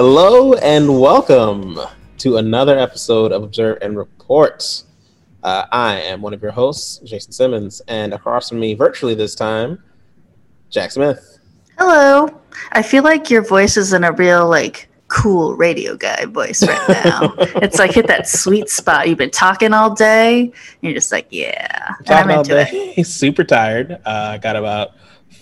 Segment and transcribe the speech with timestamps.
[0.00, 1.76] Hello and welcome
[2.18, 4.84] to another episode of Observe and Report.
[5.42, 9.34] Uh, I am one of your hosts, Jason Simmons, and across from me, virtually this
[9.34, 9.82] time,
[10.70, 11.40] Jack Smith.
[11.78, 12.28] Hello.
[12.70, 17.04] I feel like your voice is in a real like cool radio guy voice right
[17.04, 17.34] now.
[17.56, 19.08] it's like hit that sweet spot.
[19.08, 20.42] You've been talking all day.
[20.42, 21.94] And you're just like, yeah.
[22.04, 23.04] Talking I'm all into it.
[23.04, 23.98] super tired.
[24.04, 24.92] Uh, got about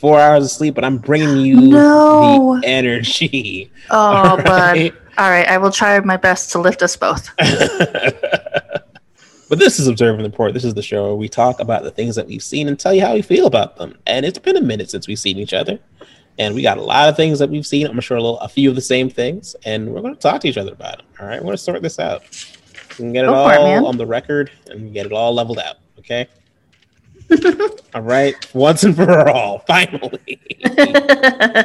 [0.01, 2.59] four hours of sleep, but I'm bringing you No.
[2.61, 3.71] the energy.
[3.91, 4.47] Oh, bud.
[4.47, 4.95] Right?
[5.19, 7.31] All right, I will try my best to lift us both.
[9.49, 10.53] but this is Observe and Report.
[10.53, 12.93] This is the show where we talk about the things that we've seen and tell
[12.93, 13.97] you how we feel about them.
[14.07, 15.79] And it's been a minute since we've seen each other.
[16.39, 17.87] And we got a lot of things that we've seen.
[17.87, 19.55] I'm sure a, little, a few of the same things.
[19.65, 21.07] And we're going to talk to each other about them.
[21.21, 21.39] All right.
[21.39, 22.23] We're going to sort this out.
[22.91, 25.61] We can get it Go all it, on the record and get it all leveled
[25.61, 25.77] out.
[26.01, 26.27] Okay.
[27.95, 28.35] All right.
[28.55, 29.61] Once and for all.
[29.61, 30.41] Finally.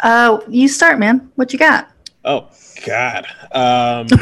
[0.00, 1.30] uh, you start, man.
[1.36, 1.90] What you got?
[2.24, 2.48] oh,
[2.84, 3.24] God.
[3.52, 4.06] Um,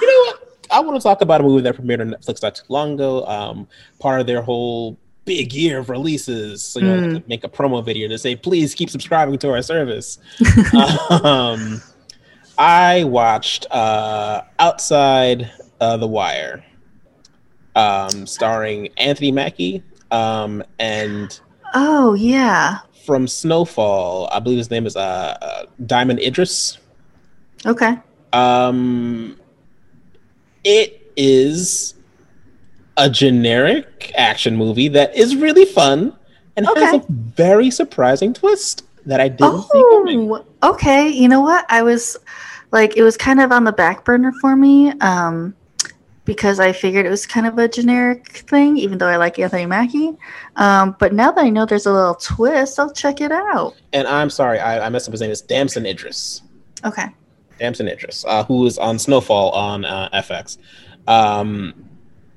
[0.00, 0.44] you know what?
[0.70, 3.24] I want to talk about a movie that premiered on Netflix not too long ago.
[3.26, 3.66] Um,
[4.00, 6.62] part of their whole big year of releases.
[6.62, 7.14] So you know, Mm.
[7.22, 10.18] to make a promo video to say, please keep subscribing to our service.
[11.12, 11.80] um,
[12.58, 16.64] I watched uh, Outside uh, the Wire,
[17.78, 21.40] um, starring Anthony Mackie um, and
[21.74, 22.78] Oh, yeah.
[23.06, 24.28] from Snowfall.
[24.32, 26.78] I believe his name is uh, uh, Diamond Idris.
[27.64, 27.96] Okay.
[28.32, 29.38] Um,
[30.64, 31.94] it is
[32.96, 36.14] a generic action movie that is really fun
[36.56, 39.66] and has a very surprising twist that I didn't.
[39.72, 41.08] Oh, okay.
[41.08, 41.64] You know what?
[41.68, 42.16] I was
[42.72, 45.54] like, it was kind of on the back burner for me um,
[46.28, 49.64] because I figured it was kind of a generic thing, even though I like Anthony
[49.64, 50.14] Mackie.
[50.56, 53.76] Um, but now that I know there's a little twist, I'll check it out.
[53.94, 55.30] And I'm sorry, I, I messed up his name.
[55.30, 56.42] It's Damson Idris.
[56.84, 57.06] Okay.
[57.58, 60.58] Damson Idris, uh, who is on Snowfall on uh, FX.
[61.06, 61.72] Um,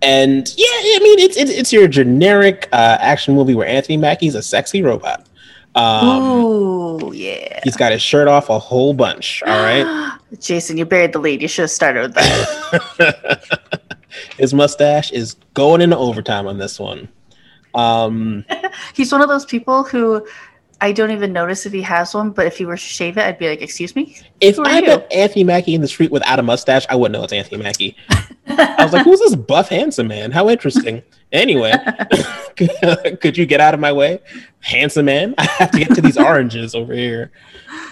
[0.02, 4.35] and yeah, I mean, it's it's, it's your generic uh, action movie where Anthony Mackie's
[4.35, 5.28] a sexy robot.
[5.75, 7.59] Um, Ooh, yeah.
[7.63, 9.41] he's got his shirt off a whole bunch.
[9.43, 10.17] All right.
[10.39, 11.41] Jason, you buried the lead.
[11.41, 13.81] You should have started with that.
[14.37, 17.07] his mustache is going into overtime on this one.
[17.73, 18.45] Um,
[18.93, 20.25] He's one of those people who
[20.81, 23.23] I don't even notice if he has one, but if he were to shave it,
[23.23, 24.17] I'd be like, excuse me?
[24.41, 24.87] if I you?
[24.87, 27.95] met Anthony Mackie in the street without a mustache, I wouldn't know it's Anthony Mackie.
[28.47, 30.31] I was like, "Who's this buff, handsome man?
[30.31, 31.71] How interesting." Anyway,
[33.21, 34.19] could you get out of my way,
[34.59, 35.35] handsome man?
[35.37, 37.31] I have to get to these oranges over here.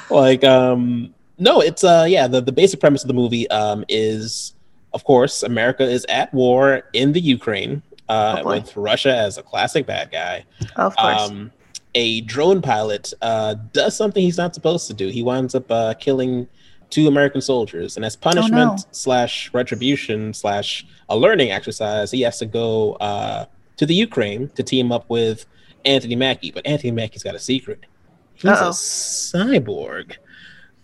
[0.10, 2.28] Like, um, no, it's uh, yeah.
[2.28, 4.56] The the basic premise of the movie um is,
[4.94, 9.44] of course, America is at war in the Ukraine uh, Oh, with Russia as a
[9.44, 10.44] classic bad guy.
[10.76, 11.22] Oh, of course.
[11.22, 11.52] um,
[11.96, 15.08] a drone pilot uh, does something he's not supposed to do.
[15.08, 16.48] He winds up uh, killing
[16.90, 18.78] two American soldiers, and as punishment no.
[18.92, 23.46] slash retribution slash a learning exercise, he has to go uh,
[23.78, 25.46] to the Ukraine to team up with
[25.86, 26.52] Anthony Mackie.
[26.52, 27.86] But Anthony Mackie's got a secret.
[28.34, 28.70] He's Uh-oh.
[28.70, 30.18] a cyborg.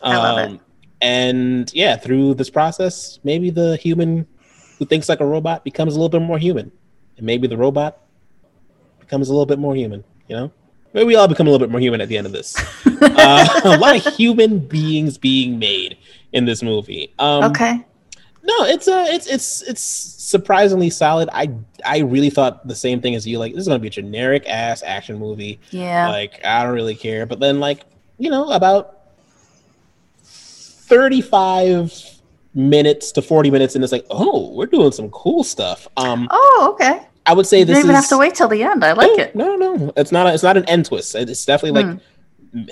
[0.02, 0.50] I love it.
[0.50, 0.60] Um,
[1.02, 4.26] And yeah, through this process, maybe the human
[4.80, 6.72] who thinks like a robot becomes a little bit more human,
[7.18, 8.02] and maybe the robot
[9.00, 10.04] becomes a little bit more human.
[10.28, 10.52] You know,
[10.96, 12.56] maybe we all become a little bit more human at the end of this.
[12.86, 15.98] uh, a lot of human beings being made
[16.32, 17.14] in this movie.
[17.20, 17.86] Um, okay.
[18.44, 21.30] No, it's uh, it's it's it's surprisingly solid.
[21.34, 21.52] I
[21.84, 23.40] I really thought the same thing as you.
[23.40, 25.60] Like, this is gonna be a generic ass action movie.
[25.72, 26.10] Yeah.
[26.10, 27.26] Like, I don't really care.
[27.26, 27.86] But then, like,
[28.20, 29.00] you know, about
[30.24, 31.92] thirty-five
[32.54, 35.88] minutes to forty minutes, and it's like, oh, we're doing some cool stuff.
[35.98, 37.08] Um, oh, okay.
[37.26, 38.84] I would say You this don't even is have to wait till the end.
[38.84, 39.36] I like no, it.
[39.36, 40.28] No, no, it's not.
[40.28, 41.16] A, it's not an end twist.
[41.16, 42.00] It's definitely like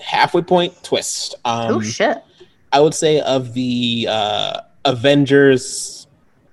[0.02, 1.36] halfway point twist.
[1.46, 2.18] Um, oh, shit.
[2.72, 6.08] I would say of the uh, Avengers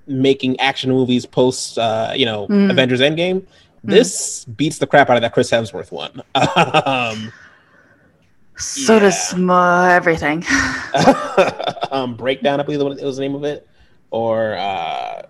[0.07, 2.71] making action movies post, uh, you know, Mm.
[2.71, 3.47] Avengers Endgame.
[3.85, 6.23] This beats the crap out of that Chris Hemsworth one.
[6.35, 7.33] um,
[8.57, 10.45] So does mo- everything.
[11.91, 13.67] um, Breakdown, I believe it was the name of it,
[14.11, 15.23] or uh,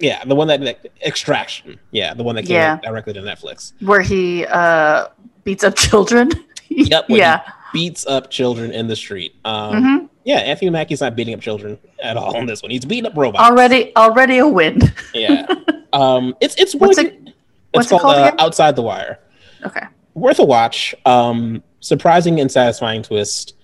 [0.00, 1.78] yeah, the one that, that Extraction.
[1.90, 2.78] Yeah, the one that came Yeah.
[2.82, 3.72] directly to Netflix.
[3.80, 5.08] Where he uh,
[5.44, 6.30] beats up children.
[6.68, 7.06] Yep.
[7.08, 7.42] yeah.
[7.72, 9.34] beats up children in the street.
[9.44, 12.70] Um, hmm Yeah, Anthony Mackie's not beating up children at all in this one.
[12.70, 13.42] He's beating up robots.
[13.48, 14.80] Already, already a win.
[15.14, 15.46] Yeah.
[15.92, 17.34] um, it's it's What's it- good.
[17.72, 18.42] what's it's it called, called uh?
[18.44, 19.18] Outside the Wire.
[19.64, 19.82] Okay.
[20.14, 20.94] Worth a watch.
[21.06, 23.54] Um, surprising and satisfying twist.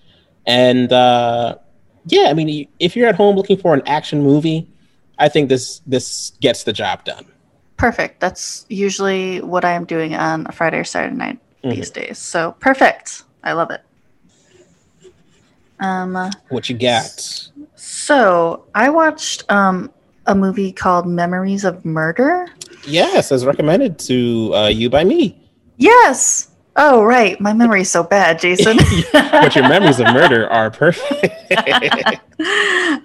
[0.45, 1.57] And uh,
[2.07, 4.69] yeah, I mean, if you're at home looking for an action movie,
[5.19, 7.25] I think this this gets the job done.
[7.77, 8.19] Perfect.
[8.19, 11.75] That's usually what I am doing on a Friday or Saturday night Mhm.
[11.75, 12.17] these days.
[12.17, 13.23] So perfect.
[13.43, 13.81] I love it.
[15.79, 17.49] Um, What you got?
[17.75, 19.91] so I watched um,
[20.25, 22.47] a movie called Memories of Murder.
[22.85, 25.39] Yes, as recommended to uh, you by me.
[25.77, 26.49] Yes.
[26.75, 27.39] Oh, right.
[27.41, 28.77] My memory's so bad, Jason.
[29.13, 31.25] but your memories of murder are perfect.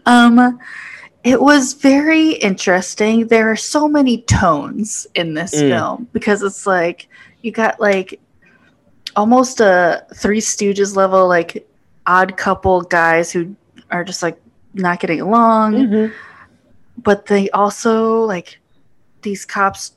[0.07, 0.59] um,
[1.25, 3.29] it was very interesting.
[3.29, 5.69] There are so many tones in this Mm.
[5.69, 7.09] film because it's like
[7.43, 8.21] you got like
[9.17, 11.67] almost a Three Stooges level, like
[12.07, 13.55] odd couple guys who
[13.91, 14.41] are just like
[14.75, 16.13] not getting along, Mhm.
[17.03, 18.59] but they also like
[19.23, 19.93] these cops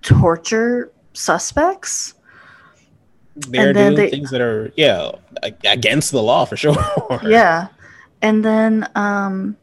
[0.00, 2.14] torture suspects.
[3.36, 5.12] They're And then doing they- things that are yeah
[5.64, 6.76] against the law for sure.
[7.24, 7.68] Yeah.
[8.20, 9.56] And then um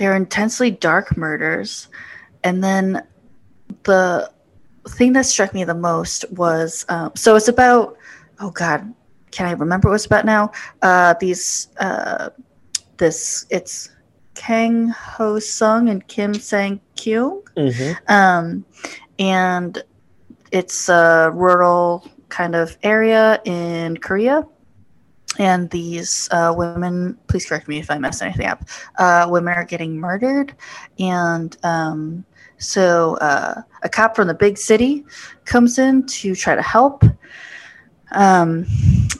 [0.00, 1.88] they're intensely dark murders.
[2.42, 3.06] And then
[3.82, 4.32] the
[4.88, 7.98] thing that struck me the most was um, so it's about
[8.40, 8.94] oh god,
[9.30, 10.52] can I remember what it's about now?
[10.80, 12.30] Uh these uh
[12.96, 13.90] this it's
[14.34, 17.42] Kang Ho Sung and Kim Sang Kyung.
[17.58, 17.96] Mhm.
[18.08, 18.64] Um,
[19.18, 19.82] and
[20.50, 24.46] it's a rural kind of area in Korea.
[25.40, 28.62] And these uh, women, please correct me if I mess anything up,
[28.98, 30.54] uh, women are getting murdered.
[30.98, 32.26] And um,
[32.58, 35.02] so uh, a cop from the big city
[35.46, 37.04] comes in to try to help.
[38.12, 38.66] Um,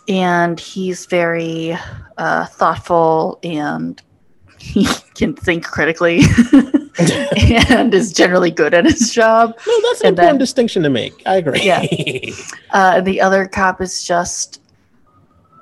[0.09, 1.75] and he's very
[2.19, 4.03] uh, thoughtful and
[4.59, 6.21] he can think critically
[6.99, 9.55] and is generally good at his job.
[9.67, 11.15] No, that's an And important then- distinction to make.
[11.25, 11.63] I agree.
[11.63, 11.83] Yeah.
[12.73, 14.60] Uh, and the other cop is just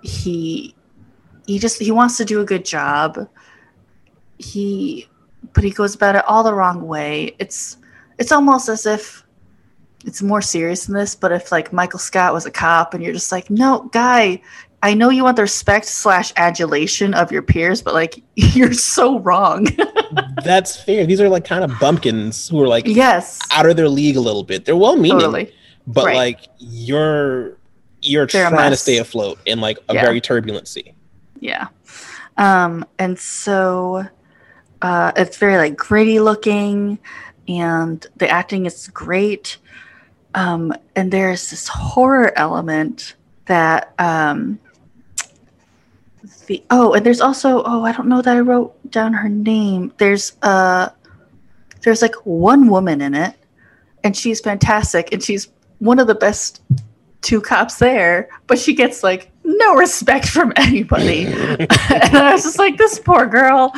[0.03, 0.75] he
[1.47, 3.29] he just he wants to do a good job.
[4.39, 5.09] He
[5.53, 7.35] but he goes about it all the wrong way.
[7.39, 7.77] It's
[8.19, 9.25] it's almost as if
[10.05, 13.13] it's more serious than this, but if like Michael Scott was a cop and you're
[13.13, 14.41] just like, no, guy,
[14.83, 19.19] I know you want the respect slash adulation of your peers, but like you're so
[19.21, 19.67] wrong.
[20.45, 21.07] that's fair.
[21.07, 23.39] These are like kind of bumpkins who are like yes.
[23.51, 24.65] out of their league a little bit.
[24.65, 25.53] They're well meaning, Totally.
[25.87, 26.17] but Right.
[26.17, 27.57] like you're
[28.03, 30.05] you're They're trying to stay afloat in like a Yeah.
[30.05, 30.93] very turbulent sea.
[31.41, 31.69] Yeah.
[32.37, 34.07] Um, and so
[34.83, 36.99] uh, it's very like gritty looking,
[37.49, 39.59] and the acting is great.
[40.35, 43.15] Um, and there's this horror element
[43.47, 44.61] that um,
[46.47, 49.93] the oh, and there's also oh, I don't know that I wrote down her name.
[49.99, 50.91] There's uh,
[51.83, 53.35] there's like one woman in it,
[54.05, 55.49] and she's fantastic, and she's
[55.79, 56.63] one of the best
[57.21, 61.25] two cops there, but she gets like no respect from anybody.
[61.27, 63.73] and I was just like, this poor girl.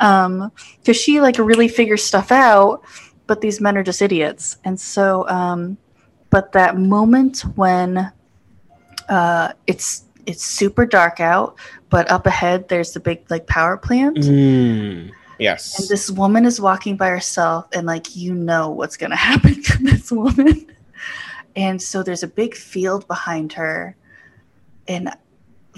[0.00, 2.84] Um, because she like really figures stuff out,
[3.26, 4.56] but these men are just idiots.
[4.64, 5.78] And so um
[6.30, 8.10] but that moment when
[9.08, 11.56] uh it's it's super dark out,
[11.88, 14.16] but up ahead there's the big like power plant.
[14.18, 15.88] Mm, And yes.
[15.88, 20.10] this woman is walking by herself, and like you know what's gonna happen to this
[20.10, 20.66] woman.
[21.56, 23.96] And so there's a big field behind her,
[24.88, 25.10] and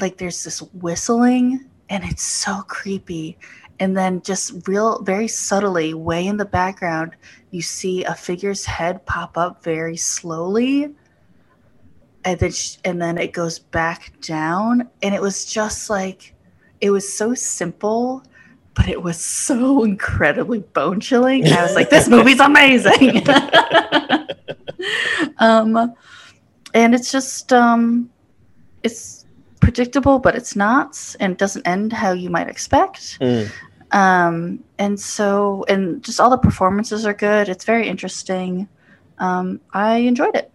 [0.00, 3.38] like there's this whistling, and it's so creepy.
[3.80, 7.16] And then just real, very subtly, way in the background,
[7.50, 10.94] you see a figure's head pop up very slowly,
[12.24, 16.34] and then sh- and then it goes back down, and it was just like,
[16.80, 18.24] it was so simple
[18.74, 21.46] but it was so incredibly bone chilling.
[21.46, 23.24] I was like, this movie's amazing.
[25.38, 25.94] um,
[26.74, 28.10] and it's just, um,
[28.82, 29.24] it's
[29.60, 33.18] predictable, but it's not, and it doesn't end how you might expect.
[33.20, 33.50] Mm.
[33.92, 37.48] Um, and so, and just all the performances are good.
[37.48, 38.68] It's very interesting.
[39.18, 40.50] Um, I enjoyed it.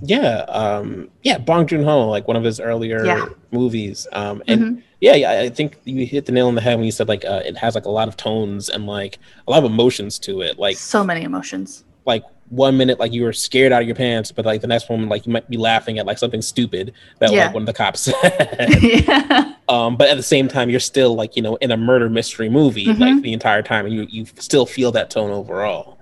[0.00, 3.26] Yeah, um, yeah, Bong Joon Ho, like one of his earlier Yeah.
[3.50, 4.82] movies, um, and Mhm.
[5.00, 7.24] yeah, yeah, I think you hit the nail on the head when you said like
[7.24, 10.40] uh, it has like a lot of tones and like a lot of emotions to
[10.42, 10.56] it.
[10.56, 11.82] Like so many emotions.
[12.06, 14.88] like one minute like you were scared out of your pants, but like the next
[14.88, 17.46] moment like you might be laughing at like something stupid that Yeah.
[17.46, 18.78] like one of the cops said.
[18.82, 19.54] yeah.
[19.68, 22.48] um, but at the same time, you're still like you know in a murder mystery
[22.48, 22.98] movie Mhm.
[23.00, 25.98] like the entire time, and you you still feel that tone overall.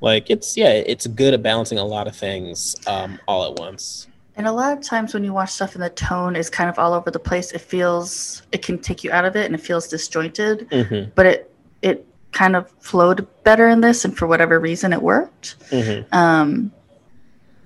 [0.00, 4.06] Like it's yeah, it's good at balancing a lot of things um, all at once.
[4.36, 6.78] And a lot of times when you watch stuff and the tone is kind of
[6.78, 9.60] all over the place, it feels it can take you out of it and it
[9.60, 10.68] feels disjointed.
[10.70, 12.06] hmm But it it
[12.38, 15.56] kind of flowed better in this, and for whatever reason, it worked.
[15.70, 16.70] hmm Um,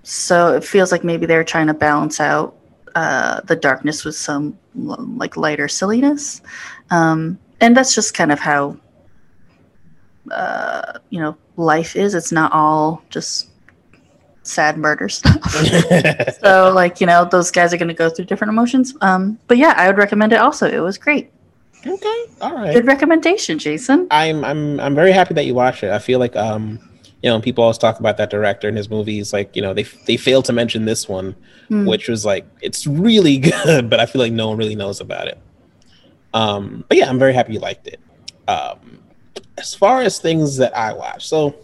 [0.03, 2.57] so it feels like maybe they're trying to balance out
[2.95, 6.41] uh, the darkness with some like lighter silliness,
[6.91, 8.77] um, and that's just kind of how
[10.31, 12.15] uh, you know life is.
[12.15, 13.51] It's not all just
[14.43, 15.39] sad murder stuff.
[16.41, 18.95] so like you know those guys are going to go through different emotions.
[19.03, 20.41] Um, but yeah, I would recommend it.
[20.41, 21.31] Also, it was great.
[21.87, 22.73] Okay, all right.
[22.73, 24.07] Good recommendation, Jason.
[24.11, 25.91] I'm I'm I'm very happy that you watched it.
[25.91, 26.79] I feel like um
[27.23, 29.85] you know people always talk about that director and his movies like you know they
[30.07, 31.35] they failed to mention this one
[31.69, 31.87] Hmm.
[31.87, 35.29] which was like it's really good but I feel like no one really knows about
[35.29, 35.39] it.
[36.35, 38.01] Um but yeah, I'm very happy you liked it.
[38.49, 38.99] Um
[39.59, 41.29] as far as things that I watched.
[41.29, 41.55] So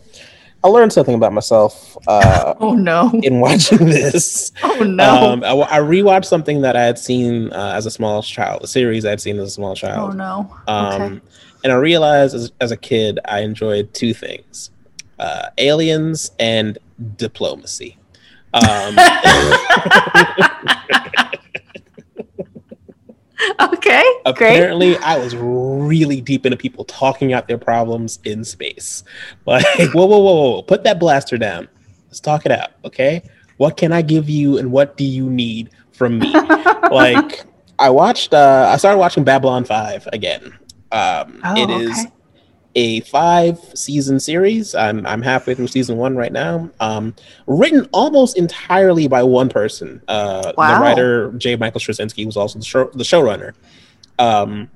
[0.64, 3.10] I learned something about myself uh Oh no!
[3.22, 4.50] in watching this.
[4.62, 5.32] Oh no!
[5.32, 8.66] Um, I, I rewatched something that I had seen uh, as a small child, a
[8.66, 10.12] series I had seen as a small child.
[10.12, 10.56] oh no!
[10.66, 11.20] Um, okay.
[11.64, 14.70] And I realized as, as a kid, I enjoyed two things
[15.18, 16.78] uh, aliens and
[17.16, 17.98] diplomacy.
[18.54, 18.62] Um,
[23.60, 24.02] Okay.
[24.26, 24.56] Great.
[24.56, 29.04] apparently, I was really deep into people talking out their problems in space.
[29.46, 31.68] Like, whoa, whoa, whoa, whoa, put that blaster down.
[32.06, 33.22] Let's talk it out, okay?
[33.56, 36.32] What can I give you and what do you need from me?
[36.90, 37.44] like,
[37.78, 40.58] I watched, uh, I started watching Babylon 5 again.
[40.92, 42.12] Um, Oh, it is okay.
[42.74, 44.74] A five season series.
[44.74, 46.70] I'm I'm halfway through season one right now.
[46.80, 47.14] Um,
[47.46, 50.02] written almost entirely by one person.
[50.08, 50.74] Uh, Wow.
[50.74, 51.56] The writer J.
[51.56, 53.54] Michael Straczynski was also the show the showrunner.
[54.18, 54.70] Um,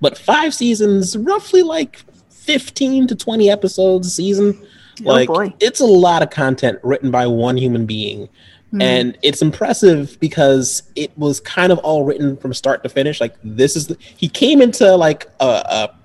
[0.00, 4.66] but five seasons, roughly like fifteen to twenty episodes a season.
[5.00, 5.54] Like oh boy.
[5.58, 8.28] it's a lot of content written by one human being.
[8.70, 8.82] Hmm.
[8.82, 13.20] And it's impressive because it was kind of all written from start to finish.
[13.20, 15.98] Like this is the, he came into like a, a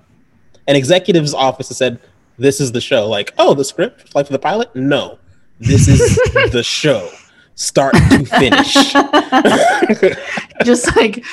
[0.68, 1.98] an executive's office and said,
[2.36, 4.74] "This is the show." Like, oh, the script, like for the pilot?
[4.76, 5.18] No,
[5.58, 6.14] this is
[6.52, 7.10] the show,
[7.56, 8.74] start to finish.
[10.64, 11.24] just like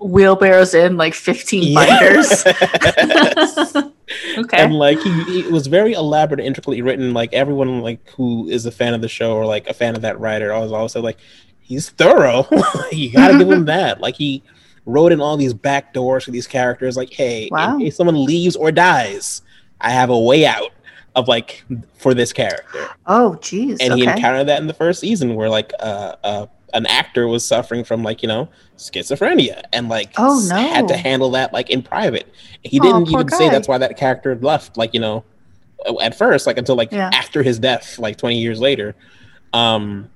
[0.00, 2.44] wheelbarrows in like 15 binders.
[4.38, 4.58] okay.
[4.58, 7.14] And like he, he was very elaborate, and intricately written.
[7.14, 10.02] Like everyone, like who is a fan of the show or like a fan of
[10.02, 11.18] that writer, always always said like
[11.60, 12.46] he's thorough.
[12.92, 14.00] you gotta give him that.
[14.00, 14.42] Like he
[14.86, 16.96] wrote in all these back doors for these characters.
[16.96, 17.78] Like, hey, Wow.
[17.78, 19.42] case someone leaves or dies,
[19.80, 20.70] I have a way out
[21.14, 21.64] of like
[21.96, 22.88] for this character.
[23.06, 23.78] oh, geez.
[23.80, 27.46] and he encountered that in the first season where like uh, uh an actor was
[27.46, 30.56] suffering from like you know schizophrenia and like Oh, no.
[30.56, 32.26] had to handle that like in private
[32.64, 35.22] he didn't poor even say that's why that character left like you know
[36.02, 37.10] at first like until like Yeah.
[37.12, 38.96] after his death like 20 years later
[39.52, 40.10] um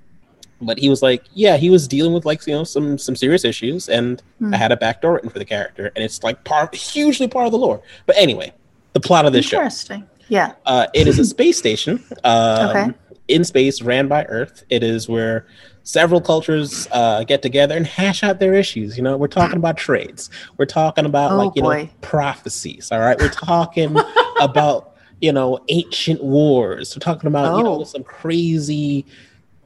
[0.61, 3.45] but he was like yeah he was dealing with like you know some some serious
[3.45, 4.55] issues and Hmm.
[4.55, 7.53] i had a backdoor written for the character and it's like part hugely part of
[7.53, 8.53] the lore but anyway
[8.93, 10.05] the plot of this show Interesting.
[10.29, 10.53] Yeah.
[10.67, 12.87] uh, it is a space station um, Okay.
[13.29, 14.63] in space, ran by Earth.
[14.69, 15.47] It is where
[15.85, 18.97] several cultures uh, get together and hash out their issues.
[18.99, 20.29] You know, we're talking about trades.
[20.59, 22.91] We're talking about Oh, like you know prophecies.
[22.93, 23.97] All right, we're talking
[24.41, 26.95] about you know ancient wars.
[26.95, 27.85] We're talking about you know Oh.
[27.85, 29.07] some crazy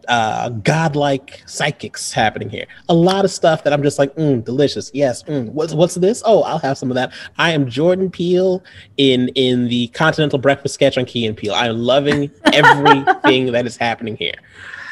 [0.08, 2.66] uh godlike psychics happening here.
[2.88, 4.90] A lot of stuff that i'm just like mm, delicious.
[4.94, 6.22] Yes mm, what's what's this?
[6.24, 7.12] Oh i'll have some of that.
[7.38, 8.62] I am jordan peele
[8.96, 11.54] in in the continental breakfast sketch on key and peele.
[11.54, 14.34] I'm loving everything that is happening here.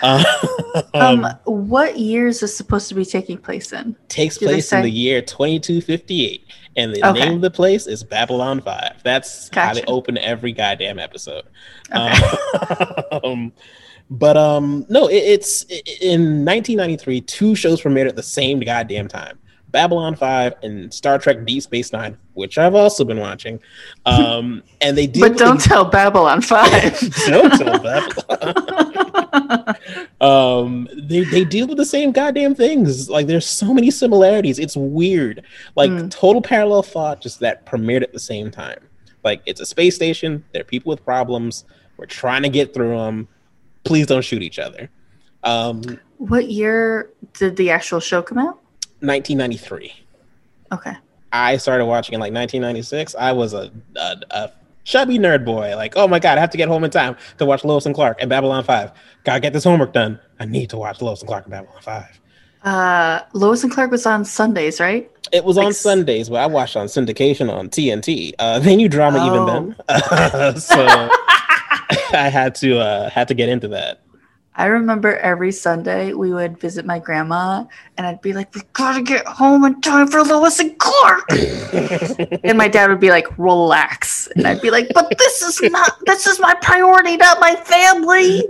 [0.02, 0.24] Um,
[0.94, 3.94] um, what year is this supposed to be taking place in?
[4.08, 6.42] takes do place in the year 2258
[6.76, 7.20] and the Okay.
[7.20, 11.44] name of the place is babylon 5 that's how they open every goddamn episode.
[11.94, 12.24] Okay.
[13.22, 13.52] um,
[14.10, 15.62] but um, no, it, it's
[16.00, 17.20] in 1993.
[17.22, 19.38] Two shows premiered at the same goddamn time:
[19.68, 23.60] Babylon Five and Star Trek: Deep Space Nine, which I've also been watching.
[24.06, 27.00] Um, and they deal but don't the- tell Babylon 5.
[27.26, 29.76] don't tell Babylon.
[30.20, 33.08] um, they they deal with the same goddamn things.
[33.08, 34.58] Like there's so many similarities.
[34.58, 35.44] It's weird.
[35.76, 36.10] Like Mm.
[36.10, 38.78] total parallel thought, just that premiered at the same time.
[39.24, 40.44] Like it's a space station.
[40.52, 41.64] There are people with problems.
[41.96, 43.28] We're trying to get through them.
[43.84, 44.90] Please don't shoot each other.
[45.42, 48.58] Um, what year did the actual show come out?
[49.00, 49.92] 1993.
[50.72, 50.92] Okay.
[51.32, 53.14] I started watching in like 1996.
[53.14, 54.52] I was a, a, a
[54.84, 55.74] chubby nerd boy.
[55.76, 57.94] Like, oh my god, I have to get home in time to watch Lois and
[57.94, 58.92] Clark and Babylon 5.
[59.24, 60.18] Gotta get this homework done.
[60.38, 62.20] I need to watch Lois and Clark and Babylon 5.
[62.62, 65.10] Uh, Lois and Clark was on Sundays, right?
[65.32, 68.34] It was on Like s- Sundays, but I watched on syndication on TNT.
[68.38, 69.26] Uh, they knew drama Oh.
[69.26, 71.08] even then, so
[72.12, 74.02] I had to uh, had to get into that.
[74.56, 77.64] I remember every Sunday we would visit my grandma,
[77.96, 81.30] and I'd be like, "We gotta get home in time for Lois and Clark."
[82.44, 85.92] and my dad would be like, "Relax," and I'd be like, "But this is not.
[86.04, 88.44] This is my priority, not my family."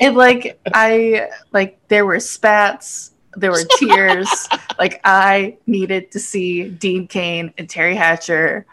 [0.00, 4.48] And like, I like there were spats, there were tears.
[4.78, 8.66] like I needed to see Dean Cain and Teri Hatcher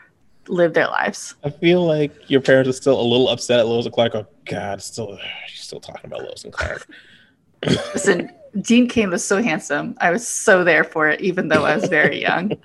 [0.51, 1.35] live their lives.
[1.43, 4.15] I feel like your parents are still a little upset at Lois and Clark.
[4.15, 5.17] Oh God, still
[5.47, 6.87] she's still talking about Lois and Clark.
[7.65, 9.95] Listen, Dean Cain was so handsome.
[9.99, 12.51] I was so there for it, even though I was very young.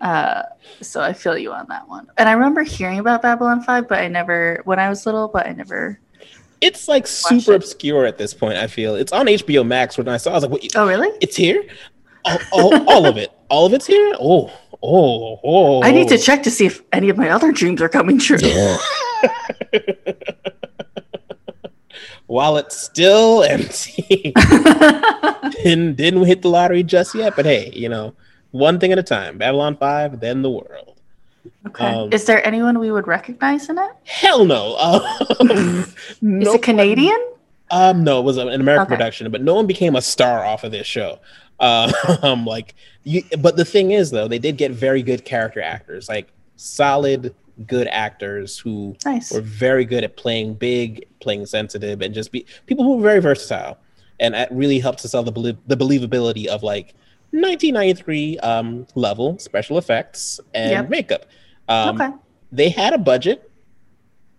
[0.00, 0.42] Uh,
[0.80, 2.06] so I feel you on that one.
[2.16, 5.46] And I remember hearing about Babylon 5, but I never, when I was little, but
[5.46, 6.00] I never.
[6.60, 7.56] It's like super it.
[7.56, 8.94] obscure at this point, I feel.
[8.94, 9.98] It's on HBO Max.
[9.98, 11.10] When I saw I was like, Wait, oh, really?
[11.20, 11.62] It's here?
[12.24, 13.30] All, all, all of it.
[13.48, 14.14] All of it's here?
[14.20, 15.82] Oh, oh, oh.
[15.82, 18.38] I need to check to see if any of my other dreams are coming true.
[18.40, 18.76] Yeah.
[22.26, 24.32] While it's still empty.
[25.64, 28.14] didn't, didn't hit the lottery just yet, but hey, you know,
[28.52, 29.38] one thing at a time.
[29.38, 31.00] Babylon 5, then the world.
[31.66, 31.84] Okay.
[31.84, 33.90] Um, Is there anyone we would recognize in it?
[34.04, 34.76] Hell no.
[35.40, 35.86] Um,
[36.20, 37.18] no Is it Canadian?
[37.18, 37.30] One,
[37.70, 38.96] um, no, it was an American okay.
[38.96, 41.18] production, but no one became a star off of this show.
[41.60, 42.74] Uh, um, like,
[43.04, 47.34] you, but the thing is, though, they did get very good character actors, like solid,
[47.66, 49.32] good actors who nice.
[49.32, 53.20] were very good at playing big, playing sensitive, and just be people who were very
[53.20, 53.78] versatile,
[54.18, 56.94] and that really helped to sell the belie- the believability of like
[57.32, 60.88] 1993 um, level special effects and yep.
[60.88, 61.26] makeup.
[61.68, 62.16] Um, okay.
[62.50, 63.50] They had a budget,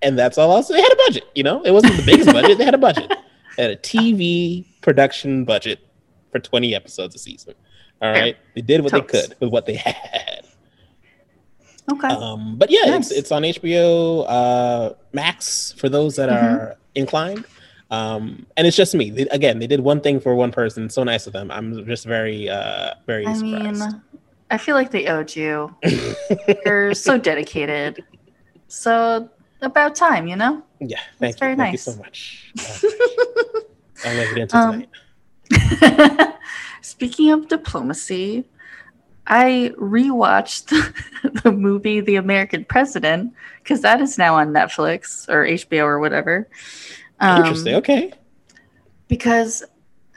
[0.01, 0.67] and that's all else.
[0.67, 1.23] They had a budget.
[1.35, 2.57] You know, it wasn't the biggest budget.
[2.57, 3.11] They had a budget.
[3.57, 5.85] They had a TV production budget
[6.31, 7.53] for 20 episodes a season.
[8.01, 9.11] All right, they did what Totes.
[9.11, 10.45] they could with what they had.
[11.91, 12.07] Okay.
[12.07, 13.11] Um, but yeah, nice.
[13.11, 16.55] it's it's on HBO uh, Max for those that mm-hmm.
[16.55, 17.45] are inclined.
[17.91, 19.09] Um, and it's just me.
[19.09, 20.89] They, again, they did one thing for one person.
[20.89, 21.51] So nice of them.
[21.51, 23.81] I'm just very, uh, very I surprised.
[23.81, 24.01] mean,
[24.49, 25.75] I feel like they owed you.
[26.65, 28.01] You're so dedicated.
[28.69, 29.29] So
[29.61, 30.63] about time, you know?
[30.79, 30.99] Yeah.
[31.19, 31.39] Thank That's you.
[31.39, 31.87] Very thank nice.
[31.87, 32.53] you so much.
[34.05, 34.85] I'll let it into um,
[35.49, 36.27] tonight.
[36.81, 38.45] Speaking of diplomacy,
[39.27, 40.69] I rewatched
[41.43, 46.49] the movie The American President because that is now on Netflix or HBO or whatever.
[47.19, 47.75] Um, Interesting.
[47.75, 48.13] Okay.
[49.07, 49.63] Because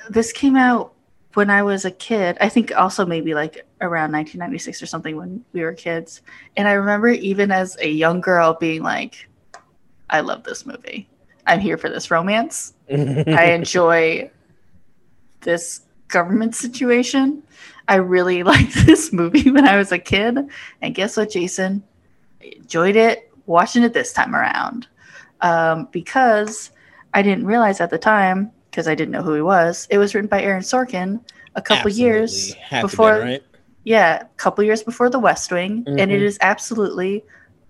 [0.09, 0.95] this came out
[1.35, 2.39] when I was a kid.
[2.41, 6.23] I think also maybe like around 1996 or something when we were kids.
[6.57, 9.29] And I remember even as a young girl being like,
[10.09, 11.09] I love this movie.
[11.47, 12.73] I'm here for this romance.
[12.89, 12.95] I
[13.53, 14.31] enjoy
[15.41, 15.83] this
[16.15, 17.43] government situation.
[17.89, 20.39] I really liked this movie when I was a kid.
[20.81, 21.83] And guess what, Jason?
[22.41, 24.87] I enjoyed it watching it this time around.
[25.43, 26.71] Um, because
[27.13, 29.87] I didn't realize at the time because I didn't know who he was.
[29.91, 31.21] It was written by Aaron Sorkin
[31.55, 32.03] a couple absolutely.
[32.03, 33.19] years Had before.
[33.19, 33.43] Right?
[33.85, 35.99] Yeah, a couple years before The West Wing, mm-hmm.
[35.99, 36.37] and it mm-hmm.
[36.41, 37.23] absolutely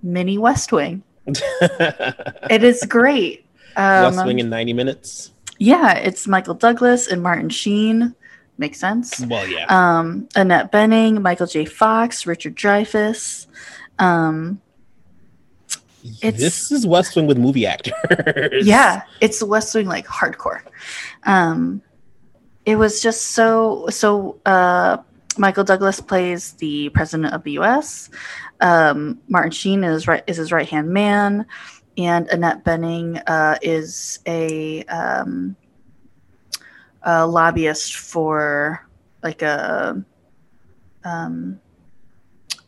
[0.02, 1.02] mini West Wing.
[1.26, 3.44] it is great.
[3.76, 5.32] Um, West Wing in ninety minutes.
[5.58, 8.14] Yeah, it's Michael Douglas and Martin Sheen.
[8.56, 9.20] Makes sense.
[9.20, 9.66] Well, yeah.
[9.68, 11.64] Um, Annette Bening, Michael J.
[11.64, 13.46] Fox, Richard Dreyfuss.
[13.98, 14.60] Um,
[16.20, 17.94] it's, this is West Wing with movie actors.
[18.64, 20.60] Yeah, it's West Wing like hardcore.
[21.24, 21.82] Um,
[22.64, 24.38] it was just so so.
[24.46, 24.98] Uh,
[25.36, 28.08] Michael Douglas plays the president of the U.S.
[28.60, 31.46] Um, Martin Sheen is right is his right hand man,
[31.96, 35.56] and Annette Bening uh, is a, um,
[37.04, 38.86] a lobbyist for
[39.22, 40.04] like a
[41.04, 41.60] um,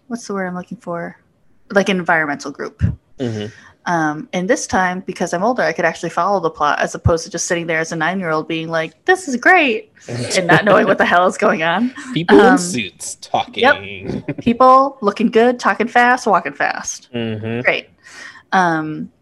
[0.06, 1.18] what's the word I'm looking for?
[1.70, 2.82] Like an environmental group.
[3.18, 3.46] Mm-hmm.
[3.86, 7.24] Um, and this time, because I'm older, I could actually follow the plot as opposed
[7.24, 10.46] to just sitting there as a nine year old being like, this is great, and
[10.48, 11.94] not knowing what the hell is going on.
[12.12, 13.62] People um, in suits talking.
[13.62, 14.38] Yep.
[14.38, 17.12] People looking good, talking fast, walking fast.
[17.12, 17.60] Mm-hmm.
[17.60, 17.88] Great.
[18.50, 19.12] Um,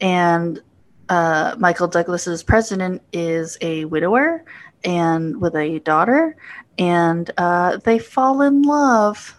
[0.00, 0.62] and
[1.08, 4.44] uh, Michael Douglas's president is a widower
[4.84, 6.36] and with a daughter,
[6.78, 9.34] and uh, they fall in love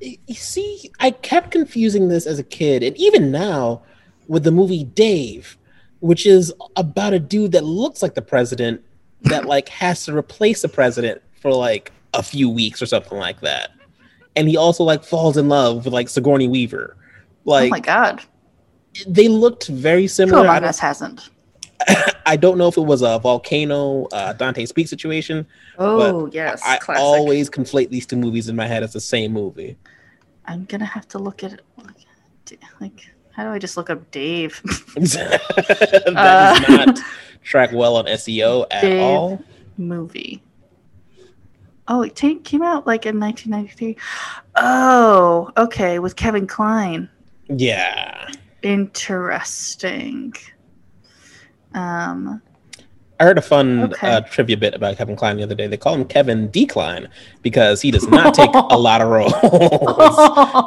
[0.00, 3.82] you see, I kept confusing this as a kid, and even now
[4.28, 5.58] with the movie Dave,
[6.00, 8.82] which is about a dude that looks like the president
[9.22, 13.40] that like has to replace the president for like a few weeks or something like
[13.40, 13.70] that.
[14.36, 16.96] And he also like falls in love with like Sigourney Weaver.
[17.44, 18.22] Like Oh my god.
[19.06, 20.38] They looked very similar.
[20.38, 21.30] Who among us hasn't?
[22.26, 25.46] I don't know if it was a volcano uh, Dante's Peak situation.
[25.78, 29.32] Oh yes, I, I always conflate these two movies in my head as the same
[29.32, 29.76] movie.
[30.44, 31.60] I'm gonna have to look at it.
[32.80, 34.60] Like, how do I just look up Dave?
[34.94, 36.98] that uh, does not
[37.42, 39.42] track well on SEO at Dave all.
[39.76, 40.42] Movie.
[41.86, 43.96] Oh, it came out like in 1993.
[44.56, 47.08] Oh, okay, with Kevin Kline.
[47.48, 48.28] Yeah.
[48.62, 50.32] Interesting.
[51.74, 52.42] Um,
[53.20, 54.08] I heard a fun Okay.
[54.08, 55.66] uh, trivia bit about Kevin Kline the other day.
[55.66, 57.08] They call him Kevin Decline
[57.42, 59.32] because he does not take a lot of roles.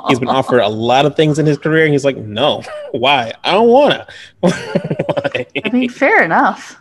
[0.10, 3.34] he's been offered a lot of things in his career, and he's like, "No, why?
[3.45, 4.06] I don't wanna."
[4.43, 6.75] I mean, fair enough.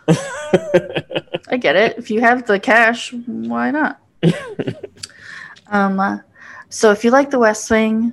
[1.48, 1.96] I get it.
[1.98, 4.00] If you have the cash, why not?
[5.68, 6.18] um, uh,
[6.68, 8.12] so if you like The West Wing,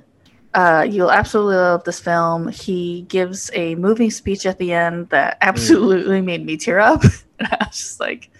[0.58, 2.48] uh, you'll absolutely love this film.
[2.48, 7.02] He gives a moving speech at the end that absolutely made me tear up.
[7.40, 8.32] And I was just like,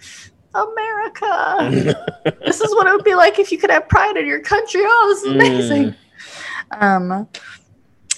[0.53, 1.95] America.
[2.43, 4.81] this is what it would be like if you could have pride in your country.
[4.83, 5.95] Oh, this is amazing.
[6.71, 7.29] Um,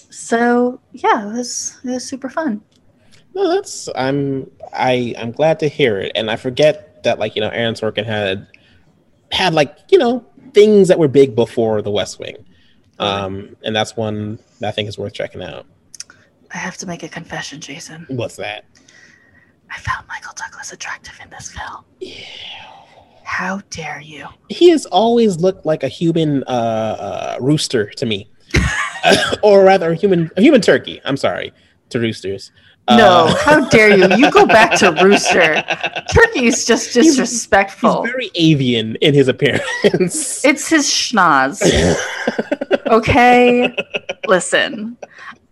[0.09, 2.63] so yeah, it was it was super fun.
[3.35, 7.41] No, that's I'm I I'm glad to hear it, and I forget that like you
[7.43, 8.47] know Aaron Sorkin had
[9.31, 12.43] had like you know things that were big before The West Wing,
[12.99, 15.65] um, and that's one that I think is worth checking out.
[16.53, 18.05] I have to make a confession, Jason.
[18.09, 18.65] What's that?
[19.69, 21.85] I found Michael Douglas attractive in this film.
[23.23, 24.27] How dare you?
[24.49, 28.29] He has always looked like a human uh, uh, rooster to me,
[29.43, 30.99] or rather, a human a human turkey.
[31.05, 31.53] I'm sorry
[31.89, 32.51] to roosters.
[32.97, 34.15] No, Uh, how dare you?
[34.17, 35.63] You go back to Rooster.
[36.13, 38.03] Turkey's just He's- disrespectful.
[38.03, 39.63] He's very avian in his appearance.
[40.45, 41.61] it's his schnoz.
[42.87, 43.73] Okay,
[44.27, 44.97] listen.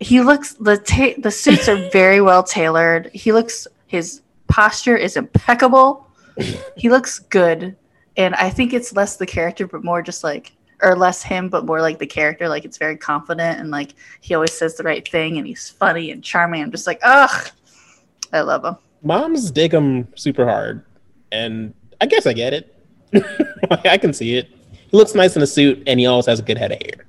[0.02, 3.10] He looks the ta- the suits are very well tailored.
[3.14, 6.06] He looks his posture is impeccable.
[6.76, 7.76] He looks good,
[8.18, 11.66] and I think it's less the character, but more just like or less him, but
[11.66, 12.48] more like the character.
[12.48, 16.12] Like it's very confident and like he always says the right thing, and he's funny
[16.12, 16.64] and charming.
[16.64, 17.50] I'm just like, ugh,
[18.34, 18.76] I love him.
[19.02, 20.84] Moms dig him super hard,
[21.32, 22.76] and I guess I get it.
[23.86, 24.50] I can see it.
[24.72, 27.06] He looks nice in a suit, and he always has a good head of hair.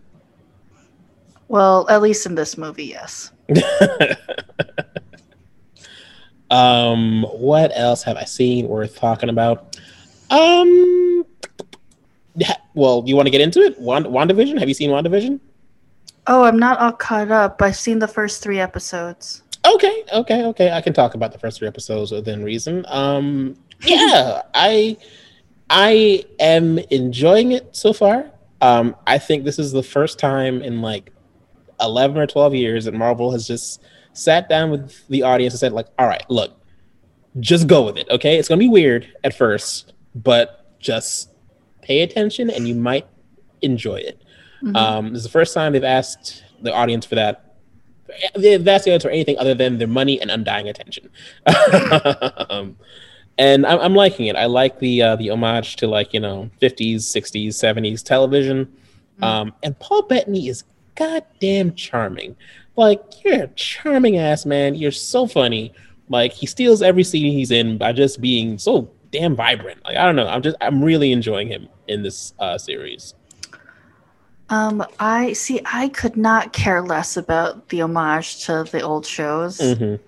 [1.48, 3.32] Well, at least in this movie, yes.
[6.50, 9.76] um, what else have I seen worth talking about?
[10.30, 11.19] Um,
[12.74, 13.78] well, you want to get into it?
[13.78, 14.58] Wand- WandaVision?
[14.58, 15.40] Have you seen WandaVision?
[16.26, 17.60] Oh, I'm not all caught up.
[17.62, 19.42] I've seen the first three episodes.
[19.64, 20.70] Okay, okay, okay.
[20.72, 22.84] I can talk about the first three episodes within reason.
[22.88, 24.96] Um, yeah, I
[25.68, 28.30] I am enjoying it so far.
[28.60, 31.12] Um, I think this is the first time in like
[31.80, 35.72] eleven or twelve years that Marvel has just sat down with the audience and said,
[35.72, 36.52] like, all right, look,
[37.38, 38.08] just go with it.
[38.10, 41.29] Okay, it's gonna be weird at first, but just
[41.90, 43.06] pay attention and you might
[43.62, 44.22] enjoy it.
[44.62, 44.76] Mhm.
[44.76, 47.56] Um, this is the first time they've asked the audience for that.
[48.36, 51.10] They've asked the audience for anything other than their money and undying attention.
[52.48, 52.76] um,
[53.38, 54.36] and I'm, I'm liking it.
[54.36, 58.72] I like the uh, the homage to like you know 50s, 60s, 70s television.
[59.22, 62.36] Um, and Paul Bettany is goddamn charming.
[62.76, 64.76] Like you're a charming ass man.
[64.76, 65.72] You're so funny.
[66.08, 69.84] Like he steals every scene he's in by just being so damn vibrant.
[69.84, 70.26] Like I don't know.
[70.26, 73.14] I'm just I'm really enjoying him in this uh, series.
[74.48, 75.60] Um, I see.
[75.64, 79.58] I could not care less about the homage to the old shows.
[79.58, 80.00] Mhm.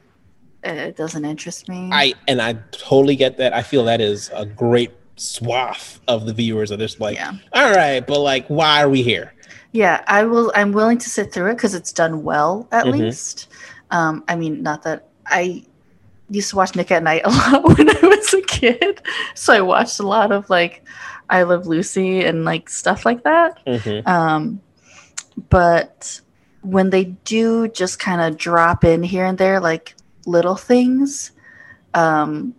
[0.64, 1.90] It doesn't interest me.
[1.92, 3.52] I and I totally get that.
[3.52, 7.70] I feel that is a great swath of the viewers are just like, yeah, all
[7.72, 9.32] right, but like, why are we here?
[9.72, 10.02] yeah.
[10.06, 10.52] I will.
[10.54, 12.92] I'm willing to sit through it because it's done well, at Mhm.
[12.98, 13.48] least.
[13.90, 15.64] Um, I mean, not that I
[16.30, 19.00] used to watch Nick at Night a lot when I was a kid,
[19.34, 20.84] so I watched a lot of like
[21.30, 23.64] I Love Lucy and like stuff like that.
[23.66, 24.06] Mhm.
[24.06, 24.60] Um,
[25.50, 26.20] but
[26.62, 29.94] when they do just kind of drop in here and there, like
[30.26, 31.32] little things
[31.94, 32.54] um,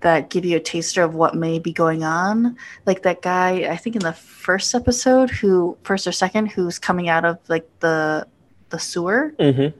[0.00, 3.76] that give you a taster of what may be going on, like that guy, I
[3.76, 8.26] think in the first episode, who first or second, who's coming out of like the
[8.70, 9.72] the sewer, Mhm.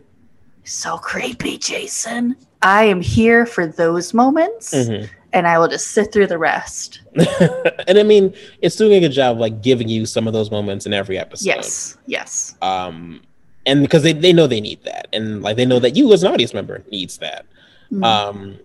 [0.64, 2.37] so creepy, Jason.
[2.64, 5.09] I am here for those moments, Mhm.
[5.35, 7.00] and I will just sit through the rest.
[7.87, 10.50] and I mean, it's doing a good job of like giving you some of those
[10.50, 11.46] moments in every episode.
[11.46, 12.55] Yes, yes.
[12.62, 13.20] Um,
[13.66, 16.22] and because they, they know they need that, and like they know that you as
[16.22, 17.44] an audience member needs that.
[17.92, 18.05] Mm.
[18.05, 18.59] Um,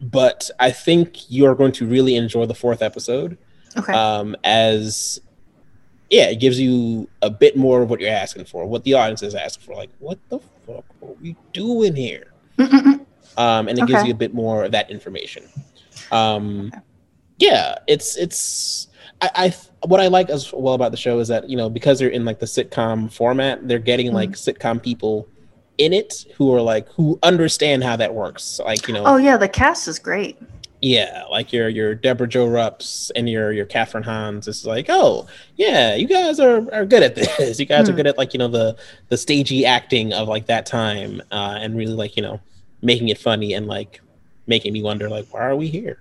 [0.00, 3.36] but I think you are going to really enjoy the fourth episode.
[3.76, 3.92] okay.
[3.92, 5.20] um, as
[6.10, 9.22] yeah, it gives you a bit more of what you're asking for, what the audience
[9.24, 9.74] is asking for.
[9.74, 12.26] Like, what the fuck are we doing here?
[12.58, 13.04] Mm-mm-mm.
[13.36, 15.44] Um, and it gives you a bit more of that information.
[16.12, 16.78] Um, Okay.
[17.38, 18.88] yeah, it's it's
[19.20, 19.54] I, I
[19.86, 22.24] what I like as well about the show is that you know because they're in
[22.24, 25.28] like the sitcom format, they're getting like sitcom people
[25.78, 28.60] in it who are like who understand how that works.
[28.64, 30.38] Like you know, Oh yeah, the cast is great.
[30.80, 34.46] yeah, like your your Debra Jo Rupps and your your Kathryn Hahns.
[34.46, 37.58] It's like, oh yeah, you guys are, are good at this.
[37.58, 37.96] You guys are Hmm.
[37.96, 38.76] good at like you know the
[39.08, 42.38] the stagey acting of like that time, uh, and really like you know
[42.84, 44.00] making it funny and like
[44.46, 45.98] making me wonder like why are we here?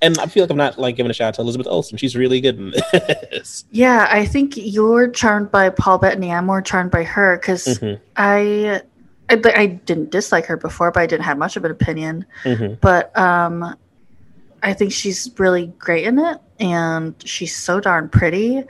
[0.00, 1.98] And I feel like I'm not like giving a shout out to Elizabeth Olsen.
[1.98, 2.70] She's really good in
[3.32, 3.64] this.
[3.72, 6.30] Yeah, I think you're charmed by Paul Bettany.
[6.32, 8.82] I'm more charmed by her because Mhm, I,
[9.28, 12.24] I I didn't dislike her before, but I didn't have much of an opinion.
[12.44, 12.78] mhm.
[12.80, 13.74] But um,
[14.62, 18.62] I think she's really great in it, and she's so darn pretty.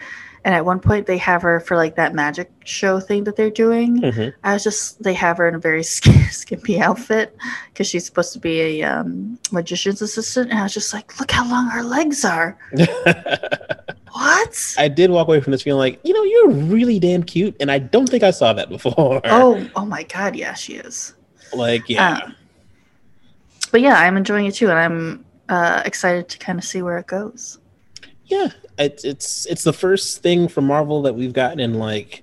[0.44, 3.51] And at one point, they have her for like that magic show thing that they're
[3.51, 4.01] doing.
[4.01, 4.33] Mhm.
[4.44, 7.37] I was just they have her in a very sk- skimpy outfit
[7.72, 11.31] because she's supposed to be a um, magician's assistant, and I was just like, look
[11.31, 12.57] how long her legs are.
[14.11, 14.74] What?
[14.79, 17.70] I did walk away from this feeling like, you know, you're really damn cute, and
[17.70, 19.20] I don't think I saw that before.
[19.24, 21.14] oh, oh my God, yeah, she is.
[21.53, 22.35] like yeah, Um,
[23.70, 26.98] but yeah, I'm enjoying it too, and I'm uh, excited to kind of see where
[26.98, 27.59] it goes.
[28.24, 28.48] yeah.
[28.79, 32.23] It's it's it's the first thing from Marvel that we've gotten in like,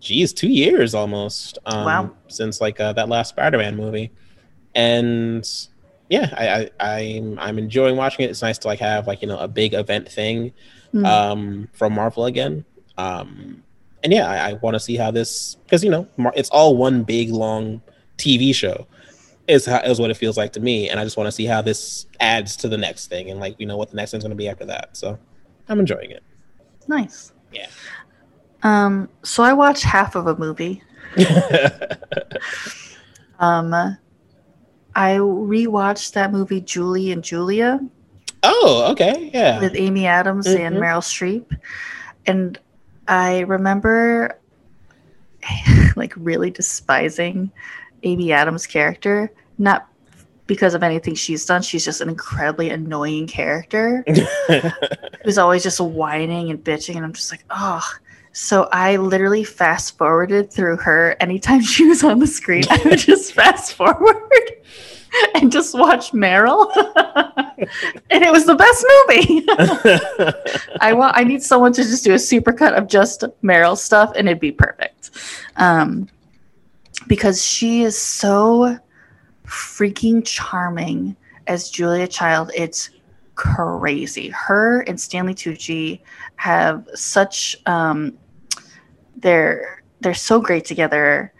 [0.00, 1.58] geez, two years almost.
[1.66, 2.10] Um, Wow.
[2.28, 4.10] Since like uh, that last Spider-Man movie,
[4.74, 5.48] and
[6.08, 8.30] yeah, I, I I'm I'm enjoying watching it.
[8.30, 10.52] It's nice to like have like you know a big event thing
[10.94, 11.04] Mm.
[11.04, 12.64] um, from Marvel again.
[12.96, 13.62] Um,
[14.04, 16.76] and yeah, I, I want to see how this because you know Mar- it's all
[16.76, 17.82] one big long
[18.18, 18.86] TV show.
[19.48, 21.44] Is how is what it feels like to me, and I just want to see
[21.44, 24.22] how this adds to the next thing, and like you know what the next thing's
[24.24, 24.96] going to be after that.
[24.96, 25.18] So
[25.68, 26.22] I'm enjoying it.
[26.88, 27.32] nice.
[27.52, 27.66] Yeah.
[28.62, 30.82] Um, so I watched half of a movie.
[33.38, 33.74] Um,
[34.94, 37.80] I rewatched that movie Julie and Julia
[38.42, 39.60] oh, okay, yeah.
[39.60, 40.80] with Amy Adams and Mhm.
[40.80, 41.44] Meryl Streep,
[42.24, 42.58] and
[43.06, 44.38] I remember
[45.96, 47.50] like really despising
[48.04, 49.86] Amy Adams' character, not
[50.46, 51.62] because of anything she's done.
[51.62, 54.04] She's just an incredibly annoying character
[55.24, 57.82] who's always just whining and bitching, and I'm just like, oh.
[58.32, 62.64] So I literally fast forwarded through her anytime she was on the screen.
[62.70, 64.30] I would just fast forward
[65.34, 66.70] and just watch Meryl,
[68.10, 69.46] and it was the best movie.
[70.80, 71.16] I want.
[71.16, 74.52] I need someone to just do a supercut of just Meryl stuff, and it'd be
[74.52, 75.10] perfect.
[75.56, 76.08] Um,
[77.06, 78.78] because she is so
[79.46, 82.50] freaking charming as Julia Child.
[82.54, 82.90] It's
[83.34, 84.28] crazy.
[84.30, 86.00] Her and Stanley Tucci
[86.36, 87.56] have such.
[87.66, 88.18] Um,
[89.16, 91.32] they're they're so great together,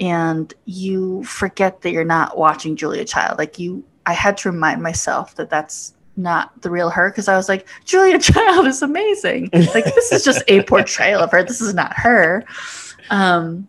[0.00, 3.38] and you forget that you're not watching Julia Child.
[3.38, 7.36] Like you, I had to remind myself that that's not the real her because I
[7.36, 9.50] was like, Julia Child is amazing.
[9.52, 11.42] Like this is just a portrayal of her.
[11.42, 12.44] This is not her.
[13.10, 13.68] Um,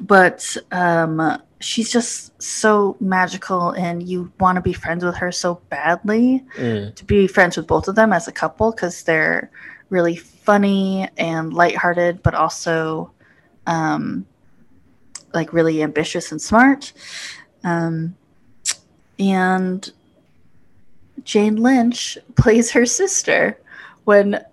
[0.00, 5.60] but um, she's just so magical, and you want to be friends with her so
[5.68, 6.44] badly.
[6.56, 9.50] Mm, To be friends with both of them as a couple because they're
[9.90, 13.10] really funny and lighthearted, but also
[13.66, 14.26] um,
[15.32, 16.92] like really ambitious and smart.
[17.64, 18.16] Um,
[19.18, 19.90] and
[21.24, 23.58] Jane Lynch plays her sister
[24.04, 24.44] when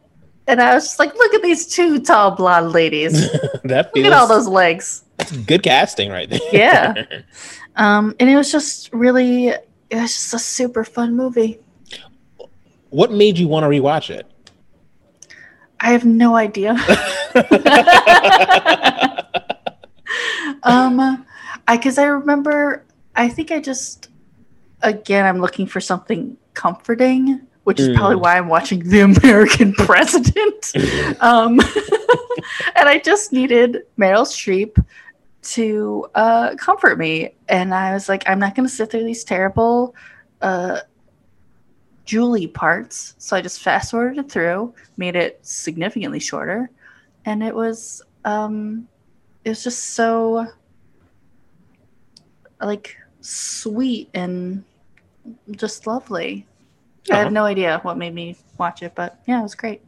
[0.49, 3.31] and I was just like, look at these two tall blonde ladies.
[3.63, 5.03] that Look at all those legs.
[5.17, 6.39] that's good casting right there.
[6.51, 7.03] Yeah.
[7.75, 11.59] Um, and it was just really it was just a super fun movie.
[12.89, 14.27] what made you want to rewatch it?
[15.79, 16.71] I have no idea.
[20.63, 21.25] um
[21.69, 22.83] I cuz I remember
[23.15, 24.09] I think I just
[24.81, 28.21] again I'm looking for something comforting, which is probably Mm.
[28.21, 30.61] why I'm watching The American President.
[31.21, 31.59] um
[32.77, 34.73] and I just needed Meryl Streep
[35.55, 39.23] to uh comfort me and I was like I'm not going to sit through these
[39.23, 39.93] terrible
[40.41, 40.79] uh
[42.05, 43.13] Julie parts.
[43.19, 46.71] So I just fast forwarded it through, made it significantly shorter,
[47.25, 48.87] and it was um
[49.45, 50.47] it was just so
[52.59, 54.63] like sweet and
[55.51, 56.47] just lovely.
[57.11, 59.81] I have no idea what made me watch it, but yeah, it was great.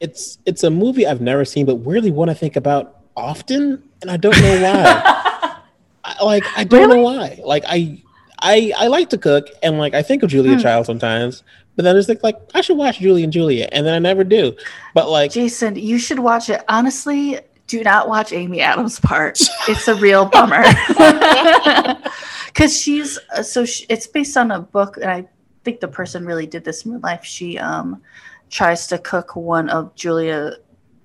[0.00, 4.10] it's it's a movie I've never seen, but really want to think about often, and
[4.10, 5.02] I don't know why.
[6.04, 7.38] I, like I don't know why.
[7.44, 8.02] Like I
[8.40, 10.60] I I like to cook, and like I think of Julia Hmm.
[10.62, 11.42] Child sometimes,
[11.76, 13.98] but then I just think like I should watch Julie and Julia, and then I
[13.98, 14.56] never do.
[14.94, 16.62] But like Jason, you should watch it.
[16.68, 19.38] Honestly, do not watch Amy Adams' part.
[19.68, 20.64] It's a real bummer.
[22.46, 25.28] Because she's uh, so she, it's based on a book, and I
[25.64, 27.24] think the person really did this in real life.
[27.24, 28.02] She um
[28.50, 30.54] tries to cook one of Julia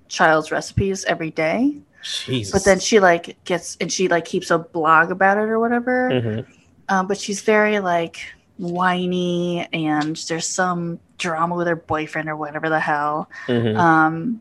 [0.08, 1.76] Child's recipes every day,
[2.52, 6.10] but then she like gets and she like keeps a blog about it or whatever.
[6.10, 6.46] Mhm.
[6.88, 8.18] Um, but she's very like
[8.58, 13.76] whiny, and there's some drama with her boyfriend or whatever the hell Mhm.
[13.78, 14.40] um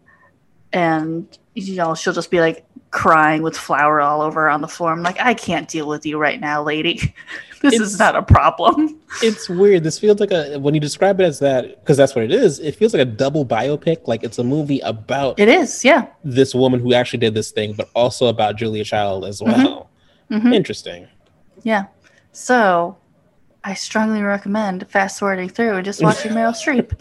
[0.73, 4.91] and you know she'll just be like crying with flour all over on the floor.
[4.93, 7.13] I'm like, I can't deal with you right now, lady.
[7.61, 8.99] this It's- is not a problem.
[9.23, 9.83] It's weird.
[9.83, 12.59] This feels like a when you describe it as that because that's what it is.
[12.59, 14.07] It feels like a double biopic.
[14.07, 16.07] Like it's a movie about It is, yeah.
[16.23, 19.63] this woman who actually did this thing, but also about Julia Child as Mm-hmm.
[19.63, 19.89] well.
[20.31, 20.53] Mhm.
[20.53, 21.07] Interesting.
[21.63, 21.85] Yeah.
[22.33, 22.97] So
[23.63, 26.91] I strongly recommend fast forwarding through and just watching Meryl Streep.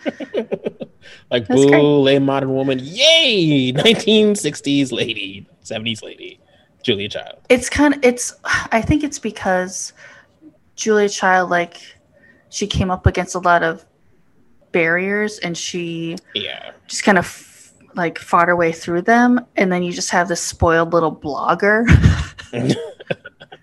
[1.31, 1.83] Like That's boo, great.
[1.83, 3.73] late modern woman, yay!
[3.73, 6.41] 1960s lady, 70s lady,
[6.83, 7.39] Julia Child.
[7.49, 9.93] It's kind of it's I think it's because
[10.77, 11.81] Julia Child like
[12.51, 13.85] she came up against a lot of
[14.73, 16.73] barriers and she Yeah.
[16.87, 20.41] just kind of like fought her way through them and then you just have this
[20.41, 21.85] spoiled little blogger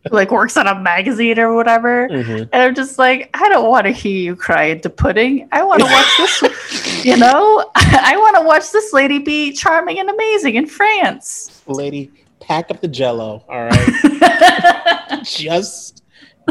[0.09, 2.49] like works on a magazine or whatever Mhm.
[2.51, 5.79] and i'm just like i don't want to hear you cry into pudding i want
[5.81, 10.55] to watch this you know i want to watch this lady be charming and amazing
[10.55, 15.21] in france Lady, pack up the jello, all right?
[15.23, 16.03] Just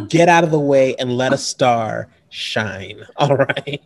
[0.08, 3.82] get out of the way and let a star shine, all right?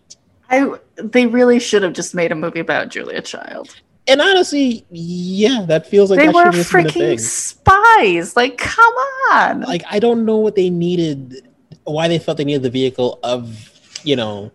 [0.51, 3.75] i they really should have just made a movie about julia child
[4.07, 8.59] And honestly, yeah, that feels like they were should have been a freaking spies like
[8.59, 8.95] come
[9.33, 11.49] on Like, I don't know what they needed,
[11.85, 13.71] why they felt they needed the vehicle of,
[14.03, 14.53] you know,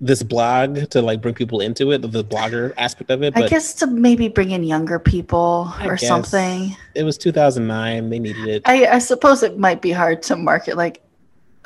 [0.00, 3.36] this blog to like bring people into it, the blogger aspect of it.
[3.36, 6.76] I guess to maybe bring in younger people I or guess something.
[6.94, 8.10] it was 2009.
[8.10, 8.62] They needed it.
[8.66, 11.02] I, I suppose it might be hard to market like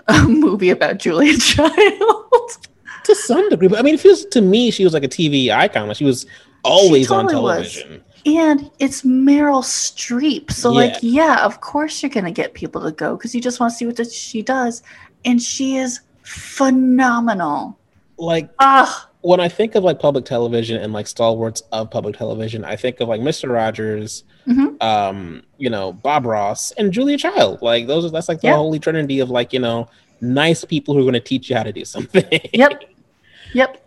[0.07, 2.67] a movie about Julia Child.
[3.05, 3.69] to some degree.
[3.69, 5.89] But I mean, it feels to me she was like a TV icon.
[5.89, 6.27] Like she was
[6.63, 7.73] always on totally was.
[7.75, 8.05] television.
[8.27, 10.51] and it's Meryl Streep.
[10.53, 11.37] So, like, Yeah.
[11.37, 13.77] yeah, of course you're going to get people to go because you just want to
[13.77, 14.83] see what the, she does.
[15.25, 17.79] And she is phenomenal.
[18.19, 19.07] Like Ugh.
[19.23, 23.01] when I think of like public television and like stalwarts of public television, I think
[23.01, 23.51] of like Mr.
[23.51, 24.83] Rogers, Mhm.
[24.83, 27.63] um, you know, Bob Ross, and Julia Child.
[27.63, 28.57] Like those are that's like the Yeah.
[28.57, 29.89] holy trinity of like you know
[30.21, 32.25] nice people who are going to teach you how to do something.
[32.53, 32.85] Yep.
[33.53, 33.83] Yep.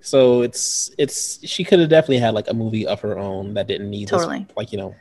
[0.00, 3.66] So it's it's she could have definitely had like a movie of her own that
[3.66, 4.40] didn't need Totally.
[4.40, 4.94] this, like you know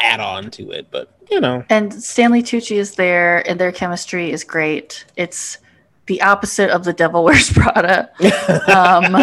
[0.00, 1.64] add on to it, but you know.
[1.68, 5.04] And Stanley Tucci is there, and their chemistry is great.
[5.16, 5.58] It's
[6.06, 8.10] the opposite of the Devil Wears Prada.
[8.66, 9.14] Um,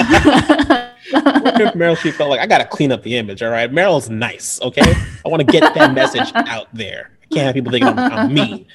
[1.13, 3.41] if Meryl Streep felt like I gotta clean up the image.
[3.43, 4.61] All right, Meryl's nice.
[4.61, 4.93] Okay,
[5.25, 7.11] I want to get that message out there.
[7.23, 8.65] I can't have people thinking I'm, I'm mean.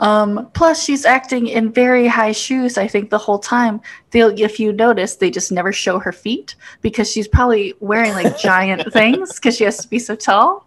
[0.00, 2.76] Um, plus, she's acting in very high shoes.
[2.78, 3.80] I think the whole time.
[4.10, 8.38] They'll, if you notice, they just never show her feet because she's probably wearing like
[8.38, 10.66] giant things because she has to be so tall.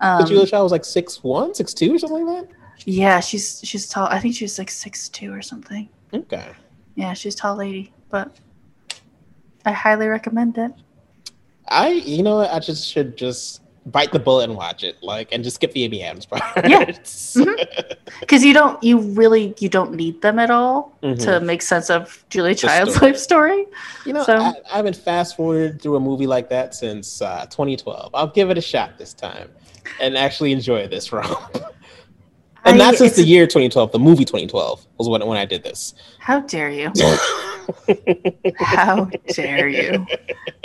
[0.00, 2.54] But Um, Julia Child was like six one, six two, or something like that.
[2.86, 4.06] yeah, she's she's tall.
[4.06, 5.88] I think she's like six two or something.
[6.14, 6.46] Okay.
[6.94, 8.36] Yeah, she's a tall lady, but
[9.64, 10.72] I highly recommend it.
[11.68, 12.38] I, you know.
[12.40, 15.84] I just should just bite the bullet and watch it, like, and just skip the
[15.84, 16.42] Amy Adams part.
[16.68, 16.84] Yeah.
[18.20, 21.42] because you don't you really you don't need them at all to Mhm.
[21.44, 23.10] make sense of Julia Child's story.
[23.12, 23.66] life story.
[24.06, 27.46] You know, So- I, I haven't fast forwarded through a movie like that since uh,
[27.46, 28.10] 2012.
[28.14, 29.50] I'll give it a shot this time
[30.00, 31.58] and actually enjoy this romp.
[32.68, 33.92] And I- not since the year 2012.
[33.92, 35.94] The movie 2012 was when, when I did this.
[36.18, 36.92] How dare you?
[38.58, 40.06] How dare you?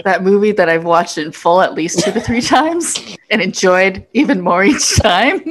[0.03, 4.05] That movie that I've watched in full at least two to three times and enjoyed
[4.13, 5.41] even more each time.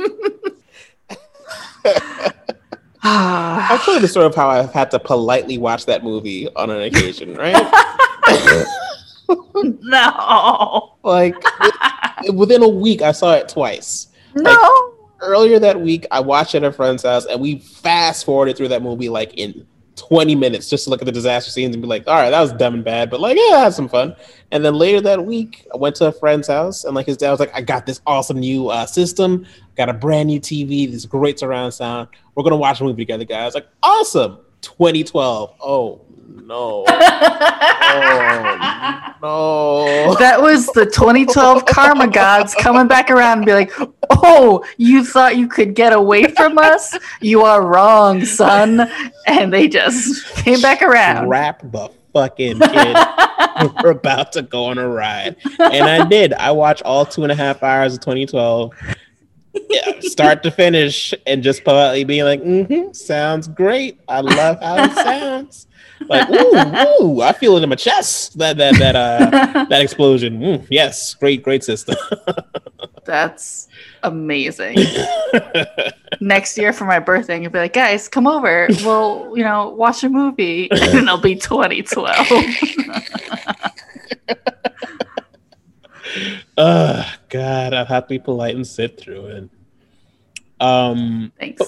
[3.04, 6.70] I've told you the story of how I've had to politely watch that movie on
[6.70, 7.54] an occasion, right?
[9.64, 11.34] no, like
[12.32, 14.08] within a week, I saw it twice.
[14.34, 14.94] no.
[15.22, 18.82] Earlier that week, I watched at a friend's house, and we fast forwarded through that
[18.82, 19.66] movie like in
[19.96, 22.40] 20 minutes just to look at the disaster scenes and be like, all right, that
[22.40, 24.16] was dumb and bad, but like, yeah, I had some fun.
[24.50, 27.30] And then later that week, I went to a friend's house, and like his dad
[27.30, 29.46] was like, I got this awesome new uh, system,
[29.76, 32.08] got a brand new TV, this great surround sound.
[32.34, 33.54] We're gonna watch a movie together, guys.
[33.54, 34.38] Like, awesome.
[34.62, 35.56] 2012.
[35.60, 36.84] Oh no.
[37.94, 40.14] Oh no.
[40.18, 43.72] That was the 2012 karma gods coming back around and be like,
[44.10, 46.96] "Oh, you thought you could get away from us?
[47.20, 48.90] You are wrong, son."
[49.26, 51.28] And they just came back around.
[51.28, 52.96] Wrap the fucking kid.
[53.82, 55.36] We're about to go on a ride.
[55.58, 56.32] And I did.
[56.34, 58.72] I watched all two and a half hours of 2012.
[59.68, 64.00] Yeah, start to finish, and just politely being like, mm-hmm, sounds great.
[64.08, 65.66] I love how it sounds.
[66.08, 68.38] Like, ooh, ooh, I feel it in my chest.
[68.38, 70.40] That that that uh that explosion.
[70.40, 71.96] Mm, yes, great, great system.
[73.04, 73.68] That's
[74.02, 74.78] amazing.
[76.20, 78.68] Next year for my birthday, you'll be like, "Guys, come over.
[78.84, 82.26] We'll, you know, watch a movie." And it'll be 2012.
[86.58, 89.50] Oh god, I'd have to be polite and sit through it.
[90.60, 91.62] Um, Thanks.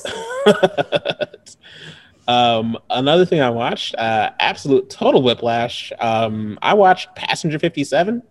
[2.26, 5.92] Um, another thing I watched, uh, absolute total whiplash.
[5.98, 8.22] Um, I watched Passenger Fifty Seven.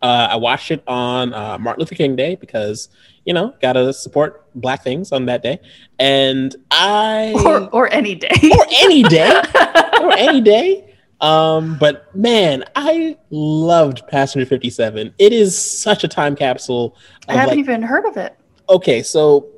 [0.00, 2.88] Uh, I watched it on uh, Martin Luther King Day because
[3.24, 5.60] you know gotta support Black things on that day,
[5.98, 8.28] and I or or any day.
[8.52, 9.30] or any day
[10.00, 10.84] or any day.
[11.20, 15.14] Um, but man, I loved Passenger 57.
[15.18, 16.96] It is such a time capsule.
[17.26, 18.36] I haven't like, even heard of it.
[18.68, 19.48] okay, so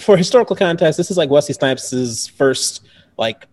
[0.00, 2.82] for historical context, this is like Wesley Snipes' first
[3.16, 3.46] like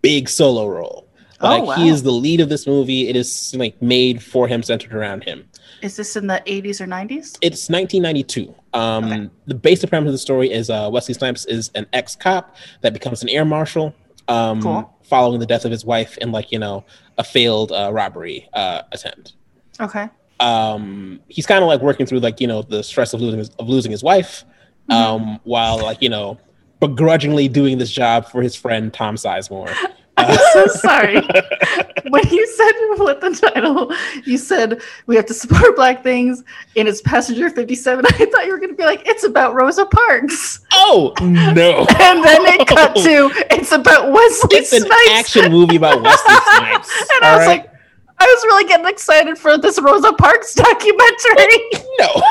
[0.00, 1.08] big solo role.
[1.40, 3.08] Oh, Like he is the lead of this movie.
[3.08, 5.48] It is like made for him, centered around him.
[5.82, 7.36] Is this in the 80s or 90s?
[7.42, 8.54] It's 1992.
[8.72, 9.30] Um, Okay.
[9.46, 12.92] The basic premise of the story is uh, Wesley Snipes is an ex cop that
[12.92, 13.92] becomes an air marshal
[14.28, 14.96] um, Cool.
[15.02, 16.84] following the death of his wife in like you know
[17.18, 19.34] a failed uh, robbery uh, attempt.
[19.80, 20.08] Okay.
[20.38, 23.50] Um, he's kind of like working through like you know the stress of losing his,
[23.58, 24.44] of losing his wife,
[24.90, 24.92] Mm-hmm.
[25.32, 26.38] um, while like you know
[26.82, 29.72] begrudgingly doing this job for his friend Tom Sizemore.
[30.16, 31.14] I'm so uh, sorry.
[32.10, 36.42] when you said what the title, you said we have to support black things,
[36.76, 38.04] and it's Passenger 57.
[38.04, 40.60] I thought you were going to be like, it's about Rosa Parks.
[40.72, 41.86] Oh no!
[42.00, 47.10] And then it cut to, it's about Wesley It's an action movie about Wesley Snipes.
[47.14, 47.60] and I was right?
[47.60, 47.72] like,
[48.18, 51.58] I was really getting excited for this Rosa Parks documentary.
[52.00, 52.22] No.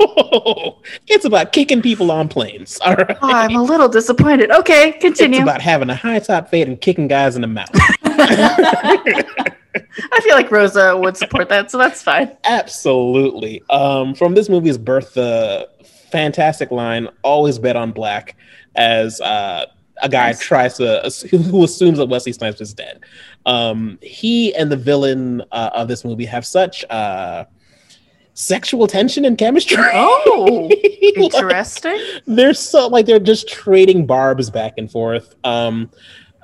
[1.06, 2.78] it's about kicking people on planes.
[2.80, 3.16] All right.
[3.22, 4.50] Oh, I'm a little disappointed.
[4.50, 5.38] Okay, continue.
[5.38, 7.70] it's about having a high top fade and kicking guys in the mouth.
[10.12, 12.36] I feel like Rosa would support that, so that's fine.
[12.44, 13.62] Absolutely.
[13.70, 15.68] Um, from this movie's birth, the
[16.10, 18.36] fantastic line "Always bet on black,"
[18.76, 19.66] as uh,
[20.02, 20.40] a guy Nice.
[20.40, 23.00] tries to who assumes that Wesley Snipes is dead.
[23.46, 27.44] Um, he and the villain uh, of this movie have such uh,
[28.38, 29.76] sexual tension and chemistry.
[29.92, 30.70] Oh,
[31.16, 31.98] Like, interesting.
[32.26, 35.34] they're so like they're just trading barbs back and forth.
[35.42, 35.90] Um,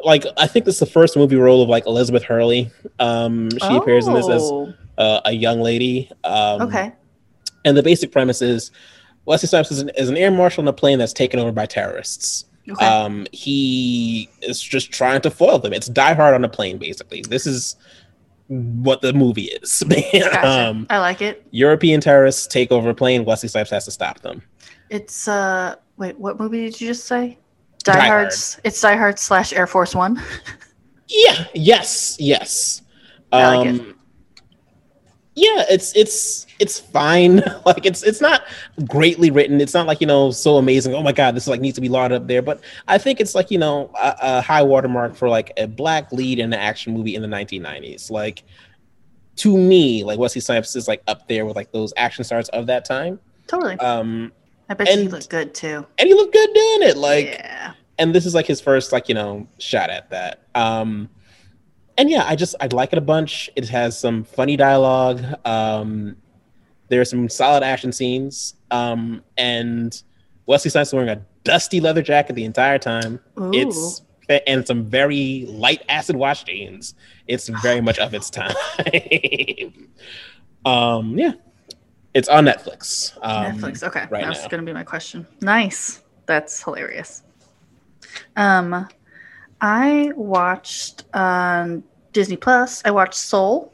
[0.03, 2.71] like I think this is the first movie role of like Elizabeth Hurley.
[2.99, 6.11] Um, she appears in this as Oh, uh, a young lady.
[6.25, 6.93] Um, okay.
[7.65, 8.71] And the basic premise is
[9.27, 11.67] Wesley Snipes is an, is an air marshal in a plane that's taken over by
[11.67, 12.47] terrorists.
[12.69, 12.85] Okay.
[12.85, 15.73] Um, he is just trying to foil them.
[15.73, 17.23] It's Die Hard on a plane, basically.
[17.29, 17.77] This is
[18.83, 19.83] what the movie is.
[19.89, 20.47] Gotcha.
[20.49, 21.47] um, I like it.
[21.51, 23.25] European terrorists take over a plane.
[23.25, 24.43] Wesley Snipes has to stop them.
[24.91, 27.39] It's uh wait, what movie did you just say?
[27.85, 30.23] Die, Die Hard's it's Die Hard slash Air Force One.
[31.09, 31.47] Yeah.
[31.55, 32.17] Yes.
[32.19, 32.83] Yes.
[33.31, 33.94] I like Um,
[35.35, 37.37] yeah, it's it's it's fine.
[37.67, 38.43] like it's it's not
[38.89, 39.61] greatly written.
[39.61, 40.95] It's not like you know so amazing.
[40.95, 42.43] Oh my god, this like needs to be lauded up there.
[42.43, 46.13] But I think it's like you know a, a high watermark for like a black
[46.13, 48.11] lead in an action movie in the 1990s.
[48.11, 48.45] Like
[49.37, 52.67] to me, like Wesley Snipes is like up there with like those action stars of
[52.67, 53.19] that time.
[53.49, 53.77] Totally.
[53.79, 54.33] Um,
[54.69, 55.85] I bet and- look good too.
[55.99, 56.97] and he looked good doing it.
[56.97, 57.73] Like yeah.
[57.99, 61.09] and this is like his first like you know shot at that um
[61.99, 66.17] and yeah i just i like it a bunch it has some funny dialogue um
[66.89, 70.03] there are some solid action scenes um and
[70.47, 73.51] wesley snipes wearing a dusty leather jacket the entire time Ooh.
[73.53, 74.03] it's
[74.47, 76.95] and some very light acid wash jeans
[77.27, 78.55] it's very much of its time
[80.65, 81.33] um yeah
[82.15, 83.83] it's on netflix um, Netflix.
[83.83, 84.07] Okay.
[84.11, 84.49] right That's now.
[84.49, 85.27] gonna be my question.
[85.41, 86.03] Nice.
[86.27, 87.23] That's hilarious.
[88.37, 88.89] Um
[89.65, 93.73] I watched on Disney Plus, I watched Soul.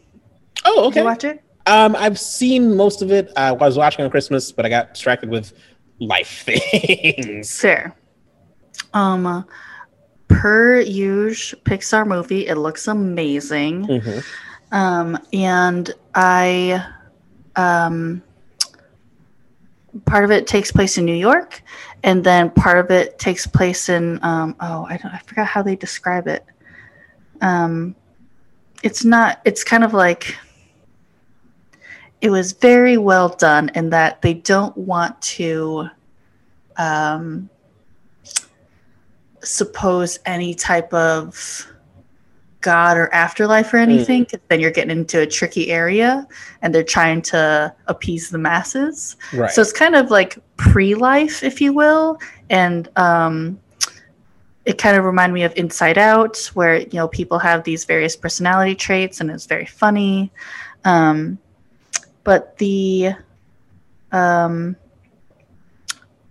[0.65, 1.43] oh Did okay you watch it?
[1.67, 3.31] Um, I've seen most of it.
[3.37, 5.53] I was watching on Christmas, but I got distracted with
[5.99, 7.61] life things.
[7.61, 7.95] Fair.
[8.95, 9.45] Um
[10.29, 13.85] per usual Pixar movie, it looks amazing.
[13.87, 14.25] Mhm.
[14.71, 16.87] um, and I,
[17.57, 18.23] um,
[20.05, 21.63] part of it takes place in New York,
[22.03, 25.63] and then part of it takes place in um, oh, I don't, I forgot how
[25.63, 26.45] they describe it.
[27.41, 27.95] Um,
[28.83, 29.41] it's not.
[29.45, 30.37] It's kind of like
[32.21, 35.89] it was very well done in that they don't want to.
[36.77, 37.51] Um,
[39.43, 41.67] suppose any type of
[42.61, 46.27] god or afterlife or anything 'cause then you're getting into a tricky area
[46.63, 49.17] and they're trying to appease the masses.
[49.33, 49.51] Right.
[49.51, 52.19] so it's kind of like pre-life if you will
[52.51, 53.59] and um
[54.67, 58.15] it kind of reminded me of inside out where you know people have these various
[58.15, 60.31] personality traits and it's very funny.
[60.85, 61.39] Um
[62.25, 63.13] but the
[64.13, 64.77] um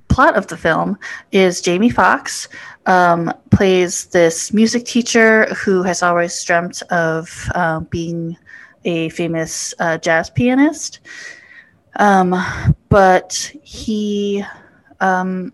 [0.09, 0.97] plot of the film
[1.31, 2.47] is Jamie Foxx
[2.89, 8.35] um, plays this music teacher who has always dreamt of um, being
[8.83, 10.99] a famous uh, jazz pianist.
[11.97, 12.35] Um,
[12.89, 14.43] but he
[15.01, 15.53] um,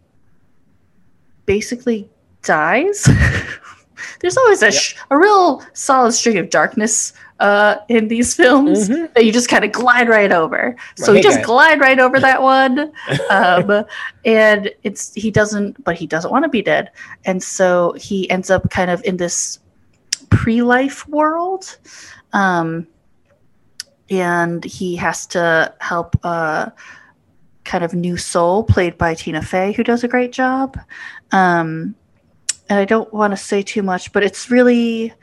[1.46, 2.10] basically
[2.42, 3.04] dies.
[4.22, 9.14] There's always a, sh- a real solid string of darkness uh, in these films Mhm.
[9.14, 10.76] that you just kind of glide right over.
[10.96, 11.46] So Right, you just guys.
[11.46, 12.92] glide right over that one,
[13.30, 13.84] um,
[14.24, 16.92] and it's he doesn't, but he doesn't want to be dead,
[17.26, 19.60] and so he ends up kind of in this
[20.30, 21.78] pre-life world,
[22.34, 22.88] um,
[24.10, 26.72] and he has to help a
[27.64, 30.78] kind of new soul played by Tina Fey, who does a great job.
[31.32, 31.96] Um,
[32.70, 35.14] and I don't want to say too much, but it's really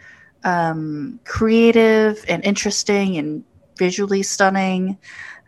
[0.45, 3.45] um, creative and interesting and
[3.77, 4.99] visually stunning.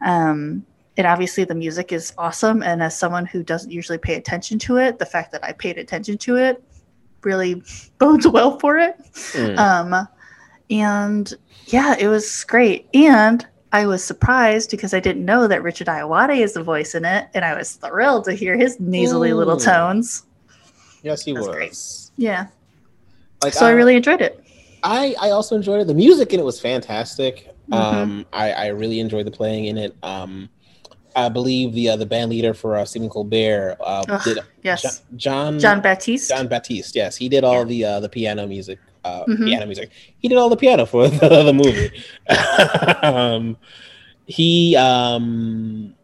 [0.04, 0.64] Um,
[0.96, 2.62] and obviously, the music is awesome.
[2.62, 5.78] And as someone who doesn't usually pay attention to it, the fact that I paid
[5.78, 6.62] attention to it
[7.22, 7.62] really
[7.98, 8.96] bodes well for it.
[9.32, 9.58] Mm.
[9.58, 10.08] Um,
[10.70, 11.34] and
[11.66, 12.88] yeah, it was great.
[12.94, 17.04] And I was surprised because I didn't know that Richard Ayoade is the voice in
[17.04, 20.24] it, and I was thrilled to hear his nasally little tones.
[21.02, 21.56] yes, he That's was.
[21.56, 21.76] great.
[22.16, 22.46] Yeah,
[23.42, 24.43] Like, so I really enjoyed it.
[24.84, 25.86] I I also enjoyed it.
[25.88, 27.48] The music in it was fantastic.
[27.70, 27.76] Mhm.
[27.76, 29.96] Um, I I really enjoyed the playing in it.
[30.02, 30.48] Um,
[31.16, 34.82] I believe the uh, the band leader for uh, Stephen Colbert uh, Ugh, did Yes,
[34.82, 36.28] Jo- John Jon Batiste.
[36.28, 36.94] Jon Batiste.
[36.96, 37.64] Yes, he did all Yeah.
[37.64, 38.78] the uh, the piano music.
[39.04, 39.46] Uh, Mhm.
[39.46, 39.90] Piano music.
[40.18, 41.90] He did all the piano for the, the movie.
[43.02, 43.56] um,
[44.26, 45.94] he, um,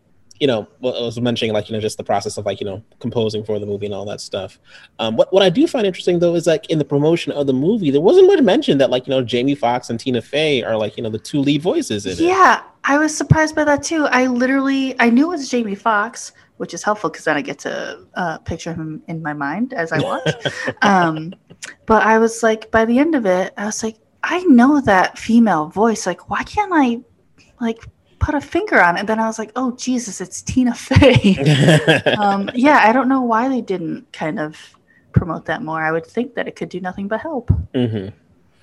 [0.41, 2.83] you know, I was mentioning, like you know, just the process of like you know
[2.99, 4.59] composing for the movie and all that stuff.
[4.99, 7.53] Um, what what I do find interesting though is like in the promotion of the
[7.53, 10.77] movie, there wasn't much mention that like you know Jamie Foxx and Tina Fey are
[10.77, 12.21] like you know the two lead voices in it.
[12.21, 14.07] Yeah, I was surprised by that too.
[14.07, 17.59] I literally I knew it was Jamie Foxx, which is helpful because then I get
[17.61, 20.29] to uh, picture him in my mind as I watch.
[20.83, 21.35] um,
[21.85, 25.19] but I was like, by the end of it, I was like, I know that
[25.19, 26.07] female voice.
[26.07, 27.01] Like, why can't I
[27.61, 27.85] like
[28.21, 29.01] put a finger on it?
[29.01, 31.37] And then I was like, oh Jesus, it's Tina Fey.
[32.19, 34.57] um, yeah, I don't know why they didn't kind of
[35.13, 35.83] promote that more.
[35.83, 37.51] I would think that it could do nothing but help.
[37.75, 38.09] hmm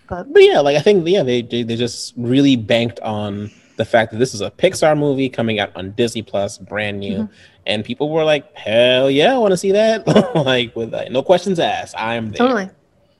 [0.07, 3.85] But But yeah, like I think yeah, they they, they just really banked on the
[3.85, 7.29] fact that this is a Pixar movie coming out on Disney Plus, brand new, Mhm.
[7.67, 11.21] and people were like, "Hell yeah, I want to see that!" like with like, no
[11.21, 12.37] questions asked, I'm there.
[12.39, 12.69] totally,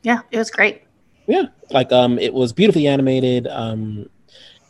[0.01, 0.81] yeah, it was great.
[1.27, 3.45] Yeah, like um, it was beautifully animated.
[3.47, 4.09] Um,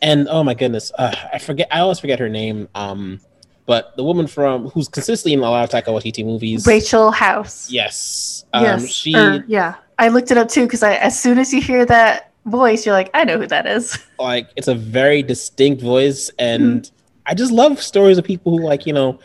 [0.02, 1.68] and oh my goodness, uh, I forget.
[1.70, 2.68] I always forget her name.
[2.74, 3.20] Um,
[3.66, 6.66] but the woman from who's consistently in a lot of Taika Waititi movies.
[6.66, 7.70] Rachel House.
[7.70, 8.44] Yes.
[8.54, 8.88] Um, yes.
[8.88, 9.10] She.
[9.46, 9.74] yeah.
[9.98, 12.94] I looked it up too because I as soon as you hear that voice, you're
[12.94, 13.98] like, I know who that is.
[14.18, 16.94] like it's a very distinct voice and Mm-hmm.
[17.26, 19.18] i just love stories of people who like you know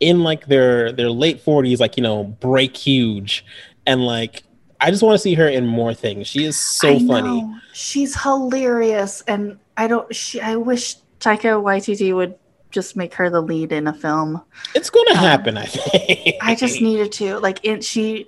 [0.00, 3.44] in like their their late 40s like you know break huge
[3.86, 4.42] and like
[4.80, 7.48] i just want to see her in more things she is so funny.
[7.72, 10.14] She's hilarious, and I don't.
[10.14, 10.40] She.
[10.40, 12.34] I wish Taika Waititi would
[12.70, 14.42] just make her the lead in a film.
[14.74, 18.26] it's gonna Um, happen i think I just needed to like in she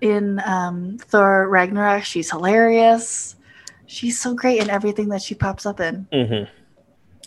[0.00, 2.04] in um Thor Ragnarok.
[2.04, 3.34] She's hilarious.
[3.86, 6.06] She's so great in everything that she pops up in.
[6.12, 6.44] hmm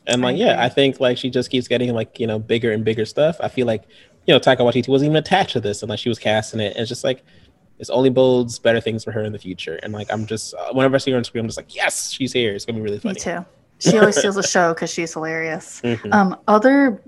[0.07, 2.71] and I like yeah i think like she just keeps getting like you know bigger
[2.71, 3.83] and bigger stuff i feel like
[4.25, 6.71] you know taika waititi wasn't even attached to this and like she was casting it
[6.73, 7.23] and it's just like
[7.81, 10.71] this only bodes better things for her in the future and like i'm just uh,
[10.71, 12.83] whenever i see her on screen i'm just like yes she's here it's gonna be
[12.83, 13.15] really funny.
[13.15, 13.43] Me too.
[13.79, 15.81] She always steals the show because she's hilarious.
[15.83, 16.13] Mhm.
[16.13, 17.01] Um, other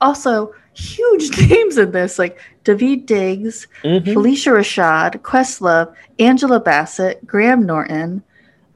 [0.00, 4.04] also huge names in this like Daveed Diggs, Mhm.
[4.04, 8.22] Phylicia Rashad, Questlove, Angela Bassett, Graham Norton.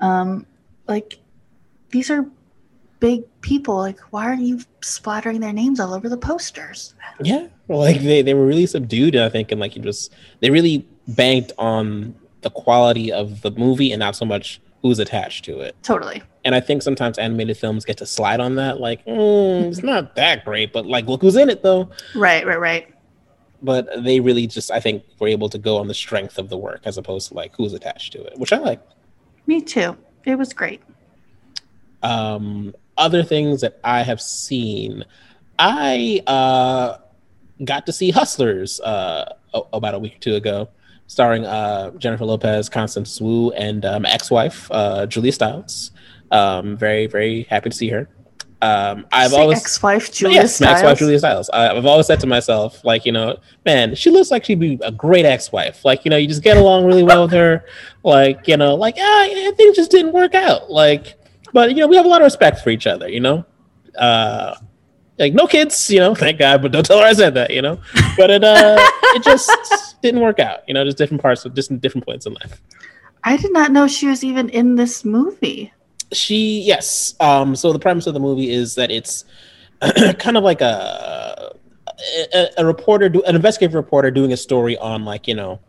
[0.00, 0.46] Um,
[0.88, 1.18] like
[1.90, 2.26] these are
[2.98, 3.76] big people.
[3.76, 6.94] Like, why aren't you splattering their names all over the posters?
[7.22, 10.50] Yeah, well, like they, they were really subdued, I think, and like you just they
[10.50, 15.60] really banked on the quality of the movie and not so much who's attached to
[15.60, 15.74] it.
[15.82, 16.22] Totally.
[16.44, 20.14] And I think sometimes animated films get to slide on that, like mm, it's not
[20.16, 21.90] that great, but like look who's in it though.
[22.14, 22.94] Right, right, right.
[23.62, 26.58] But they really just I think were able to go on the strength of the
[26.58, 28.80] work as opposed to like who's attached to it, which I like.
[29.46, 29.96] Me too.
[30.26, 30.82] It was great.
[32.02, 35.04] um other things that i have seen
[35.58, 36.96] i uh
[37.64, 39.32] got to see hustlers uh
[39.72, 40.68] about a week or two ago
[41.06, 45.90] starring uh jennifer lopez constance wu and um ex-wife uh julia stiles
[46.30, 48.08] um very very happy to see her
[48.62, 51.50] um i've Say always ex-wife Julia yes, my ex-wife Julia Stiles.
[51.52, 53.36] I, I've always said to myself, like, you know,
[53.66, 55.84] man, she looks like she'd be a great ex-wife.
[55.84, 57.64] Like, you know, you just get along really well with her.
[58.04, 60.70] Like, you know, like, ah, yeah, things just didn't work out.
[60.70, 61.16] Like,
[61.54, 63.08] but you know, we have a lot of respect for each other.
[63.08, 63.46] You know,
[63.96, 64.56] uh,
[65.18, 65.88] like no kids.
[65.88, 66.60] You know, thank God.
[66.60, 67.50] But don't tell her I said that.
[67.50, 67.80] You know,
[68.16, 69.48] but it uh, it just
[70.04, 70.60] didn't work out.
[70.68, 72.60] You know, just different parts of just different points in life.
[73.24, 75.72] I did not know she was even in this movie.
[76.12, 79.24] she yes um so the premise of the movie is that it's
[80.18, 81.52] kind of like a
[82.34, 85.60] a, a reporter, an investigative reporter, doing a story on like you know,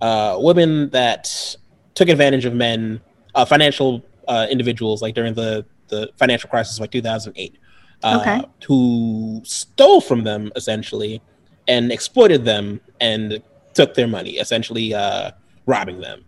[0.00, 1.56] uh, women that
[1.94, 3.00] took advantage of men,
[3.34, 7.56] uh, financial uh, individuals, like during the the financial crisis of like 2008,
[8.02, 8.46] uh, Okay.
[8.66, 11.22] who stole from them essentially
[11.66, 13.42] and exploited them and
[13.74, 15.30] took their money, essentially uh,
[15.66, 16.24] robbing them.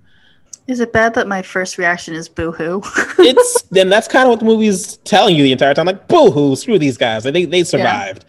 [0.69, 2.83] Is it bad that my first reaction is boo hoo?
[3.19, 6.31] It's then that's kind of what the movie's telling you the entire time, like boo
[6.31, 8.25] hoo, screw these guys, they they survived.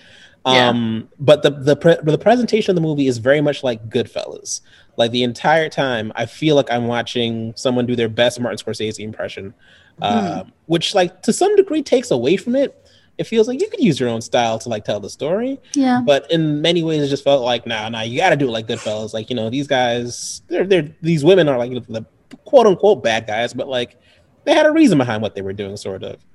[0.46, 0.68] Yeah.
[0.70, 4.62] Um, but the the pre- the presentation of the movie is very much like Goodfellas.
[4.98, 9.00] Like the entire time, I feel like I'm watching someone do their best Martin Scorsese
[9.00, 9.54] impression,
[10.02, 12.83] uh, which like to some degree takes away from it.
[13.18, 16.02] It feels like you could use your own style to like tell the story, yeah.
[16.04, 18.52] but in many ways, it just felt like, nah, nah, you got to do it
[18.52, 19.14] like Goodfellas.
[19.14, 22.06] Like you know, these guys, they're they're these women are like the
[22.46, 23.98] quote unquote bad guys, but like
[24.46, 26.26] they had a reason behind what they were doing, sort of.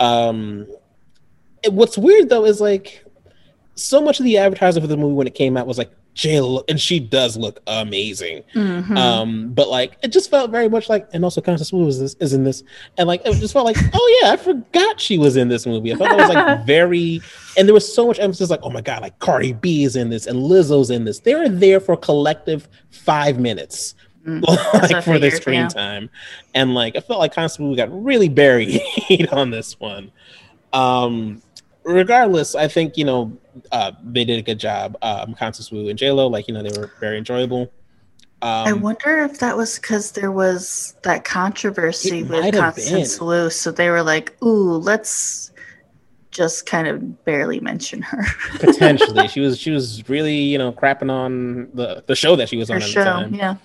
[0.00, 0.66] Um,
[1.62, 3.04] it- what's weird though is like
[3.74, 6.40] so much of the advertising for the movie when it came out was like J
[6.40, 8.42] Lo, and she does look amazing.
[8.54, 8.96] Mhm.
[8.96, 12.16] Um, but like it just felt very much like, and also Constance Wu is this
[12.20, 12.64] is in this,
[12.96, 15.92] and like it just felt like, oh yeah, I forgot she was in this movie.
[15.92, 17.20] I felt it was like very,
[17.58, 20.08] and there was so much emphasis, like, oh my god, like Cardi B is in
[20.08, 21.20] this and Lizzo's in this.
[21.20, 23.94] They were there for a collective five minutes.
[24.26, 25.68] Mm, I like for figured, screen yeah.
[25.68, 26.08] time,
[26.54, 28.80] and like I felt like Constance Wu got really buried
[29.32, 30.10] on this one.
[30.72, 31.42] Um,
[31.84, 33.36] regardless, I think you know
[33.72, 34.96] uh, they did a good job.
[35.02, 37.70] Um, Constance Wu and J Lo, like you know, they were very enjoyable.
[38.42, 43.26] Um, I wonder if that was because there was that controversy with Constance been.
[43.26, 45.52] Wu, so they were like, "Ooh, let's
[46.30, 48.24] just kind of barely mention her."
[48.58, 52.56] potentially, she was she was really you know crapping on the the show that she
[52.56, 53.34] was her on at show, the time.
[53.34, 53.56] yeah.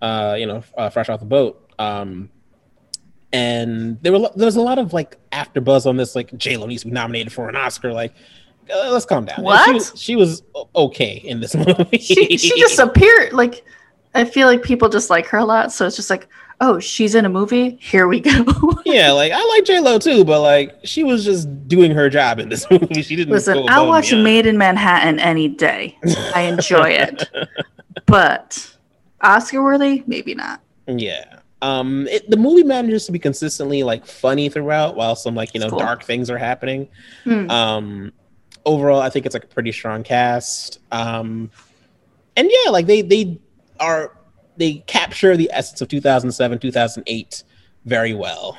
[0.00, 1.72] uh, you know, uh, fresh off the boat.
[1.78, 2.30] Um,
[3.32, 6.56] and there were there was a lot of like after buzz on this, like J
[6.56, 7.92] Lo needs to be nominated for an Oscar.
[7.92, 8.14] Like,
[8.72, 9.42] uh, let's calm down.
[9.42, 9.66] What?
[9.66, 10.42] She was, she was
[10.74, 11.98] okay in this movie.
[11.98, 13.64] She she just appeared like
[14.14, 16.26] I feel like people just like her a lot, so it's just like,
[16.60, 17.78] oh, she's in a movie.
[17.80, 18.44] Here we go.
[18.84, 22.38] yeah, like I like J Lo too, but like she was just doing her job
[22.40, 23.02] in this movie.
[23.02, 23.32] She didn't.
[23.32, 24.12] Listen, I'll watch.
[24.12, 25.96] Maid in Manhattan any day.
[26.34, 27.28] I enjoy it,
[28.06, 28.76] but
[29.20, 30.60] Oscar worthy, maybe not.
[30.86, 31.36] Yeah.
[31.62, 35.60] Um, it, the movie manages to be consistently like funny throughout, while some like you
[35.60, 35.78] know Cool.
[35.78, 36.88] dark things are happening.
[37.24, 37.50] Hmm.
[37.50, 38.12] Um,
[38.64, 40.78] overall, I think it's like a pretty strong cast.
[40.92, 41.50] Um,
[42.36, 43.38] and yeah, like they they
[43.78, 44.16] are
[44.56, 47.42] they capture the essence of 2007, 2008
[47.86, 48.58] very well.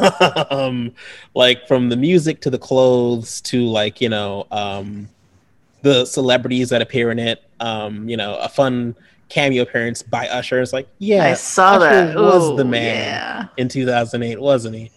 [0.50, 0.92] um,
[1.34, 5.08] like from the music to the clothes to like you know um,
[5.82, 7.42] the celebrities that appear in it.
[7.60, 8.96] Um, you know, a fun
[9.28, 10.60] cameo appearance by Usher.
[10.60, 12.16] It's like, yeah, I saw Usher that.
[12.20, 13.46] Was Ooh, the man Yeah.
[13.56, 14.90] in 2008, wasn't he?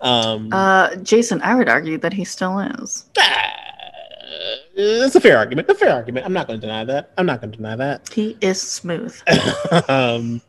[0.00, 3.04] Um, Uh, Jason, I would argue that he still is.
[3.18, 3.52] ah,
[4.78, 5.68] it's a fair argument.
[5.68, 6.24] A fair argument.
[6.24, 7.12] I'm not going to deny that.
[7.18, 8.08] I'm not going to deny that.
[8.12, 9.14] He is smooth.
[9.88, 10.40] um,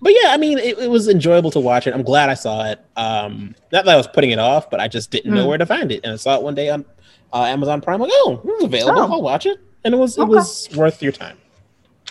[0.00, 1.94] but yeah, I mean, it, it was enjoyable to watch it.
[1.94, 2.80] I'm glad I saw it.
[2.96, 5.48] Um, not that I was putting it off, but I just didn't know Mm.
[5.48, 6.84] where to find it, and I saw it one day on
[7.32, 8.00] uh, Amazon Prime.
[8.00, 9.00] Like, oh, it's available.
[9.00, 9.12] Oh.
[9.12, 11.36] I'll watch it, and it was it was worth your time.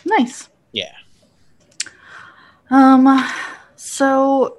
[0.05, 0.49] Nice.
[0.74, 0.91] Yeah.
[2.70, 3.26] Um,
[3.78, 4.58] so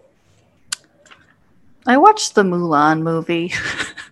[1.87, 3.53] I watched the Mulan movie.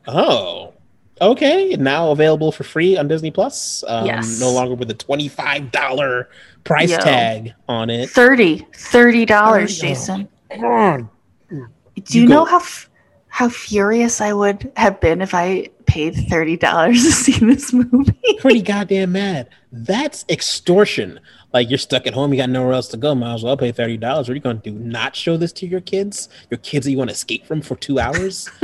[0.09, 0.73] Oh,
[1.21, 1.77] okay.
[1.77, 3.85] Now available for free on Disney Plus.
[3.87, 4.41] Um, Yes.
[4.41, 6.29] No longer with a twenty-five dollar
[6.65, 6.99] price Yo.
[6.99, 8.11] tag on it.
[8.11, 9.81] 30 $30, dollars, $30.
[9.81, 10.29] Jason.
[10.51, 12.91] Do You you know how f-
[13.29, 16.59] how furious I would have been if I paid $30
[16.93, 18.13] to see this movie?
[18.41, 19.49] Pretty goddamn mad.
[19.73, 21.21] That's extortion.
[21.53, 23.15] Like you're stuck at home, you got nowhere else to go.
[23.15, 24.29] Might as well pay thirty dollars.
[24.29, 24.77] What are you going to do?
[24.79, 26.29] Not show this to your kids?
[26.51, 28.49] Your kids that you want to escape from for two hours?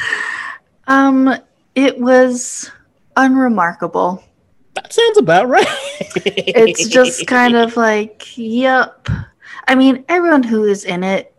[0.86, 1.34] um,
[1.74, 2.70] it was
[3.16, 4.22] unremarkable.
[4.74, 5.66] that sounds about right.
[6.16, 9.08] It's just kind of like, yep.
[9.68, 11.34] I mean, everyone who is in it,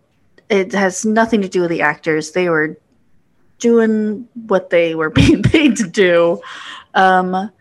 [0.49, 2.31] it has nothing to do with the actors.
[2.31, 2.77] They were
[3.59, 6.41] doing what they were being paid to do.
[6.93, 7.51] Um,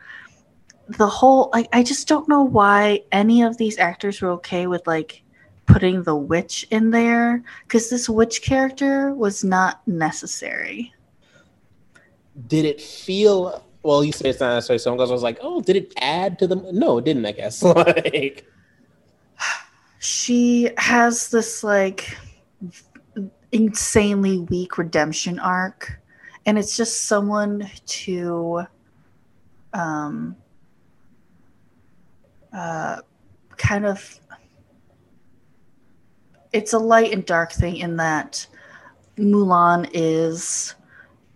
[0.89, 4.87] the whole, like, I just don't know why any of these actors were okay with
[4.87, 5.23] like
[5.67, 10.93] putting the witch in there because this witch character was not necessary.
[12.47, 15.77] did it feel well you say it's not necessarily so i was like oh did
[15.77, 18.47] it add to the no it didn't i guess like
[19.99, 22.17] she has this like
[23.53, 26.01] insanely weak redemption arc
[26.47, 28.63] and it's just someone to
[29.75, 30.35] um
[32.53, 32.99] uh
[33.57, 34.19] kind of
[36.53, 38.47] it's a light and dark thing in that
[39.17, 40.75] Mulan is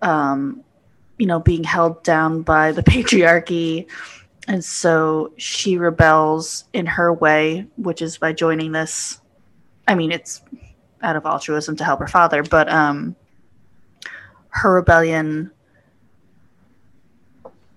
[0.03, 0.64] um
[1.19, 3.87] you know, being held down by the patriarchy.
[4.49, 9.21] And so she rebels in her way, which is by joining this.
[9.89, 10.43] I mean, it's
[11.03, 13.17] out of altruism to help her father, but um,
[14.49, 15.51] her rebellion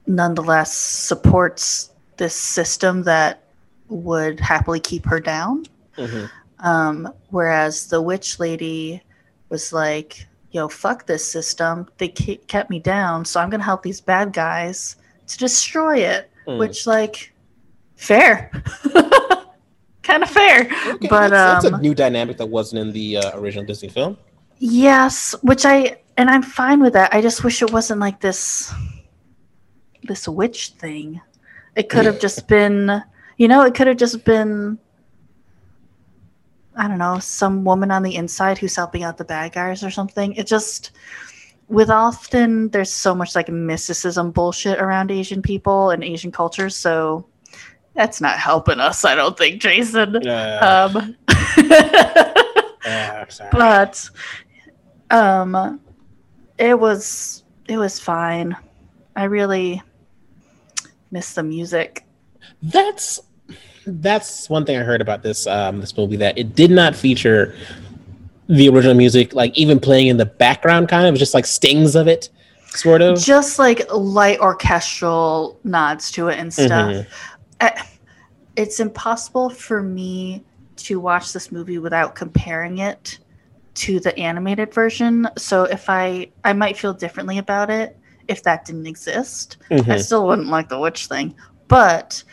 [0.06, 3.44] nonetheless supports this system that
[3.90, 5.66] would happily keep her down.
[5.98, 6.26] Mm-hmm.
[6.60, 9.02] Um, whereas the witch lady
[9.50, 11.88] was like, yo, fuck this system.
[11.98, 14.98] They ke- kept me down, so I'm going to help these bad guys
[15.28, 16.30] to destroy it.
[16.48, 16.60] Mm.
[16.60, 17.34] Which, like,
[17.96, 18.52] fair.
[20.04, 20.62] kind of fair.
[20.88, 23.90] Okay, but, that's, that's a um, new dynamic that wasn't in the uh, original Disney
[23.90, 24.18] film.
[24.58, 27.14] Yes, which I, and I'm fine with that.
[27.14, 28.74] I just wish it wasn't like this,
[30.04, 31.22] this witch thing.
[31.76, 33.02] It could have just been,
[33.38, 34.80] you know, it could have just been
[36.80, 39.92] I don't know, some woman on the inside who's helping out the bad guys or
[39.92, 40.32] something.
[40.36, 40.92] It just
[41.68, 47.26] with often there's so much like mysticism bullshit around Asian people and Asian cultures, so
[47.96, 50.26] that's not helping us, I don't think, Jason.
[50.26, 51.18] Uh, Um
[52.86, 54.10] uh, but
[55.12, 55.82] um
[56.58, 58.56] it was it was fine.
[59.18, 59.82] I really
[61.12, 62.06] miss the music.
[62.64, 63.20] that's
[63.86, 67.56] that's one thing I heard about this um, this movie that it did not feature
[68.48, 72.08] the original music, like even playing in the background, kind of just like stings of
[72.08, 72.30] it,
[72.70, 73.20] sort of.
[73.20, 76.92] Just like light orchestral nods to it and stuff.
[76.92, 77.06] Mhm.
[77.62, 77.84] I-
[78.56, 80.44] it's impossible for me
[80.78, 83.20] to watch this movie without comparing it
[83.76, 85.28] to the animated version.
[85.38, 87.96] So if I I might feel differently about it
[88.28, 89.58] if that didn't exist.
[89.72, 90.04] I Mhm.
[90.04, 91.36] still wouldn't like the witch thing,
[91.68, 92.24] but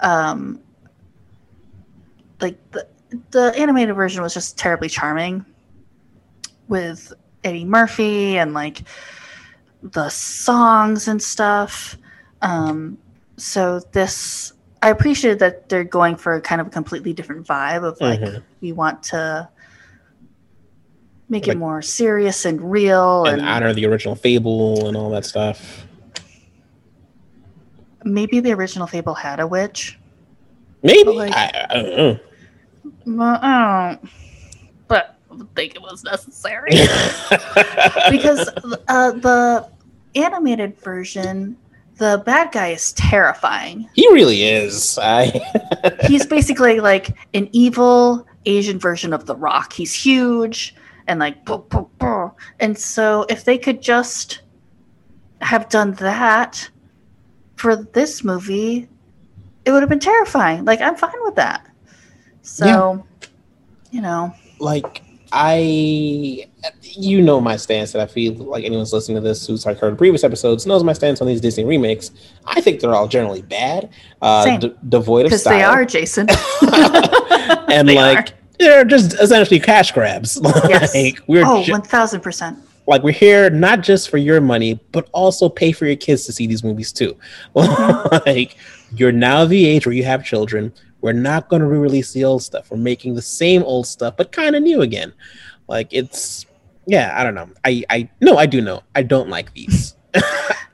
[0.00, 0.60] um
[2.40, 2.86] like the
[3.30, 5.44] the animated version was just terribly charming
[6.68, 7.12] with
[7.44, 8.82] Eddie Murphy and like
[9.82, 11.96] the songs and stuff.
[12.42, 12.98] Um
[13.36, 17.84] so this I appreciated that they're going for a kind of a completely different vibe
[17.84, 18.42] of like Mhm.
[18.60, 19.48] we want to
[21.28, 25.10] make Like- it more serious and real and and, honor the original fable and all
[25.10, 25.84] that stuff.
[28.04, 29.98] maybe the original fable had a witch
[30.82, 32.20] Maybe like- I, I don't know.
[33.16, 34.10] Well, I don't,
[34.86, 36.70] but I don't think it was necessary
[38.10, 38.48] because
[38.88, 39.68] uh, the
[40.14, 41.56] animated version,
[41.96, 43.88] the bad guy is terrifying.
[43.94, 44.98] he really is.
[45.00, 45.40] I
[46.06, 49.72] He's basically like an evil Asian version of The Rock.
[49.72, 50.74] He's huge
[51.06, 52.30] and like, boo, boo, boo.
[52.60, 54.42] and so if they could just
[55.40, 56.68] have done that
[57.56, 58.88] for this movie,
[59.64, 60.64] it would have been terrifying.
[60.64, 61.67] Like, I'm fine with that.
[62.48, 63.04] So,
[63.90, 64.34] you know.
[64.58, 66.46] like I,
[66.82, 69.96] you know my stance that I feel like anyone's listening to this who's like heard
[69.98, 72.10] previous episodes knows my stance on these Disney remakes.
[72.46, 73.90] I think they're all generally bad,
[74.22, 74.60] uh, Same.
[74.60, 75.52] d- devoid of style.
[75.52, 76.26] because they are Jason.
[77.70, 80.40] and They like they're just essentially cash grabs.
[80.68, 80.94] Yes.
[80.94, 82.58] like we're oh, ju- one thousand percent.
[82.86, 86.32] like we're here not just for your money, but also pay for your kids to
[86.32, 87.14] see these movies too.
[87.54, 88.56] like
[88.94, 90.72] you're now the age where you have children.
[91.00, 92.70] We're not going to re-release the old stuff.
[92.70, 95.12] We're making the same old stuff, but kind of new again.
[95.68, 96.46] Like it's,
[96.86, 97.50] yeah, I don't know.
[97.64, 98.82] I, I, no, I do know.
[98.94, 99.94] I don't like these.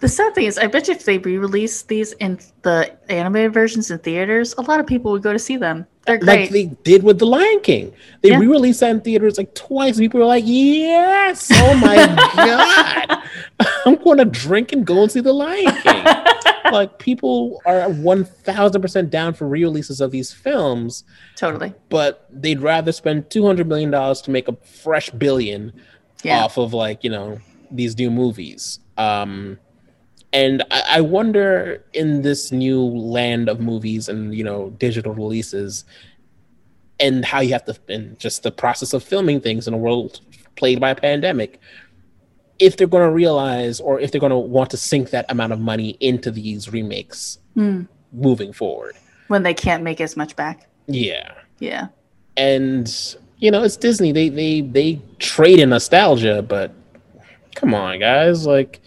[0.00, 3.90] The sad thing is, I bet you if they re-release these in the animated versions
[3.90, 5.86] in theaters, a lot of people would go to see them.
[6.06, 6.40] They're great.
[6.42, 7.90] like they did with The Lion King.
[8.20, 8.38] They Yeah.
[8.38, 9.96] re-released that in theaters like twice.
[9.96, 11.96] People were like, "Yes, oh my
[12.36, 13.22] god,
[13.86, 16.04] I'm going to drink and go and see The Lion King."
[16.72, 21.04] like people are one thousand percent down for re-releases of these films,
[21.36, 21.72] totally.
[21.88, 25.72] but they'd rather spend two hundred million dollars to make a fresh billion
[26.22, 26.44] Yeah.
[26.44, 27.38] off of like you know
[27.74, 28.78] these new movies.
[28.96, 29.58] Um,
[30.32, 35.84] and I, I wonder in this new land of movies and you know digital releases,
[37.00, 40.20] and how you have to and just the process of filming things in a world
[40.56, 41.60] plagued by a pandemic.
[42.60, 45.52] If they're going to realize, or if they're going to want to sink that amount
[45.52, 47.82] of money into these remakes Hmm.
[48.12, 48.94] moving forward,
[49.28, 50.68] When they can't make as much back.
[50.86, 51.88] yeah, Yeah.
[52.36, 56.72] and you know it's disney they they they trade in nostalgia but
[57.54, 58.80] come on guys like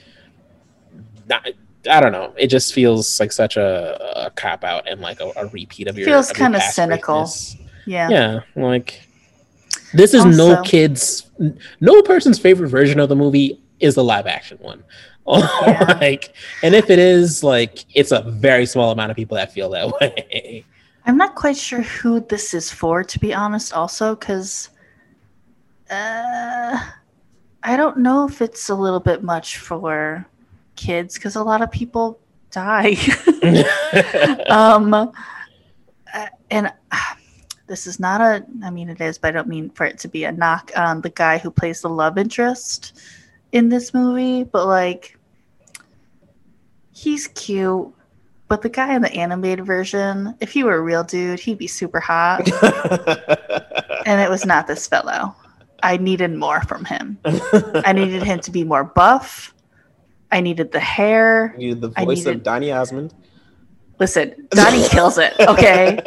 [1.30, 1.48] not,
[1.90, 5.32] i don't know it just feels like such a, a cop out and like a,
[5.38, 7.16] a repeat of your Feels kinda cynical.
[7.16, 7.56] greatness.
[7.86, 8.10] Yeah.
[8.10, 9.08] yeah like
[9.94, 11.30] this is no kids
[11.80, 14.84] no person's favorite version of the movie is the live action one
[15.28, 15.98] Yeah.
[16.00, 19.70] like and if it is like it's a very small amount of people that feel
[19.72, 20.64] that way
[21.06, 24.68] I'm not quite sure who this is for, to be honest, also, because
[25.90, 26.78] uh,
[27.64, 30.26] I don't know if it's a little bit much for
[30.76, 32.20] kids because a lot of people
[32.52, 32.96] die.
[34.50, 35.08] um, uh,
[36.50, 37.16] and uh,
[37.68, 40.08] this is not a, I mean, it is, but I don't mean for it to
[40.08, 43.00] be a knock on the guy who plays the love interest
[43.52, 45.18] in this movie, but like,
[46.94, 47.94] he's cute.
[48.48, 51.68] But the guy in the animated version, if he were a real dude, he'd be
[51.68, 52.48] super hot.
[54.06, 55.36] and it was not this fellow.
[55.84, 57.18] I needed more from him.
[57.26, 59.54] I needed him to be more buff.
[60.32, 61.54] I needed the hair.
[61.58, 63.14] You needed the voice needed- of Donny Osmond.
[64.00, 65.34] Listen, Donny kills it.
[65.40, 66.00] Okay,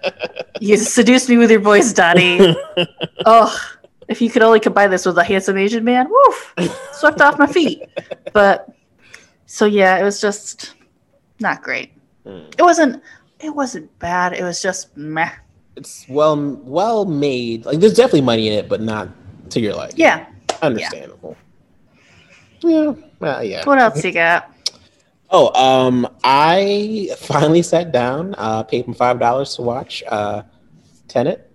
[0.60, 2.56] you seduced me with your voice, Donny.
[3.26, 3.54] Oh,
[4.08, 6.54] if you could only combine this with a handsome Asian man, woof,
[6.92, 7.82] swept off my feet.
[8.32, 8.74] But
[9.44, 10.74] so yeah, it was just
[11.38, 11.92] not great.
[12.26, 12.44] Hmm.
[12.56, 13.02] It wasn't.
[13.40, 14.32] It wasn't bad.
[14.32, 15.30] It was just meh.
[15.76, 17.66] It's well well made.
[17.66, 19.08] Like there's definitely money in it, but not
[19.50, 19.98] to your liking.
[19.98, 20.26] Yeah.
[20.62, 21.36] Understandable.
[22.60, 22.94] Yeah.
[23.20, 23.64] Well, yeah.
[23.64, 24.50] What else you got?
[25.30, 30.42] Oh, um, I finally sat down, uh, paid him five dollars to watch uh
[31.08, 31.50] Tenet.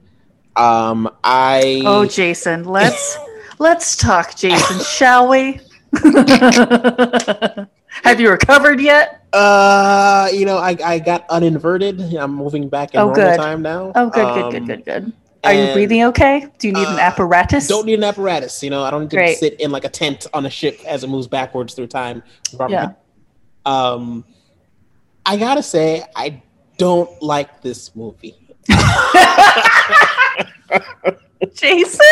[0.56, 3.18] Um, I Oh, Jason, let's
[3.60, 5.62] let's talk, Jason, shall we?
[8.04, 9.19] Have you recovered yet?
[9.34, 12.00] Uh you know, I, I got uninverted.
[12.16, 13.38] I'm moving back in Oh, normal good.
[13.38, 13.92] time now.
[13.96, 15.14] Oh, good, Um, good, good, good, good.
[15.44, 16.48] Are you breathing okay?
[16.58, 17.68] Do you need an uh, apparatus?
[17.68, 18.84] Don't need an apparatus, you know.
[18.84, 21.28] I don't need to sit in like a tent on a ship as it moves
[21.28, 22.24] backwards through time.
[22.68, 22.92] Yeah.
[23.66, 24.26] Um
[25.26, 26.42] I gotta say, I
[26.78, 28.36] don't like this movie.
[31.54, 32.06] Jason,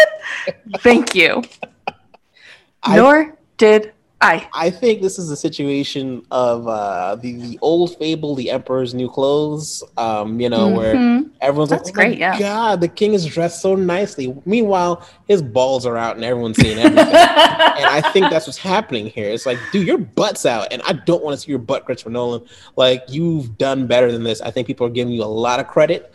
[0.79, 1.41] thank you.
[2.83, 4.47] I- Nor did I.
[4.51, 9.09] I think this is a situation of uh, the the old fable, "The Emperor's New
[9.09, 11.29] Clothes." Um, you know, where Mhm.
[11.39, 12.39] everyone's That's like, "Oh my great, yeah.
[12.39, 16.79] God, the king is dressed so nicely." Meanwhile, his balls are out and everyone's seeing
[16.79, 16.97] everything.
[17.13, 19.29] and I think that's what's happening here.
[19.29, 22.09] It's like, dude, your butt's out, and I don't want to see your butt, Christopher
[22.09, 22.41] Nolan.
[22.75, 24.41] Like, you've done better than this.
[24.41, 26.11] I think people are giving you a lot of credit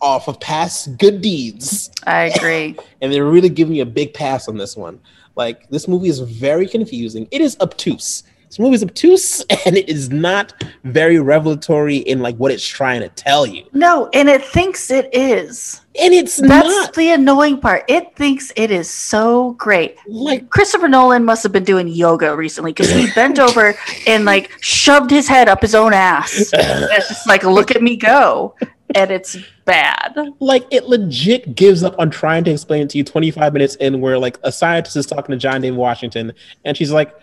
[0.00, 2.76] off of past good deeds I agree.
[3.00, 5.00] and they're really giving you a big pass on this one.
[5.38, 7.28] Like this movie is very confusing.
[7.30, 8.24] It is obtuse.
[8.48, 13.02] This movie is obtuse, and it is not very revelatory in like what it's trying
[13.02, 13.64] to tell you.
[13.72, 15.82] No, and it thinks it is.
[16.00, 17.84] And it's not That's not the annoying part.
[17.88, 19.96] It thinks it is so great.
[20.08, 23.74] like Christopher Nolan must have been doing yoga recently because he bent over
[24.06, 26.50] and like shoved his head up his own ass.
[26.54, 28.54] It's just like, look at me go.
[28.94, 29.36] And it's
[29.68, 30.16] bad.
[30.40, 34.00] like it legit gives up on trying to explain it to you 25 minutes in
[34.00, 36.32] where like a scientist is talking to John David Washington,
[36.64, 37.14] and she's like,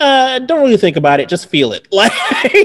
[0.00, 1.86] uh, don't really think about it, just feel it.
[1.92, 2.12] Like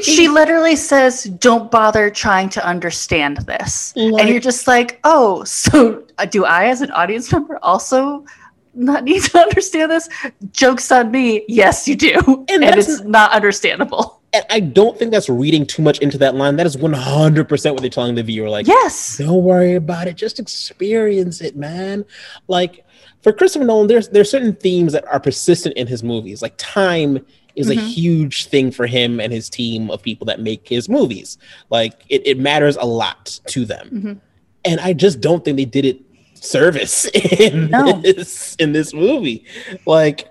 [0.03, 3.93] She literally says, don't bother trying to understand this.
[3.97, 8.25] Like- and you're just like, oh, so uh, do I, as an audience member, also
[8.73, 10.07] not need to understand this?
[10.51, 11.43] Joke's on me.
[11.49, 12.45] Yes, you do.
[12.47, 14.14] And And, it's not understandable.
[14.35, 16.55] And I don't think that's reading too much into that line.
[16.57, 18.49] That is 100% what they're telling the viewer.
[18.49, 19.17] Like, Yes.
[19.17, 20.15] Don't worry about it.
[20.15, 22.05] Just experience it, man.
[22.47, 22.85] Like
[23.21, 26.41] for Christopher Nolan, there's there's certain themes that are persistent in his movies.
[26.41, 27.25] Like time
[27.55, 27.87] is a Mhm.
[27.87, 31.37] huge thing for him and his team of people that make his movies.
[31.69, 33.89] Like it, it matters a lot to them.
[33.91, 34.19] Mhm.
[34.65, 36.01] And I just don't think they did it
[36.33, 37.05] service
[37.39, 38.01] in No.
[38.01, 39.45] this in this movie.
[39.85, 40.27] Like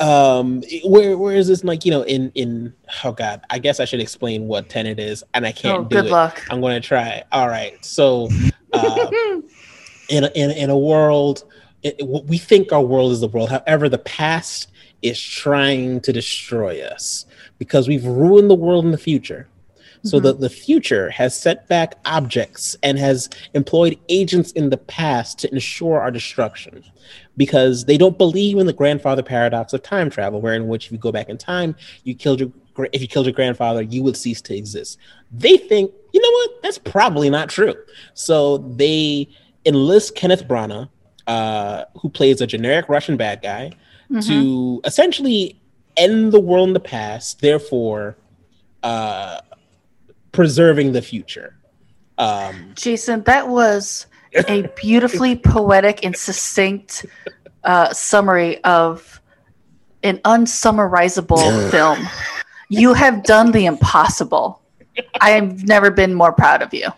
[0.00, 2.72] um where where is this like you know in in
[3.04, 5.96] oh god i guess i should explain what tenet is and i can't Oh, do
[5.96, 6.42] good it luck.
[6.50, 7.22] I'm going to try.
[7.32, 7.82] All right.
[7.84, 8.30] So,
[8.72, 9.10] uh,
[10.08, 11.44] in, a, in, a- in a world,
[11.82, 13.50] it, we think our world is the world.
[13.50, 14.68] However, the past
[15.02, 17.26] is trying to destroy us
[17.58, 19.48] because we've ruined the world in the future.
[20.02, 25.38] So the, the future has set back objects and has employed agents in the past
[25.40, 26.82] to ensure our destruction
[27.40, 30.92] because they don't believe in the grandfather paradox of time travel, where in which if
[30.92, 31.74] you go back in time,
[32.04, 32.52] you killed your
[32.92, 34.98] if you killed your grandfather, you would cease to exist.
[35.32, 37.74] They think, you know what, that's probably not true.
[38.12, 39.26] So they
[39.64, 40.90] enlist Kenneth Branagh,
[41.26, 43.70] uh, who plays a generic Russian bad guy,
[44.10, 44.26] Mhm.
[44.26, 45.58] to essentially
[45.96, 48.18] end the world in the past, therefore
[48.82, 49.40] uh,
[50.32, 51.56] preserving the future.
[52.18, 57.06] Um, Jason, that was a beautifully poetic and succinct
[57.64, 59.20] uh, summary of
[60.02, 62.08] an unsummarizable film.
[62.68, 64.62] You have done the impossible.
[65.20, 66.88] I have never been more proud of you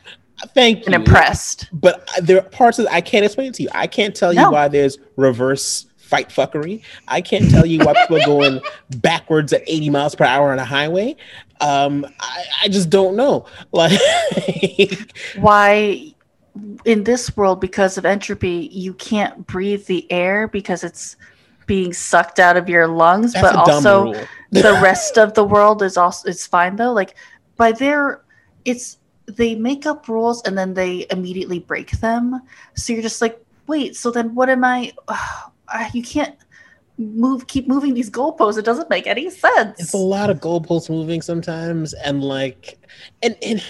[0.49, 0.85] thank you.
[0.87, 1.69] and impressed.
[1.73, 3.69] but there are parts of I can't explain it to you.
[3.75, 4.51] I can't tell you No.
[4.51, 6.83] why there's reverse fight fuckery.
[7.09, 8.61] I can't tell you why people are going
[8.97, 11.17] backwards at 80 miles per hour on a highway.
[11.61, 13.47] Um, I, I just don't know.
[13.73, 13.99] Like,
[15.37, 16.13] Why,
[16.85, 21.17] in this world, because of entropy, you can't breathe the air because it's
[21.67, 24.13] being sucked out of your lungs, That's but also
[24.51, 26.93] the rest of the world is also it's fine though.
[26.93, 27.17] Like
[27.57, 28.23] by their
[28.65, 32.41] it's they make up rules and then they immediately break them.
[32.75, 34.93] So you're just like, wait, so then what am I?
[35.75, 36.37] Uh, you can't
[36.99, 38.59] move, keep moving these goalposts.
[38.59, 39.81] It doesn't make any sense.
[39.81, 42.79] it's a lot of goalposts moving sometimes and like
[43.23, 43.65] and, and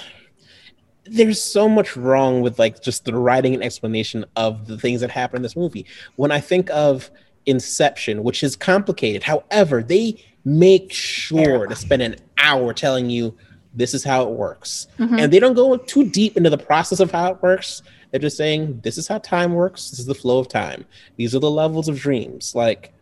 [1.05, 5.11] there's so much wrong with like just the writing and explanation of the things that
[5.11, 5.85] happen in this movie.
[6.17, 7.11] When i think of
[7.47, 13.35] inception which is complicated however they make sure to spend an hour telling you
[13.75, 14.87] this is how it works.
[14.99, 15.19] Mhm.
[15.21, 17.83] and they don't go too deep into the process of how it works.
[18.11, 19.89] They're just saying this is how time works.
[19.91, 20.85] This is the flow of time.
[21.17, 22.55] These are the levels of dreams.
[22.55, 22.93] Like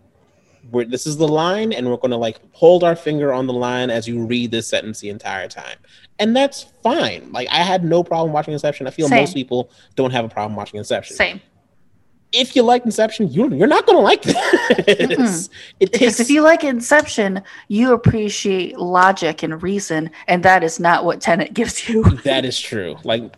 [0.70, 3.52] we're, this is the line and we're going to like hold our finger on the
[3.52, 5.78] line as you read this sentence the entire time
[6.20, 9.20] and that's fine like i had no problem watching inception i feel Same.
[9.22, 11.40] most people don't have a problem watching inception Same.
[12.32, 15.48] if you like inception you're, you're not going to like this
[15.80, 20.78] it Because takes if you like Inception, you appreciate logic and reason, and that is
[20.78, 22.02] not what Tenet gives you.
[22.24, 23.34] that is true like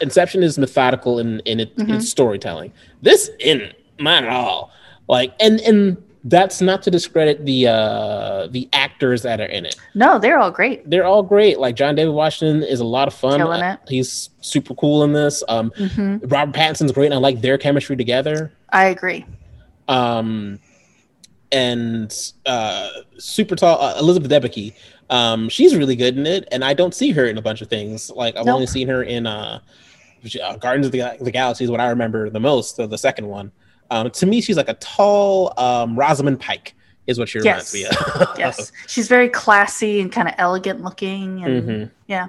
[0.00, 1.96] inception is methodical in in it, Mhm.
[1.96, 2.72] its storytelling
[3.02, 4.70] this isn't not at all
[5.08, 9.76] like and and that's not to discredit the uh the actors that are in it
[9.94, 10.88] No, they're all great.
[10.90, 11.58] they're all great.
[11.60, 13.38] Like John David Washington is a lot of fun.
[13.38, 13.88] Killing Uh, it.
[13.88, 15.42] He's super cool in this.
[15.48, 17.06] Um, hmm Robert Pattinson's great.
[17.06, 18.52] And I like their chemistry together.
[18.70, 19.24] I agree.
[19.86, 20.58] Um,
[21.52, 22.14] and
[22.46, 22.88] uh,
[23.18, 24.74] super tall uh, Elizabeth Debicki.
[25.10, 27.68] Um, she's really good in it, and I don't see her in a bunch of
[27.68, 28.10] things.
[28.10, 28.54] Like I've Nope.
[28.56, 29.60] only seen her in uh,
[30.42, 32.76] uh, Guardians of the, the Galaxy is what I remember the most.
[32.76, 33.50] So the second one.
[33.90, 36.74] Um, to me, she's like a tall um, Rosamund Pike
[37.06, 37.92] is what she reminds Yes.
[37.92, 38.28] me of.
[38.38, 41.90] Yes, she's very classy and kind of elegant looking, and Mhm.
[42.06, 42.26] yeah.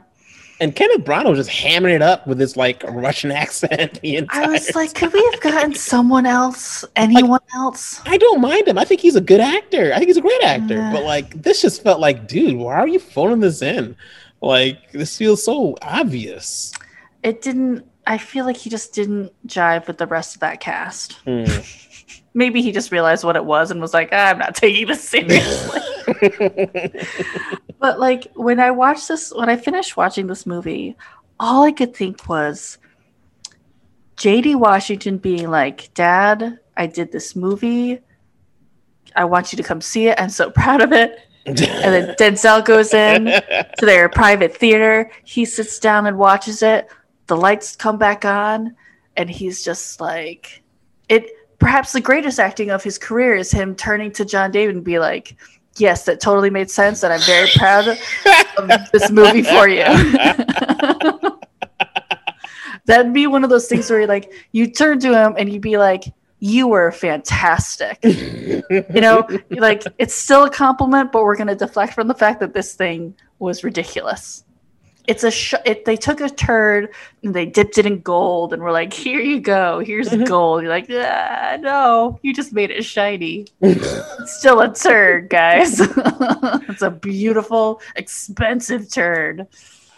[0.62, 4.44] And Kenneth Branagh was just hammering it up with his like Russian accent the entire
[4.44, 5.10] I was like, time.
[5.12, 6.84] could we have gotten someone else?
[6.98, 8.02] Anyone else?
[8.06, 8.78] I don't mind him.
[8.78, 9.92] I think he's a good actor.
[9.94, 10.76] I think he's a great actor.
[10.76, 10.92] Yeah.
[10.92, 13.96] But like this just felt like, dude, why are you phoning this in?
[14.42, 16.74] Like this feels so obvious.
[17.24, 17.86] It didn't.
[18.10, 21.14] I feel like he just didn't jive with the rest of that cast.
[21.26, 21.46] Hmm.
[22.34, 25.08] Maybe he just realized what it was and was like, "Ah, I'm not taking this
[25.08, 25.80] seriously.
[27.80, 30.98] but like when I watched this, when I finished watching this movie,
[31.40, 32.80] all I could think was
[34.18, 38.02] JD Washington being like, Dad, I did this movie.
[39.16, 40.20] I want you to come see it.
[40.20, 41.20] I'm so proud of it.
[41.46, 45.10] And then Denzel goes in to their private theater.
[45.24, 46.88] He sits down and watches it.
[47.30, 48.76] The lights come back on,
[49.16, 50.64] and he's just like,
[51.08, 51.30] it.
[51.60, 54.98] Perhaps the greatest acting of his career is him turning to John David and be
[54.98, 55.36] like,
[55.78, 57.88] "Yes, that totally made sense, and I'm very proud
[58.58, 59.84] of this movie for you."
[62.86, 65.62] That'd be one of those things where you like you turn to him and you'd
[65.62, 66.06] be like,
[66.40, 71.94] "You were fantastic." you know, like it's still a compliment, but we're going to deflect
[71.94, 74.46] from the fact that this thing was ridiculous.
[75.10, 76.94] It's a sh- it, they took a turd
[77.24, 80.28] and they dipped it in gold and we're like, here you go, here's Mhm.
[80.28, 80.62] gold.
[80.62, 83.48] You're like, ah, no, you just made it shiny.
[83.62, 85.80] It's still a turd, guys.
[86.70, 89.48] it's a beautiful, expensive turd.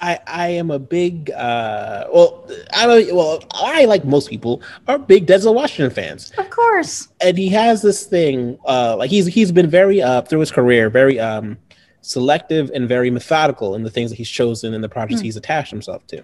[0.03, 4.97] I, I am a big uh well I'm a, well I like most people are
[4.97, 7.09] big Denzel Washington fans Of course.
[7.21, 10.89] and he has this thing uh like he's he's been very uh through his career
[10.89, 11.55] very um
[12.01, 15.25] selective and very methodical in the things that he's chosen and the projects Hmm.
[15.25, 16.23] he's attached himself to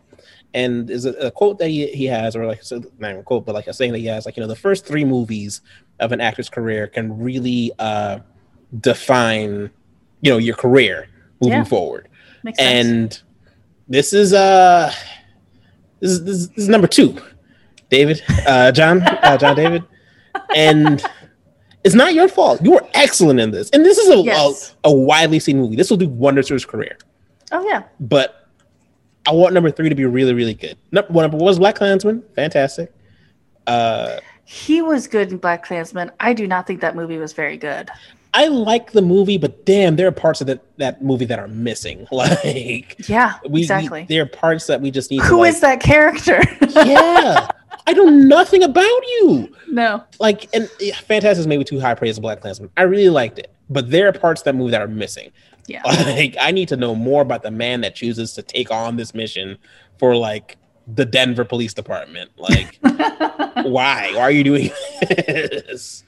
[0.54, 3.24] and there's a, a quote that he, he has or like so not even a
[3.24, 5.62] quote but like a saying that he has like you know the first three movies
[6.00, 8.20] of an actor's career can really uh
[8.82, 9.70] define
[10.22, 11.08] you know your career
[11.42, 11.64] moving Yeah.
[11.64, 12.08] forward
[12.44, 12.88] Makes sense.
[12.88, 13.22] and
[13.88, 14.92] this is uh
[16.00, 17.16] this is, this is, this is number two
[17.90, 19.84] david uh john uh, john david
[20.56, 21.04] and
[21.88, 24.76] it's not your fault you were excellent in this and this is a, Yes.
[24.84, 26.98] a, a widely seen movie this will do wonders for his career
[27.52, 27.84] oh, yeah.
[28.00, 28.48] but
[29.28, 32.22] i want number three to be really really good number one number one was BlacKkKlansman
[32.36, 32.94] fantastic
[33.68, 36.12] uh He was good in BlacKkKlansman.
[36.22, 37.90] I do not think that movie was very good.
[38.34, 41.48] I like the movie but damn there are parts of that that movie that are
[41.48, 44.06] missing like Yeah, we, we exactly.
[44.10, 46.42] there are parts that we just need Who to is like, that character?
[46.88, 47.48] yeah
[47.88, 50.04] i know nothing about you no.
[50.20, 53.52] like and yeah, fantastic is maybe too high praise of BlacKkKlansman i really liked it
[53.70, 55.32] but there are parts of that movie that are missing
[55.68, 55.82] Yeah.
[55.86, 59.14] like i need to know more about the man that chooses to take on this
[59.14, 59.58] mission
[60.00, 60.58] for like
[60.96, 64.70] the denver police department like why why are you doing
[65.10, 66.04] this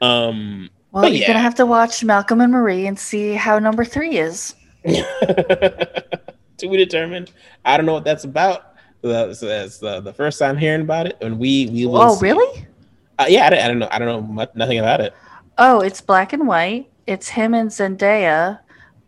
[0.00, 1.26] um well, But you're yeah.
[1.28, 4.54] gonna have to watch Malcolm and Marie and see how number three is.
[4.84, 7.30] to be determined
[7.64, 11.16] i don't know what that's about that's, that's the, the first time hearing about it
[11.20, 12.24] and we we will Oh, see.
[12.26, 12.66] really?
[13.18, 15.14] uh, yeah I don't, I don't know i don't know much, nothing about it
[15.60, 16.88] Oh, it's black and white.
[17.08, 18.60] It's him and Zendaya.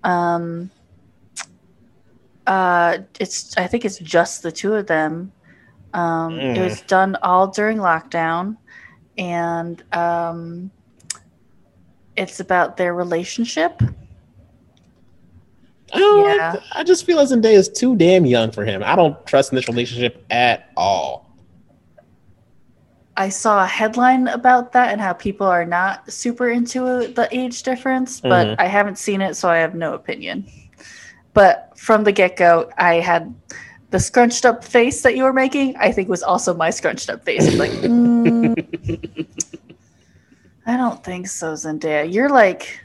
[0.03, 0.69] Um,
[2.47, 5.31] uh, it's I think it's just the two of them.
[5.95, 6.65] Um, It Mm.
[6.65, 8.57] was done all during lockdown,
[9.17, 10.73] and um,
[12.21, 13.81] it's about their relationship.
[15.93, 16.57] I- Yeah.
[16.73, 18.83] I, just feel like Zendaya is too damn young for him.
[18.85, 21.27] I don't trust in this relationship at all.
[23.17, 27.63] I saw a headline about that and how people are not super into the age
[27.65, 28.57] difference, but Mhm.
[28.59, 30.47] I haven't seen it, so I have no opinion.
[31.35, 33.35] But from the get go, I had
[33.91, 35.75] the scrunched up face that you were making.
[35.77, 37.53] I think was also my scrunched up face.
[37.57, 39.27] Like, mm,
[40.67, 42.13] I don't think so, Zendaya.
[42.13, 42.81] You're like,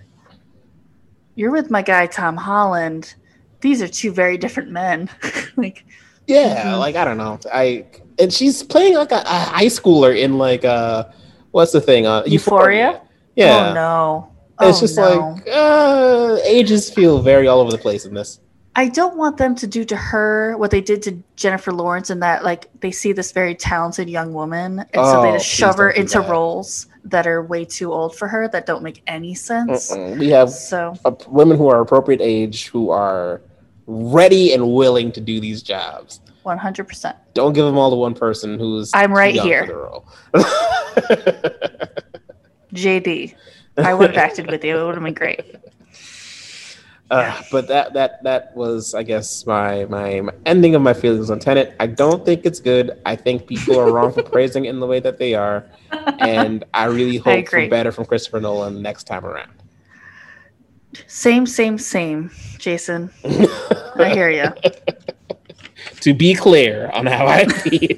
[1.36, 3.16] you're with my guy Tom Holland.
[3.62, 5.10] These are two very different men.
[5.58, 5.86] like,
[6.28, 6.80] Yeah, Mhm.
[6.80, 7.40] like I don't know.
[7.54, 7.86] I
[8.18, 11.06] and she's playing like a, a high schooler in like uh
[11.52, 12.08] what's the thing?
[12.08, 13.02] Uh Euphoria?
[13.36, 13.70] Yeah.
[13.70, 14.32] oh no.
[14.62, 15.04] It's Oh, just no.
[15.36, 18.40] like uh ages feel very all over the place in this.
[18.78, 22.20] I don't want them to do to her what they did to Jennifer Lawrence in
[22.22, 25.78] that like they see this very talented young woman and so they Oh, just shove
[25.78, 26.30] her into that.
[26.30, 29.92] roles that are way too old for her that don't make any sense.
[29.92, 30.18] Mm-mm.
[30.20, 33.42] We have So uh, women who are appropriate age who are
[33.88, 36.20] ready and willing to do these jobs.
[36.44, 37.16] 100%.
[37.34, 39.66] Don't give them all to one person who's I'm right young here.
[39.66, 40.06] for the role.
[42.74, 43.36] JD,
[43.78, 44.78] I would have acted with you.
[44.80, 45.56] It would have been great.
[47.12, 51.30] Uh, but that that that was, I guess, my, my my ending of my feelings
[51.30, 51.76] on Tenet.
[51.80, 53.00] I don't think it's good.
[53.06, 55.66] I think people are wrong for praising it in the way that they are,
[56.20, 59.52] and I really hope for better from Christopher Nolan next time around.
[61.06, 63.12] Same, same, same, Jason.
[63.24, 64.52] I hear you.
[66.02, 67.98] to be clear on how I feel.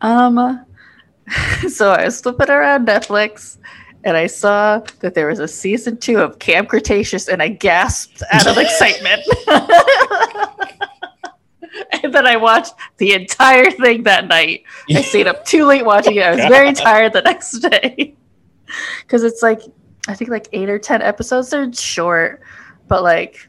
[0.00, 0.64] um,
[1.68, 3.58] so I was flipping around Netflix
[4.04, 8.22] and I saw that there was a season two of Camp Cretaceous and I gasped
[8.30, 9.22] out of excitement.
[12.02, 14.64] and then I watched the entire thing that night.
[14.90, 16.22] I stayed up too late watching it.
[16.22, 18.14] I was very tired the next day.
[19.00, 19.62] Because it's like,
[20.06, 21.50] I think like eight or 10 episodes.
[21.50, 22.40] They're short,
[22.86, 23.48] but like,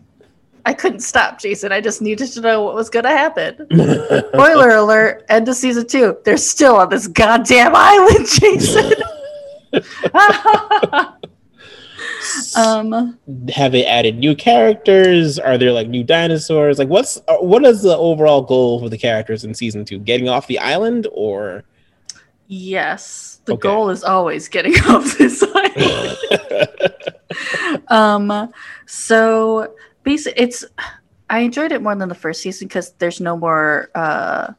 [0.66, 1.72] I couldn't stop, Jason.
[1.72, 3.68] I just needed to know what was going to happen.
[3.70, 6.18] Spoiler alert, end of season two.
[6.26, 8.94] They're still on this goddamn island, Jason.
[12.56, 13.18] Um,
[13.54, 15.40] Have they added new characters?
[15.40, 16.80] Are there like new dinosaurs?
[16.80, 20.00] Like, what's uh, what is the overall goal for the characters in season two?
[20.00, 21.64] Getting off the island, or
[22.48, 23.62] yes, the Okay.
[23.62, 26.18] goal is always getting off this island.
[27.88, 28.54] um,
[28.86, 30.66] so basically, it's
[31.30, 34.54] I enjoyed it more than the first season because there's no more uh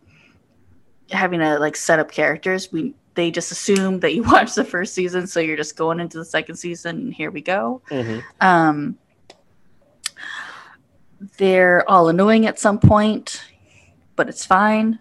[1.10, 2.72] having to like set up characters.
[2.72, 6.18] We they just assume that you watched the first season, so you're just going into
[6.18, 7.82] the second season, and here we go.
[7.90, 8.22] Mhm.
[8.40, 8.98] Um,
[11.36, 13.42] they're all annoying at some point,
[14.16, 14.98] but it's fine.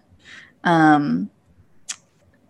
[0.64, 1.30] Um,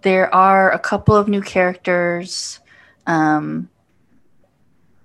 [0.03, 2.61] there are a couple of new characters,
[3.07, 3.71] um,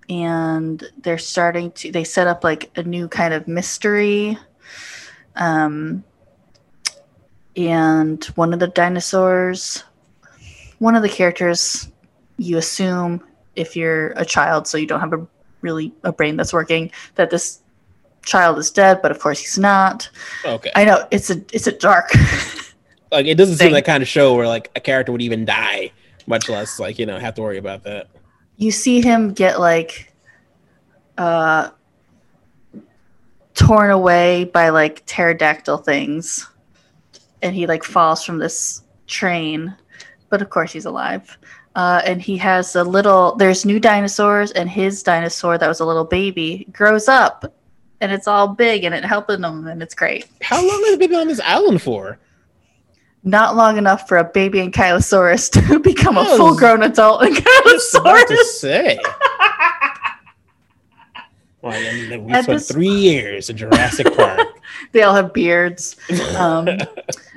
[0.09, 1.91] and they're starting to.
[1.91, 4.37] They set up like a new kind of mystery.
[5.35, 6.03] Um,
[7.55, 9.83] and one of the dinosaurs,
[10.79, 11.89] one of the characters,
[12.37, 13.23] you assume
[13.55, 15.25] if you're a child, so you don't have a
[15.61, 17.61] really a brain that's working, that this
[18.23, 20.09] child is dead, but of course he's not.
[20.45, 22.09] okay, I know it's a it's a dark.
[23.11, 23.73] like it doesn't seem thing.
[23.73, 25.91] that kind of show where like a character would even die,
[26.27, 28.07] much less like you know have to worry about that.
[28.57, 30.13] you see him get like
[31.17, 31.69] uh
[33.55, 36.47] torn away by like pterodactyl things
[37.41, 39.75] and he like falls from this train
[40.29, 41.37] but of course he's alive
[41.75, 45.85] uh, and he has a little there's new dinosaurs and his dinosaur that was a
[45.85, 47.53] little baby grows up
[48.01, 50.99] and it's all big and it helping him and it's great How long has it
[50.99, 52.19] been on this island for?
[53.23, 57.21] not long enough for a baby ankylosaurus to become a full-grown adult
[57.65, 58.97] Just about to say.
[61.61, 64.39] Well, I mean, we At spent this- three years in Jurassic Park.
[64.91, 65.95] they all have beards
[66.37, 66.69] um,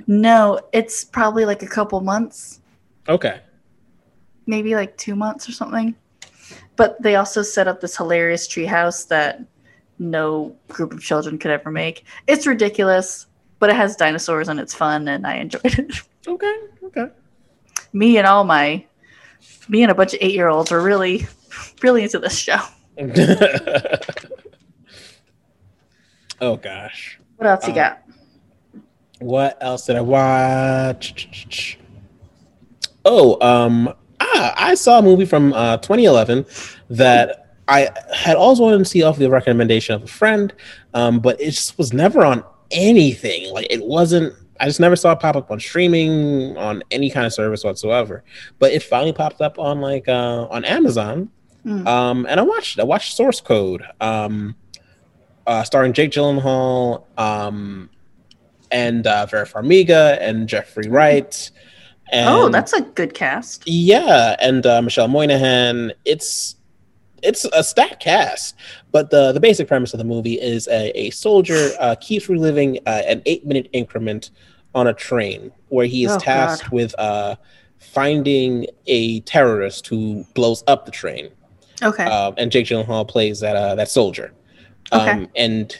[0.06, 2.59] no it's probably like a couple months
[3.10, 3.40] okay.
[4.46, 5.94] maybe like two months or something
[6.76, 9.40] but they also set up this hilarious treehouse that
[9.98, 13.26] no group of children could ever make it's ridiculous
[13.58, 15.92] but it has dinosaurs and it's fun and i enjoyed it
[16.28, 16.54] Okay.
[16.84, 17.06] Okay.
[17.92, 18.84] me and all my
[19.68, 21.26] me and a bunch of eight year olds were really
[21.82, 22.58] really into this show
[26.40, 27.18] oh gosh.
[27.36, 28.02] what else you Um, got
[29.18, 31.78] What else did I watch?
[33.04, 36.44] Oh, um, ah, I saw a movie from uh, 2011
[36.90, 40.52] that I had always wanted to see off the recommendation of a friend,
[40.92, 43.52] um, but it just was never on anything.
[43.52, 44.34] Like it wasn't.
[44.58, 48.24] I just never saw it pop up on streaming on any kind of service whatsoever.
[48.58, 51.30] But it finally popped up on like uh, on Amazon,
[51.64, 51.86] mm.
[51.86, 52.82] um, and I watched it.
[52.82, 54.56] I watched Source Code, um,
[55.46, 57.88] uh, starring Jake Gyllenhaal um,
[58.72, 61.50] and uh, Vera Farmiga and Jeffrey Wright.
[62.10, 63.62] And, oh, that's a good cast.
[63.66, 65.92] Yeah, and uh, Michelle Monaghan.
[66.04, 66.56] It's
[67.22, 68.56] it's a stacked cast,
[68.92, 72.78] but the the basic premise of the movie is a, a soldier uh, keeps reliving
[72.86, 74.30] uh, an eight minute increment
[74.74, 76.72] on a train where he is oh, tasked God.
[76.72, 77.36] with uh,
[77.78, 81.30] finding a terrorist who blows up the train.
[81.82, 82.04] Okay.
[82.04, 84.32] Uh, and Jake Gyllenhaal plays that uh, that soldier.
[84.92, 85.26] Um, okay.
[85.36, 85.76] And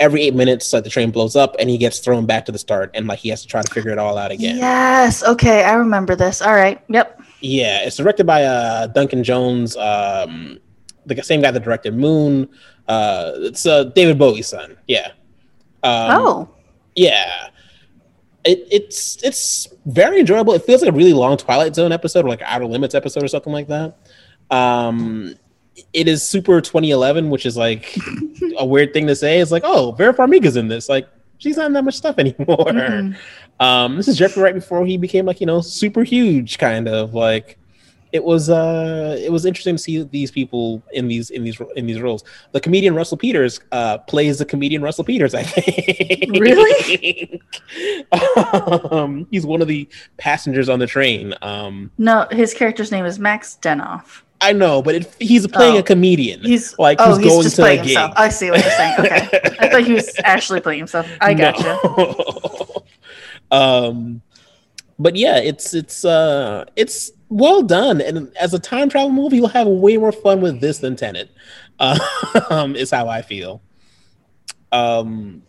[0.00, 2.58] every eight minutes, like the train blows up, and he gets thrown back to the
[2.58, 4.56] start, and like he has to try to figure it all out again.
[4.56, 5.22] Yes.
[5.22, 6.42] Okay, I remember this.
[6.42, 6.82] All right.
[6.88, 7.22] Yep.
[7.40, 9.76] Yeah, it's directed by uh, Duncan Jones.
[9.76, 10.58] Um,
[11.06, 12.48] the same guy that directed Moon.
[12.88, 14.76] Uh, it's uh, David Bowie's son.
[14.88, 15.12] Yeah.
[15.82, 16.48] Um, oh.
[16.96, 17.48] Yeah.
[18.44, 20.54] It, it's it's very enjoyable.
[20.54, 23.28] It feels like a really long Twilight Zone episode, or like Outer Limits episode, or
[23.28, 23.98] something like that.
[24.50, 25.34] Um,
[25.92, 27.96] it is super 2011, which is like
[28.58, 29.40] a weird thing to say.
[29.40, 30.88] It's like, oh, Vera Farmiga's in this.
[30.88, 32.66] Like, she's not in that much stuff anymore.
[32.66, 33.64] Mm-hmm.
[33.64, 37.12] Um, this is Jeffrey right before he became like you know super huge, kind of
[37.14, 37.58] like
[38.12, 41.86] it was uh it was interesting to see these people in these in these in
[41.86, 42.24] these roles.
[42.52, 45.34] The comedian Russell Peters uh plays the comedian Russell Peters.
[45.34, 46.38] I think.
[46.38, 47.42] Really?
[48.90, 51.34] um, he's one of the passengers on the train.
[51.42, 54.22] Um, no, his character's name is Max Denoff.
[54.40, 55.80] I know, but it, he's playing oh.
[55.80, 56.40] a comedian.
[56.40, 57.86] He's like oh, he's, going to a gig.
[57.86, 58.12] Himself.
[58.16, 58.94] I see what you're saying.
[59.00, 61.06] Okay, I thought he was actually playing himself.
[61.20, 61.78] I gotcha.
[61.84, 62.84] No.
[63.50, 64.22] um,
[64.98, 68.00] but yeah, it's it's uh it's well done.
[68.00, 71.30] And as a time travel movie, you'll have way more fun with this than Tenet.
[72.50, 73.62] Um, is how I feel.
[74.70, 75.42] Um,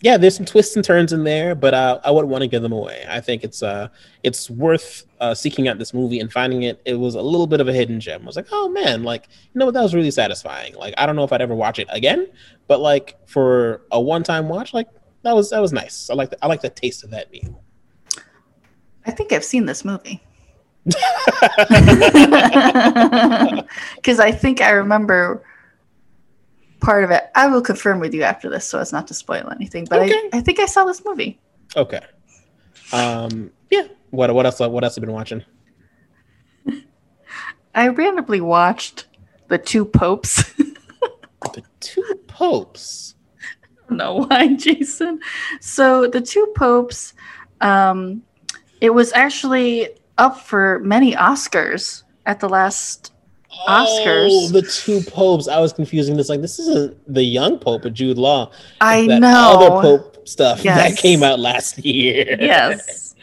[0.00, 2.62] yeah, there's some twists and turns in there, but uh, I wouldn't want to give
[2.62, 3.06] them away.
[3.08, 3.88] I think it's uh,
[4.22, 6.82] it's worth uh, seeking out this movie and finding it.
[6.84, 8.22] It was a little bit of a hidden gem.
[8.22, 10.74] I was like, oh man, like you know what, that was really satisfying.
[10.74, 12.28] Like I don't know if I'd ever watch it again,
[12.68, 14.88] but like for a one-time watch, like
[15.22, 16.10] that was that was nice.
[16.10, 17.62] I like the, I like the taste of that meal.
[19.06, 20.22] I think I've seen this movie.
[23.96, 25.42] Because I think I remember
[26.80, 27.24] part of it.
[27.34, 29.86] I will confirm with you after this so as not to spoil anything.
[29.88, 30.14] But okay.
[30.32, 31.38] I, I think I saw this movie.
[31.76, 32.00] Okay.
[32.92, 33.88] Um, yeah.
[34.10, 35.44] What what else what else have you been watching?
[37.74, 39.06] I randomly watched
[39.48, 40.44] The Two Popes.
[41.54, 43.14] the Two Popes.
[43.40, 45.20] I don't know why, Jason.
[45.60, 47.14] So The Two Popes,
[47.60, 48.22] um,
[48.80, 53.12] it was actually up for many Oscars at the last
[53.68, 54.28] Oscars.
[54.30, 55.48] Oh, the two popes.
[55.48, 56.28] I was confusing this.
[56.28, 58.50] Like, this isn't the young pope of Jude Law.
[58.80, 59.58] I know.
[59.58, 60.76] Other pope stuff yes.
[60.76, 62.36] that came out last year.
[62.40, 63.14] yes.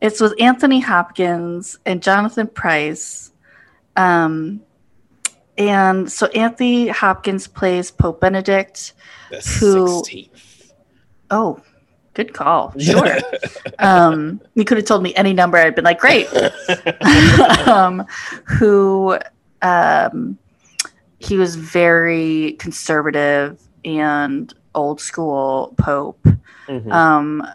[0.00, 3.32] It's with Anthony Hopkins and Jonathan Pryce.
[3.96, 4.62] Um,
[5.58, 8.94] and so Anthony Hopkins plays Pope Benedict,
[9.30, 10.02] the who.
[10.02, 10.72] 16th.
[11.30, 11.62] Oh,
[12.14, 12.74] Good call.
[12.78, 13.18] Sure.
[13.78, 15.58] um, you could have told me any number.
[15.58, 16.28] I'd been like, great.
[17.68, 18.04] um,
[18.44, 19.18] who
[19.62, 20.38] um,
[21.18, 26.26] he was very conservative and old school Pope.
[26.66, 26.90] Mm-hmm.
[26.92, 27.46] Um,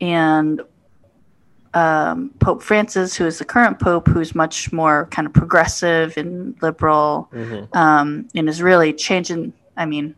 [0.00, 0.60] and
[1.74, 6.56] um, Pope Francis, who is the current Pope, who's much more kind of progressive and
[6.62, 7.76] liberal, mm-hmm.
[7.76, 9.52] um, and is really changing.
[9.76, 10.14] I mean,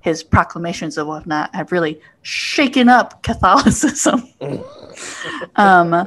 [0.00, 4.28] his proclamations and whatnot have really shaken up Catholicism.
[5.56, 6.06] um,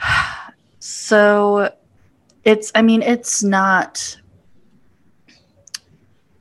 [0.78, 1.72] so
[2.48, 4.16] it's, I mean, it's not.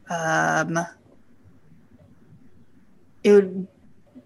[0.10, 0.80] Um,
[3.26, 3.68] it would,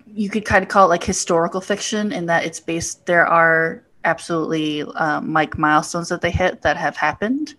[0.06, 3.08] you could kind of call it like historical fiction in that it's based.
[3.08, 7.56] There are absolutely um, like milestones that they hit that have happened,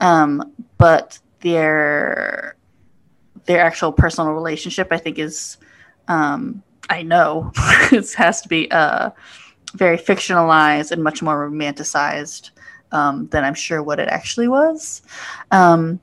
[0.00, 2.56] um, but they're
[3.46, 5.56] their actual personal relationship, I think is,
[6.08, 7.50] um, I know,
[7.90, 9.10] it has to be uh,
[9.72, 12.50] very fictionalized and much more romanticized
[12.92, 15.02] um, than I'm sure what it actually was.
[15.50, 16.00] Um,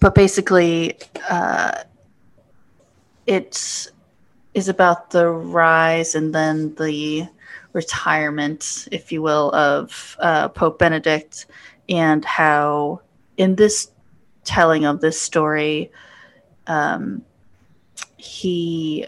[0.00, 0.98] but basically,
[1.28, 1.82] uh,
[3.26, 3.90] it
[4.54, 7.28] is about the rise and then the
[7.72, 11.46] retirement, if you will, of uh, Pope Benedict
[11.88, 13.00] and how
[13.36, 13.90] in this
[14.44, 15.90] telling of this story,
[16.66, 17.22] um,
[18.16, 19.06] he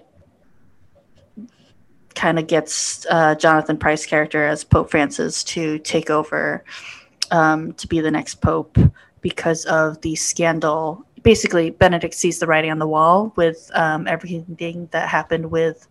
[2.19, 6.65] kind of gets uh, Jonathan Pryce character as Pope Francis to take over
[7.31, 8.77] um, to be the next pope
[9.21, 11.07] because of the scandal.
[11.23, 15.87] Basically, Benedict sees the writing on the wall with um, everything that happened with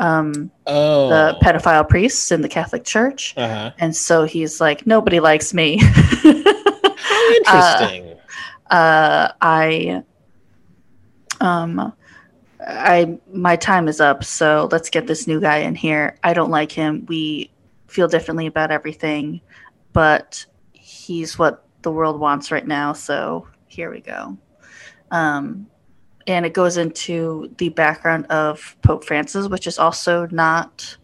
[0.00, 3.34] um, Oh, the pedophile priests in the Catholic Church.
[3.36, 3.70] uh-huh.
[3.78, 5.78] And so he's like, nobody likes me.
[5.82, 8.16] How interesting.
[8.68, 10.02] uh, I,
[11.40, 11.92] um,
[12.60, 16.18] I my time is up, so let's get this new guy in here.
[16.24, 17.06] I don't like him.
[17.08, 17.50] We
[17.86, 19.40] feel differently about everything,
[19.92, 22.92] but he's what the world wants right now.
[22.92, 24.36] So here we go.
[25.10, 25.68] Um,
[26.26, 30.96] and it goes into the background of Pope Francis, which is also not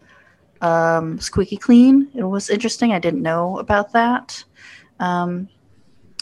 [0.61, 2.09] um, squeaky clean.
[2.13, 2.91] It was interesting.
[2.91, 4.43] I didn't know about that.
[4.99, 5.49] Um,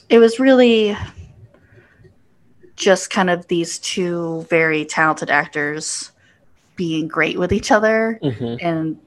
[0.10, 0.96] it was really
[2.84, 6.12] just kind of these two very talented actors
[6.76, 8.58] being great with each other Mhm.
[8.62, 8.98] and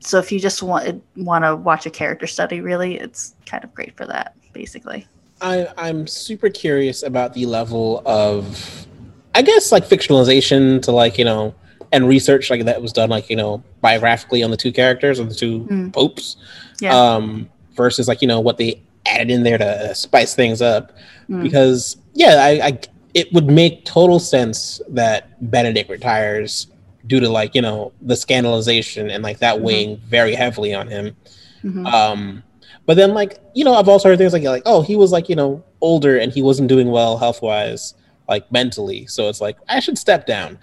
[0.00, 3.72] so if you just want want to watch a character study really it's kind of
[3.74, 5.06] great for that basically
[5.40, 8.86] I, I'm super curious about the level of,
[9.34, 11.54] I guess, like fictionalization to like you know,
[11.92, 15.28] and research like that was done like you know biographically on the two characters of
[15.28, 15.92] the two Mm.
[15.92, 16.36] popes,
[16.80, 20.92] yeah um, versus like you know what they added in there to spice things up.
[21.28, 21.42] Mm.
[21.42, 22.78] Because yeah, I, I
[23.14, 26.66] it would make total sense that Benedict retires
[27.06, 29.62] due to like you know the scandalization and like that Mhm.
[29.62, 31.16] weighing very heavily on him.
[31.62, 31.86] Mhm.
[31.86, 32.42] Um,
[32.86, 35.28] but then like you know, I've also heard things like like oh he was like
[35.28, 37.94] you know older and he wasn't doing well health wise,
[38.28, 39.06] like mentally.
[39.06, 40.58] So it's like I should step down.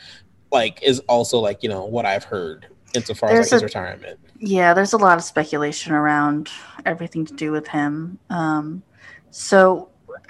[0.51, 4.19] Like is also like you know what I've heard insofar as There's like his retirement.
[4.41, 6.49] Yeah there's a lot of speculation around
[6.85, 8.83] everything to do with him um,
[9.29, 9.89] so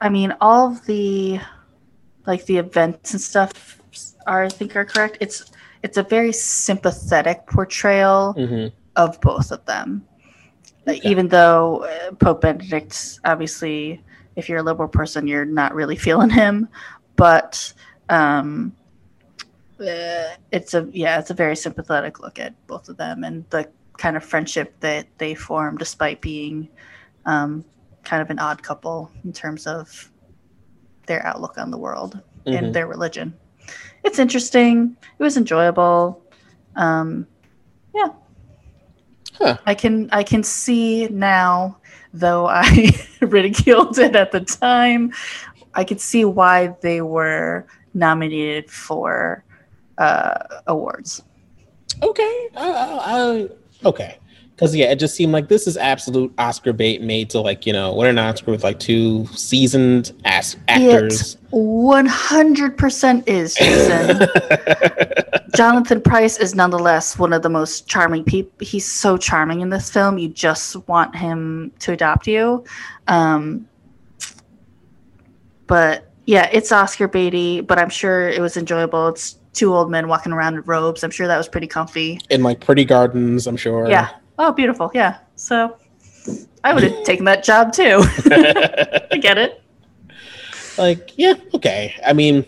[0.00, 1.40] i mean all of the
[2.26, 3.80] like the events and stuff
[4.26, 5.52] are i think are correct it's
[5.82, 10.04] it's a very sympathetic portrayal hmm of both of them.
[10.88, 11.00] Okay.
[11.04, 14.02] Even though uh, Pope Benedict, obviously,
[14.34, 16.68] if you're a liberal person, you're not really feeling him,
[17.16, 17.72] but
[18.08, 18.85] um, uh,
[19.78, 24.16] it's a yeah, it's a very sympathetic look at both of them and the kind
[24.16, 26.68] of friendship that they form, despite being
[27.24, 27.64] um,
[28.04, 30.10] kind of an odd couple in terms of
[31.06, 32.58] their outlook on the world Mhm.
[32.58, 33.34] and their religion.
[34.04, 34.96] It's interesting.
[35.18, 36.22] It was enjoyable.
[36.76, 37.26] Um,
[37.94, 38.08] yeah.
[39.34, 39.56] Huh.
[39.66, 41.78] I can I can see now,
[42.14, 42.90] though I
[43.20, 45.12] ridiculed it at the time.
[45.74, 49.44] I could see why they were nominated for
[49.98, 51.22] uh, awards.
[52.02, 52.48] Okay.
[52.56, 53.48] I, I, I,
[53.84, 54.18] okay.
[54.56, 57.74] Because yeah, it just seemed like this is absolute Oscar bait made to like you
[57.74, 61.36] know win an Oscar with like two seasoned ass actors.
[61.50, 64.26] One hundred percent is Jason.
[65.54, 68.52] Jonathan Pryce is nonetheless one of the most charming people.
[68.60, 70.16] He's so charming in this film.
[70.16, 72.64] You just want him to adopt you.
[73.08, 73.68] Um,
[75.66, 79.08] but yeah, it's Oscar baity, but I'm sure it was enjoyable.
[79.08, 81.02] It's two old men walking around in robes.
[81.02, 82.20] I'm sure that was pretty comfy.
[82.30, 83.88] In like pretty gardens, I'm sure.
[83.88, 84.10] Yeah.
[84.38, 84.90] Oh, beautiful.
[84.94, 85.18] Yeah.
[85.34, 85.76] So
[86.62, 88.02] I would have taken that job too.
[88.30, 89.62] I get it.
[90.78, 91.94] like yeah, okay.
[92.06, 92.44] I mean,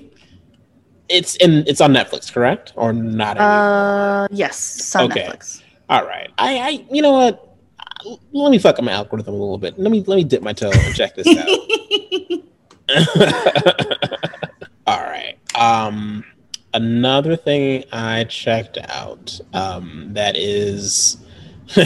[1.09, 3.37] it's in it's on Netflix, correct or not?
[3.39, 3.53] anymore?
[3.55, 5.27] Uh, yes, on Okay.
[5.27, 5.63] Netflix.
[5.89, 6.31] All right.
[6.37, 7.45] I, I, you know what?
[8.33, 9.79] Let me fuck up my algorithm a little bit.
[9.79, 11.49] Let me let me dip my toe and check this out.
[14.87, 15.37] All right.
[15.55, 16.25] Um,
[16.75, 19.39] another thing I checked out.
[19.53, 21.19] Um, that is,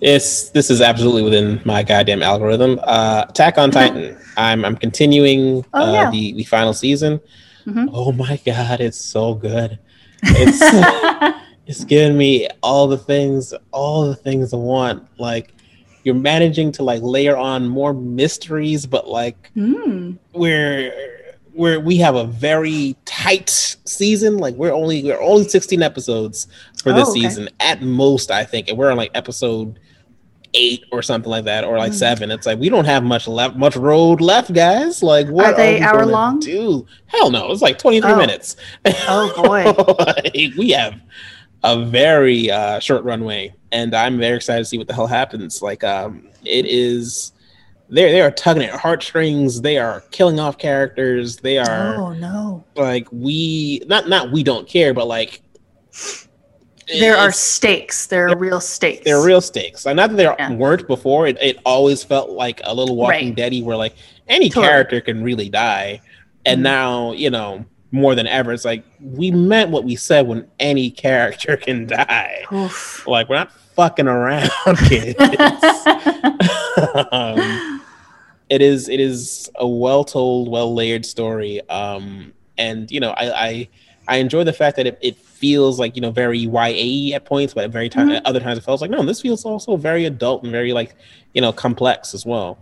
[0.00, 2.80] it's this is absolutely within my goddamn algorithm.
[2.82, 4.16] Uh, Attack on Titan.
[4.36, 6.10] I'm I'm continuing Oh, uh, yeah.
[6.10, 7.20] the the final season.
[7.66, 7.88] Mhm.
[7.92, 9.78] Oh my god, it's so good.
[10.24, 11.36] It's
[11.66, 15.06] it's giving me all the things, all the things I want.
[15.18, 15.52] Like
[16.04, 20.12] you're managing to like layer on more mysteries, but like Hmm.
[20.32, 21.11] we're
[21.54, 23.50] we're we have a very tight
[23.84, 24.38] season.
[24.38, 26.46] Like we're only we're only 16 episodes
[26.82, 27.20] for this Oh, okay.
[27.22, 29.78] season at most, I think, and we're on like episode
[30.54, 31.96] eight or something like that, or like Mm.
[31.96, 32.30] seven.
[32.30, 35.02] It's like we don't have much left, much road left, guys.
[35.02, 36.40] Like what Are they we hour long?
[36.40, 38.16] Do hell no, it's like 23 Oh.
[38.16, 38.56] minutes.
[39.08, 39.64] Oh, boy.
[40.04, 40.94] Like, we have
[41.62, 45.62] a very uh, short runway, and I'm very excited to see what the hell happens.
[45.62, 47.32] Like, um, it is
[47.92, 49.60] they they are tugging at heartstrings.
[49.60, 51.36] They are killing off characters.
[51.36, 52.64] They are Oh no.
[52.74, 55.42] like we not not we don't care, but like
[56.98, 58.06] There are stakes.
[58.06, 59.04] There are real stakes.
[59.04, 59.86] they're real stakes.
[59.86, 60.52] Like, not that there Yeah.
[60.54, 61.26] weren't before.
[61.28, 63.36] It, it always felt like a little Walking Right.
[63.36, 63.94] Deady, where like
[64.28, 64.66] any Totally.
[64.66, 66.00] character can really die,
[66.44, 66.64] and Mhm.
[66.64, 68.52] now you know more than ever.
[68.52, 72.42] It's like we meant what we said when any character can die.
[72.52, 73.06] Oof.
[73.06, 74.50] Like we're not fucking around,
[74.88, 75.16] kids.
[77.12, 77.82] um,
[78.48, 81.66] it is it is a well told, well layered story.
[81.68, 83.68] Um, and you know, I, I
[84.08, 87.54] I enjoy the fact that it, it feels like you know very YA at points,
[87.54, 88.20] but at very time Mhm.
[88.24, 90.94] other times it feels like no, this feels also very adult and very like
[91.34, 92.58] you know complex as well.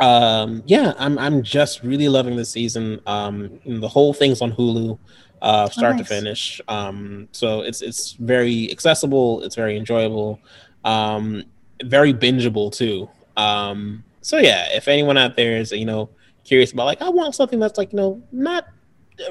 [0.00, 3.00] Um, yeah, I'm I'm just really loving this season.
[3.06, 4.98] Um, the whole thing's on Hulu,
[5.42, 6.08] uh, start to nice.
[6.08, 6.60] finish.
[6.68, 9.42] Um, so it's it's very accessible.
[9.42, 10.40] It's very enjoyable.
[10.84, 11.44] Um,
[11.84, 13.08] very bingeable too.
[13.36, 16.08] Um, so yeah, if anyone out there is you know
[16.44, 18.66] curious about like I want something that's like you know not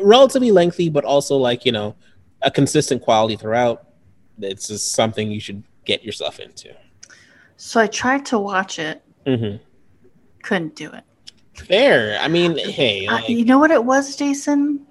[0.01, 1.95] relatively lengthy, but also like you know
[2.41, 3.87] a consistent quality throughout,
[4.39, 6.73] it's just something you should get yourself into.
[7.57, 9.63] So I tried to watch it, Mm-hmm.
[10.43, 11.03] couldn't do it.
[11.55, 12.17] Fair.
[12.19, 14.85] I mean, hey, Uh, you know what it was, Jason?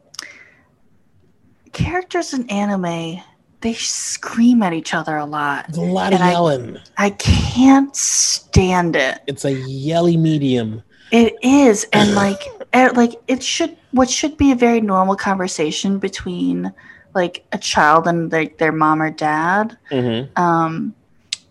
[1.74, 3.20] Characters in anime,
[3.60, 5.76] they scream at each other a lot.
[5.76, 6.78] a lot of and I- yelling.
[6.96, 9.20] I can't stand it.
[9.26, 10.82] It's a yelly medium.
[11.10, 12.40] It is, and like,
[12.72, 13.76] eh, like it should.
[13.92, 16.72] What should be a very normal conversation between
[17.14, 19.76] like a child and like their mom or dad.
[19.90, 20.94] hmm Um,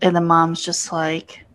[0.02, 1.46] and the mom's just like,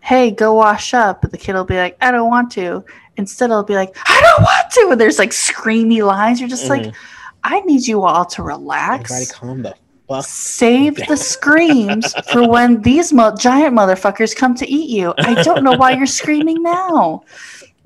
[0.00, 2.84] "Hey, go wash up." And the kid will be like, "I don't want to."
[3.18, 6.40] Instead, it'll be like, "I don't want to." And there's like screamy lines.
[6.40, 6.94] You're just like,
[7.44, 9.10] I need you all to relax.
[9.10, 9.74] Everybody calm the
[10.08, 10.24] fuck.
[10.24, 15.14] Save the screams for when these mo- giant motherfuckers come to eat you.
[15.18, 17.24] I don't know why you're screaming now.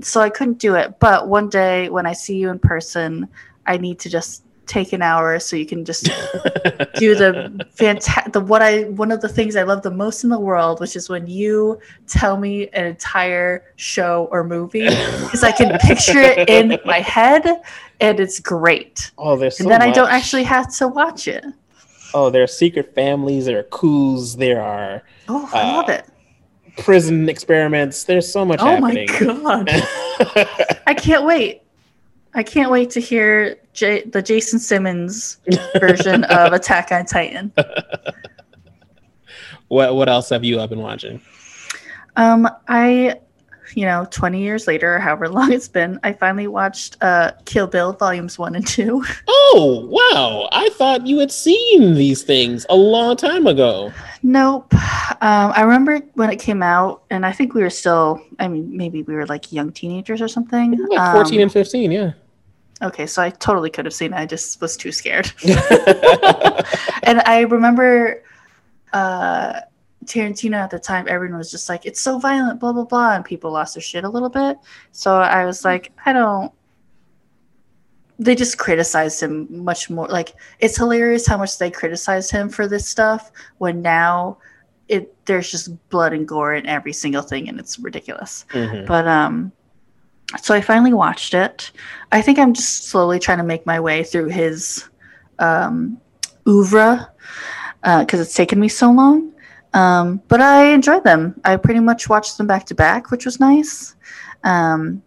[0.03, 0.99] So I couldn't do it.
[0.99, 3.29] But one day when I see you in person,
[3.67, 6.05] I need to just take an hour so you can just
[6.97, 10.31] do the fantastic the what I one of the things I love the most in
[10.31, 15.53] the world, which is when you tell me an entire show or movie because I
[15.53, 17.47] can picture it in my head
[18.01, 19.11] and it's great.
[19.19, 21.45] oh, there's so and then I don't actually have to watch it.
[22.15, 23.47] Oh, there are secret families.
[23.47, 24.37] There are coups.
[24.37, 26.05] There are Oh, I Uh, love it.
[26.79, 28.05] prison experiments.
[28.05, 29.69] There's so much Oh my god.
[30.87, 31.63] I can't wait.
[32.35, 35.39] I can't wait to hear J- the Jason Simmons
[35.81, 37.53] version of Attack on Titan.
[39.69, 41.21] what what else have you been watching?
[42.17, 43.17] Um, I,
[43.75, 47.67] you know, 20 years later, or however long it's been, I finally watched uh, Kill
[47.67, 49.05] Bill volumes one and two.
[49.49, 50.49] Oh wow!
[50.53, 53.93] I thought you had seen these things a long time ago.
[54.23, 54.73] nope.
[54.75, 58.77] Um, I remember when it came out, and I think we were still, I mean,
[58.77, 60.73] maybe we were like young teenagers or something.
[60.89, 62.13] Like Um, and fifteen, yeah.
[62.83, 64.17] okay, so I totally could have seen it.
[64.17, 65.33] I just was too scared.
[67.05, 68.23] and I remember
[68.93, 69.61] uh,
[70.07, 73.15] Tarantino at the time, everyone was just like, it's so violent, blah, blah, blah.
[73.15, 74.59] And people lost their shit a little bit.
[74.93, 76.53] So I was like, I don't.
[78.19, 80.09] They just criticized him much more.
[80.09, 84.39] Like, it's hilarious how much they criticized him for this stuff when now
[84.89, 88.47] it there's just blood and gore in every single thing and it's ridiculous.
[88.51, 88.87] Mhm.
[88.87, 89.53] But um
[90.41, 91.71] so I finally watched it.
[92.13, 94.89] I think I'm just slowly trying to make my way through his
[95.39, 96.01] um
[96.47, 97.09] oeuvre
[97.83, 99.33] because it's taken me so long.
[99.77, 101.39] Um, but I enjoyed them.
[101.45, 103.95] I pretty much watched them back to back, which was nice.
[104.43, 105.03] Um,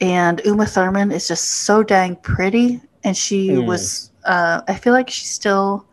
[0.00, 3.66] and Uma Thurman is just so dang pretty, and she Mm.
[3.66, 4.10] was.
[4.24, 5.86] Uh, I feel like she's still.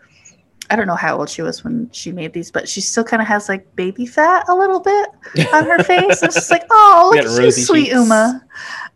[0.69, 3.21] I don't know how old she was when she made these, but she still kind
[3.21, 5.07] of has like baby fat a little bit
[5.53, 6.21] on her face.
[6.23, 7.95] It's just like, oh, look at you, sweet cheeks.
[7.95, 8.43] Uma.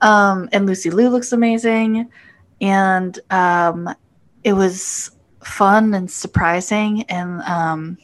[0.01, 2.09] Um, and Lucy Liu looks amazing,
[2.59, 3.87] and um,
[4.43, 5.11] it was
[5.45, 7.03] fun and surprising.
[7.03, 7.97] And um,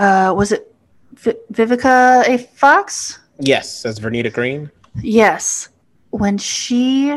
[0.00, 0.74] uh, was it
[1.14, 2.38] Vi- Vivica A.
[2.38, 3.18] Fox?
[3.38, 4.70] Yes, that's Vernita Green.
[5.02, 5.68] Yes,
[6.10, 7.16] when she,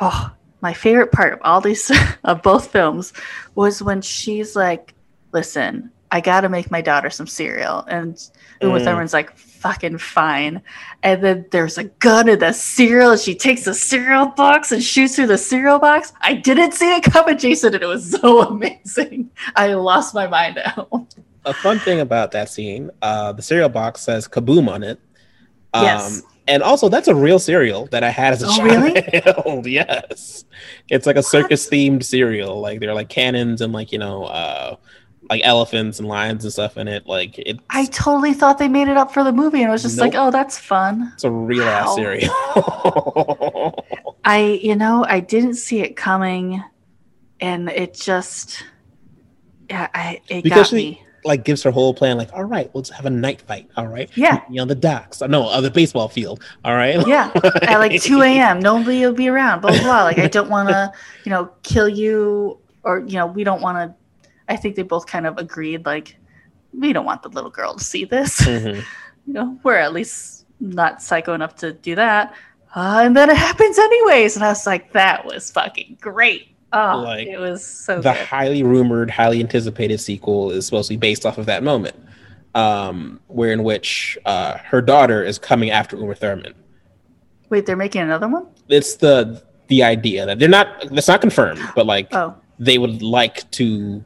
[0.00, 1.90] oh, my favorite part of all these
[2.24, 3.12] of both films
[3.54, 4.94] was when she's like,
[5.32, 8.16] "Listen, I got to make my daughter some cereal," and
[8.60, 8.84] Uma Mm.
[8.84, 10.62] Thurman's like, "Fucking fine,"
[11.02, 14.82] and then there's a gun in the cereal, and she takes the cereal box and
[14.82, 16.12] shoots through the cereal box.
[16.20, 19.30] I didn't see it coming, Jason, and it was so amazing.
[19.56, 21.14] I lost my mind out.
[21.44, 25.00] A fun thing about that scene, uh, the cereal box says "kaboom" on it.
[25.74, 26.22] Um, Yes.
[26.48, 28.98] And also, that's a real cereal that I had as a child.
[29.36, 29.66] Oh, child.
[29.80, 30.44] yes,
[30.88, 32.60] it's like a circus themed cereal.
[32.60, 34.74] Like there are like cannons and like you know, uh,
[35.30, 37.06] like elephants and lions and stuff in it.
[37.06, 39.82] Like it's I totally thought they made it up for the movie, and I was
[39.82, 42.28] just like, "Oh, that's fun." it's a real ass cereal.
[44.24, 46.62] I, you know, I didn't see it coming,
[47.40, 48.64] and it just,
[49.70, 51.02] yeah, I it Because got she- me.
[51.24, 52.16] Like gives her whole plan.
[52.18, 53.68] Like, all right, let's have a night fight.
[53.76, 54.34] All right, Yeah.
[54.34, 55.20] Meet me on the docks.
[55.20, 56.42] No, on the baseball field.
[56.64, 57.30] All right, Yeah,
[57.62, 58.58] at like 2 a.m.
[58.60, 59.60] Nobody will be around.
[59.60, 59.82] Blah blah.
[59.82, 60.02] blah.
[60.04, 60.92] Like I don't want to,
[61.24, 63.94] you know, kill you, or you know, we don't want to.
[64.48, 65.86] I think they both kind of agreed.
[65.86, 66.16] Like
[66.72, 68.40] we don't want the little girl to see this.
[68.46, 68.82] Mhm.
[69.26, 72.34] you know, we're at least not psycho enough to do that.
[72.74, 76.51] Uh, and then it happens anyways, and I was like, that was fucking great.
[76.72, 78.16] Oh, Like, it was so the good.
[78.16, 81.96] highly rumored, highly anticipated sequel is supposed to be based off of that moment,
[82.54, 86.54] um, where in which uh, her daughter is coming after Uma Thurman.
[87.50, 88.46] Wait, they're making another one?
[88.68, 90.68] It's the the idea that they're not.
[90.90, 94.04] That's not confirmed, but like Oh, they would like to.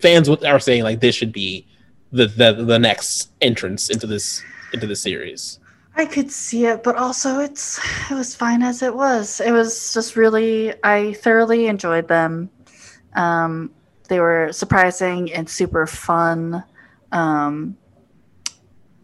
[0.00, 1.66] Fans are saying like this should be
[2.12, 5.58] the the the next entrance into this into the series.
[5.96, 9.40] I could see it, but also it's it was fine as it was.
[9.40, 12.50] It was just really I thoroughly enjoyed them.
[13.14, 13.70] Um,
[14.08, 16.62] they were surprising and super fun.
[17.12, 17.76] Um,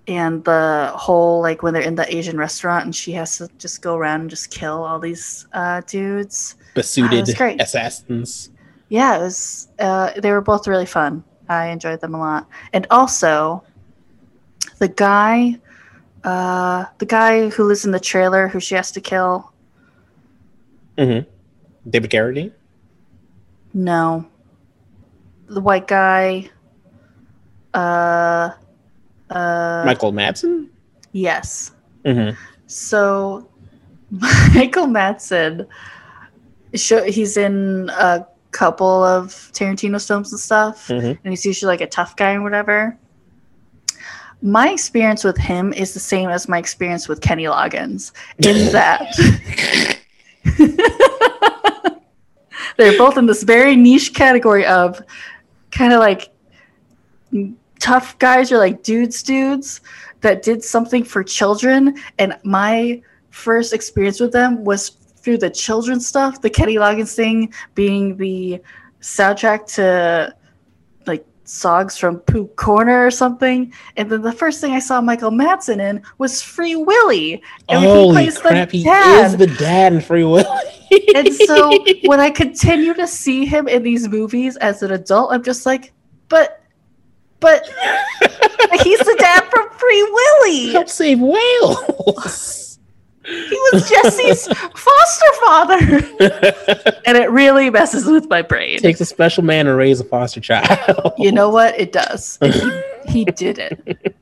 [0.09, 3.82] and the whole like when they're in the Asian restaurant and she has to just
[3.82, 6.56] go around and just kill all these uh, dudes.
[6.74, 7.60] Besuited was great.
[7.60, 8.51] assassins.
[8.89, 9.69] Yeah, it was.
[9.78, 11.24] Uh, they were both really fun.
[11.48, 13.64] I enjoyed them a lot, and also
[14.78, 15.59] the guy,
[16.24, 19.53] uh, the guy who lives in the trailer who she has to kill.
[20.97, 21.28] Mm-hmm.
[21.90, 22.53] David Carradine?
[23.74, 24.27] No,
[25.49, 26.51] the white guy.
[27.74, 28.51] Uh,
[29.31, 30.69] uh, Michael Madsen.
[31.12, 31.73] yes.
[32.05, 32.36] Mm-hmm.
[32.66, 33.49] So
[34.11, 35.66] Michael Madsen,
[36.74, 41.19] show, he's in a couple of Tarantino films and stuff, Mhm.
[41.24, 42.99] and he's usually like a tough guy and whatever.
[44.43, 48.12] My experience with him is the same as my experience with Kenny Loggins,
[48.44, 49.14] in that
[52.77, 55.01] they're both in this very niche category of
[55.70, 56.31] kind of like
[57.78, 59.81] tough guys or like dudes dudes
[60.23, 61.97] that did something for children.
[62.19, 63.01] And my
[63.31, 68.60] first experience with them was through the children's stuff the kenny loggins thing being the
[69.01, 70.35] soundtrack to
[71.53, 75.81] songs from pooh corner or something and then the first thing i saw michael Madsen
[75.81, 78.70] in was free willy and he Holy plays the crap!
[78.70, 79.27] He dad.
[79.27, 80.45] is the dad in Free Willy.
[81.15, 85.43] and so when I continue to see him in these movies as an adult, I'm
[85.43, 85.93] just like,
[86.29, 86.62] but,
[87.41, 87.65] but
[88.83, 90.73] he's the dad from Free Willy.
[90.73, 92.59] help save whales.
[93.24, 95.78] He was Jesse's foster father,
[97.07, 98.78] and it really messes with my brain.
[98.81, 101.12] takes a special man to raise a foster child.
[101.19, 101.78] You know what?
[101.78, 102.39] It does.
[103.05, 104.16] He, he did it.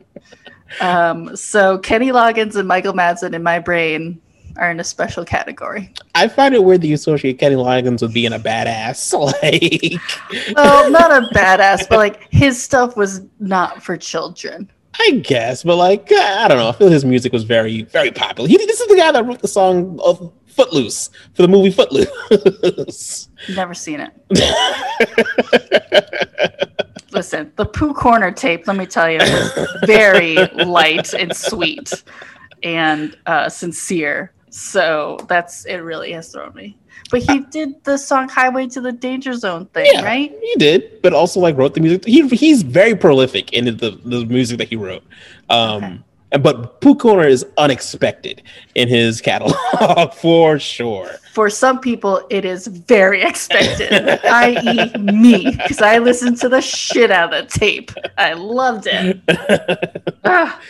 [0.80, 4.20] Um, so Kenny Loggins and Michael Madsen in my brain
[4.56, 5.92] are in a special category.
[6.14, 9.10] I find it weird that you associate Kenny Loggins with being a badass.
[9.42, 10.00] Like,
[10.56, 14.70] Well, not a badass, but like his stuff was not for children.
[15.02, 16.68] I guess, but like, I don't know.
[16.68, 18.48] I feel his music was very, very popular.
[18.48, 23.28] He, this is the guy that wrote the song of Footloose for the movie Footloose.
[23.48, 24.12] Never seen it.
[27.12, 32.04] Listen, the Pooh Corner tape, let me tell you, was very light and sweet
[32.62, 34.34] and uh, sincere.
[34.50, 35.76] So that's it.
[35.76, 36.76] Really has thrown me.
[37.10, 40.02] But he did the song "Highway to the Danger Zone" thing, Yeah.
[40.04, 40.32] right?
[40.42, 42.04] He did, but also like wrote the music.
[42.04, 45.02] He he's very prolific in the the music that he wrote.
[45.48, 45.98] Um, Okay.
[46.32, 48.42] and but Pooh Corner is unexpected
[48.76, 51.10] in his catalog for sure.
[51.32, 53.92] For some people, it is very expected,
[54.24, 57.92] i.e., me, because I listened to the shit out of the tape.
[58.18, 59.20] I loved it.
[60.24, 60.60] Ah,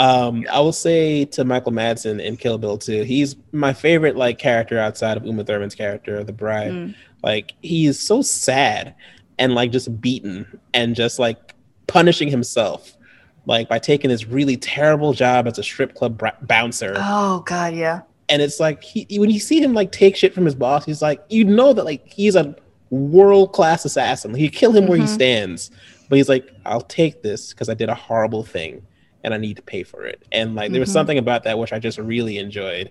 [0.00, 4.38] Um, I will say to Michael Madsen in Kill Bill 2, he's my favorite like
[4.38, 6.72] character outside of Uma Thurman's character, the bride.
[6.72, 6.94] Mm.
[7.22, 8.94] Like he is so sad
[9.38, 11.54] and like just beaten and just like
[11.86, 12.96] punishing himself,
[13.44, 16.94] like by taking this really terrible job as a strip club bouncer.
[16.96, 18.00] oh God, yeah.
[18.30, 21.02] and it's like he when you see him like take shit from his boss, he's
[21.02, 22.56] like you know that like he's a
[22.88, 24.34] world class assassin.
[24.34, 25.08] He kill him where he Mhm.
[25.08, 25.70] stands,
[26.08, 28.80] but he's like I'll take this because I did a horrible thing
[29.24, 30.22] and I need to pay for it.
[30.32, 30.94] And like there was Mhm.
[30.94, 32.90] something about that which I just really enjoyed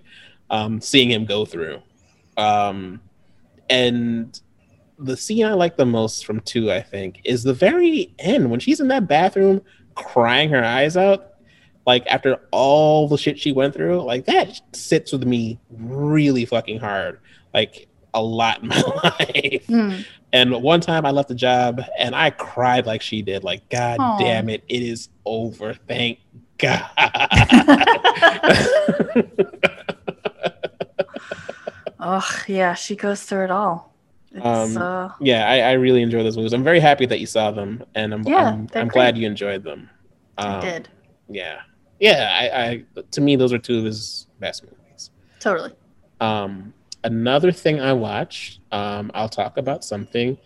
[0.50, 1.80] um, seeing him go through.
[2.36, 3.00] Um,
[3.68, 4.38] and
[4.98, 8.60] the scene I like the most from two, I think, is the very end when
[8.60, 9.62] she's in that bathroom
[9.94, 11.26] crying her eyes out.
[11.86, 16.78] Like after all the shit she went through, like that sits with me really fucking
[16.78, 17.20] hard,
[17.54, 19.66] like a lot in my life.
[19.68, 20.04] Mm.
[20.32, 23.42] And one time I left the job and I cried like she did.
[23.42, 24.18] Like, God Aw.
[24.18, 25.74] damn it, it is over.
[25.74, 26.20] Thank
[26.58, 26.84] God.
[32.02, 33.94] Oh yeah, she goes through it all.
[34.40, 36.52] Um, uh, yeah, I, I really enjoy those movies.
[36.52, 39.64] I'm very happy that you saw them, and I'm Yeah, I'm, I'm glad you enjoyed
[39.64, 39.90] them.
[40.38, 40.88] I Um, did
[41.28, 41.60] Yeah,
[41.98, 42.50] yeah.
[42.54, 45.10] I, I to me those are two of his best movies.
[45.40, 45.72] totally.
[46.20, 46.72] Um,
[47.04, 48.60] another thing I watched.
[48.72, 50.38] Um, I'll talk about something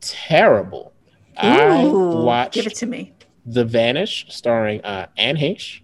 [0.00, 0.92] terrible.
[1.36, 3.12] I Ooh, watched Give it to me.
[3.44, 5.80] The Vanish, starring uh, Anne Heche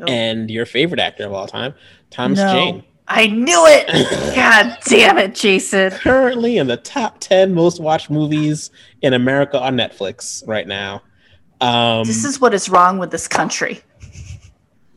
[0.00, 0.04] Oh.
[0.04, 1.74] and your favorite actor of all time,
[2.10, 2.52] Thomas No.
[2.52, 2.84] Jane.
[3.08, 3.86] I knew it.
[4.36, 5.90] God damn it, Jason.
[5.90, 8.70] Currently in the top ten most watched movies
[9.02, 11.02] in America on Netflix right now.
[11.60, 13.80] Um, This is what is wrong with this country.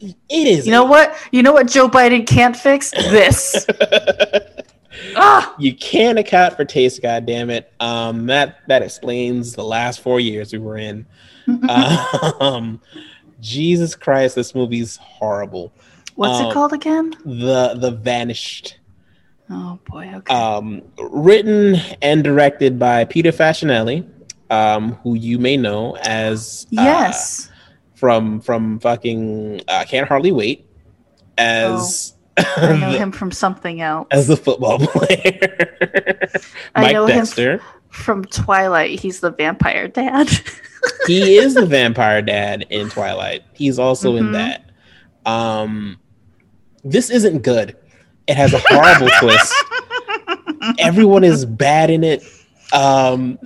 [0.01, 0.65] It is.
[0.65, 1.15] You know what?
[1.31, 2.91] You know what Joe Biden can't fix?
[3.11, 3.65] This.
[5.15, 7.01] ah, you can't account for taste.
[7.01, 7.71] God damn it.
[7.79, 11.05] Um, that that explains the last four years we were in.
[12.39, 12.79] um,
[13.39, 15.73] Jesus Christ, this movie's horrible.
[16.15, 17.11] what's um, it called again?
[17.25, 18.77] The The Vanished.
[19.49, 20.09] Oh boy.
[20.15, 20.33] Okay.
[20.33, 24.07] um, written and directed by Peter Facinelli,
[24.49, 27.50] um, who you may know as uh, yes.
[28.01, 30.65] From from fucking uh, Can't Hardly Wait
[31.37, 34.07] as I know the- him from something else.
[34.09, 36.19] as the football player,
[36.73, 37.61] I know him Dexter.
[37.89, 38.99] from Twilight.
[38.99, 40.27] He's the vampire dad.
[41.07, 43.43] he is the vampire dad in Twilight.
[43.53, 44.33] He's also in Mhm.
[44.33, 44.71] that.
[45.31, 45.99] Um,
[46.83, 47.77] this isn't good.
[48.25, 49.53] It has a horrible twist.
[50.79, 52.23] Everyone is bad in it.
[52.73, 53.37] Um,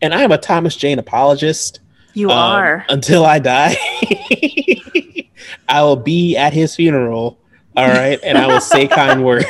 [0.00, 1.78] and I am a Thomas Jane apologist.
[2.14, 2.86] You um, are.
[2.88, 3.76] until I die.
[5.68, 7.38] I will be at his funeral.
[7.74, 9.46] All right, and I will say kind words.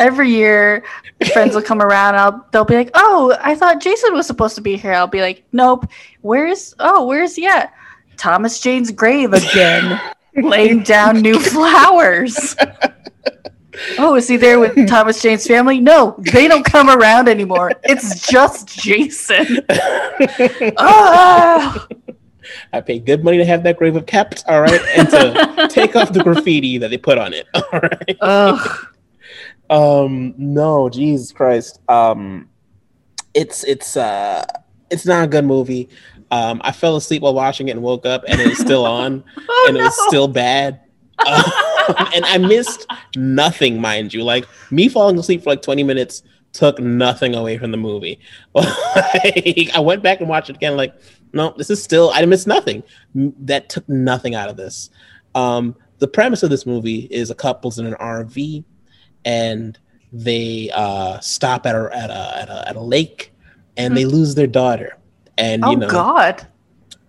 [0.00, 0.84] Every year,
[1.32, 2.16] friends will come around.
[2.16, 5.20] I'll they'll be like, "Oh, I thought Jason was supposed to be here." I'll be
[5.20, 5.86] like, "Nope.
[6.22, 7.72] Where's oh, where's he at?
[8.16, 10.00] Thomas Jane's grave again,
[10.36, 12.56] laying down new flowers."
[13.98, 15.80] Oh, is he there with Thomas Jane's family?
[15.80, 17.72] No, they don't come around anymore.
[17.84, 19.60] It's just Jason.
[20.78, 21.86] Ah!
[22.72, 24.44] I pay good money to have that grave of kept.
[24.48, 27.46] All right, and to take off the graffiti that they put on it.
[27.54, 28.16] All right.
[28.20, 28.86] Ugh.
[29.68, 31.80] Um, no, Jesus Christ.
[31.88, 32.48] Um,
[33.34, 34.44] it's it's uh,
[34.90, 35.88] it's not a good movie.
[36.30, 39.66] Um, I fell asleep while watching it and woke up, and it's still on, Oh,
[39.68, 40.80] and it was still bad.
[41.18, 42.86] Um, and I missed
[43.16, 44.22] nothing, mind you.
[44.22, 46.22] Like me falling asleep for like twenty minutes
[46.52, 48.18] took nothing away from the movie.
[48.54, 50.76] Like, I went back and watched it again.
[50.76, 50.94] Like,
[51.32, 52.82] no, this is still I missed nothing.
[53.14, 54.90] That took nothing out of this.
[55.34, 58.64] Um, the premise of this movie is a couple's in an RV
[59.24, 59.78] and
[60.12, 63.32] they uh, stop at a, at a at a at a lake
[63.76, 64.96] and they lose their daughter.
[65.36, 66.46] And oh you know, God.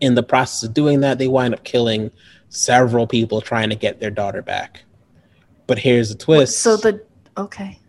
[0.01, 2.11] in the process of doing that, they wind up killing
[2.49, 4.83] several people trying to get their daughter back.
[5.67, 6.59] But here's the twist.
[6.59, 7.03] So the
[7.37, 7.79] okay.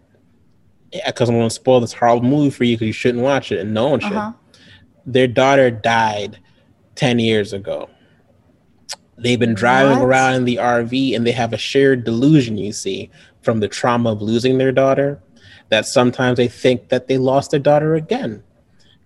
[0.92, 3.52] Yeah, because I'm going to spoil this horrible movie for you because you shouldn't watch
[3.52, 4.12] it and no one should.
[4.12, 4.32] Uh-huh.
[5.04, 6.38] Their daughter died
[6.94, 7.90] 10 years ago.
[9.18, 10.06] They've been driving What?
[10.06, 13.10] around in the RV and they have a shared delusion, you see,
[13.42, 15.20] from the trauma of losing their daughter,
[15.68, 18.42] that sometimes they think that they lost their daughter again.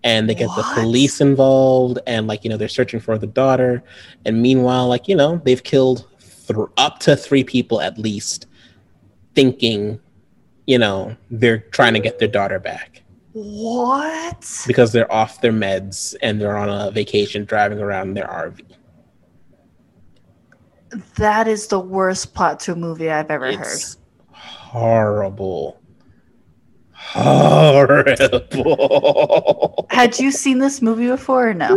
[0.05, 3.85] And they get the police involved and, like, you know, they're searching for the daughter.
[4.25, 6.09] And meanwhile, like, you know, they've killed
[6.49, 8.47] th- up to three people at least,
[9.35, 10.01] thinking,
[10.67, 13.03] you know, they're trying to get their daughter back
[13.33, 14.65] What?
[14.67, 18.61] because they're off their meds and they're on a vacation driving around in their RV.
[21.17, 23.81] That is the worst plot to a movie I've ever heard.
[24.31, 25.81] Horrible.
[28.53, 29.87] Horrible.
[29.91, 31.69] Had you seen this movie before or no?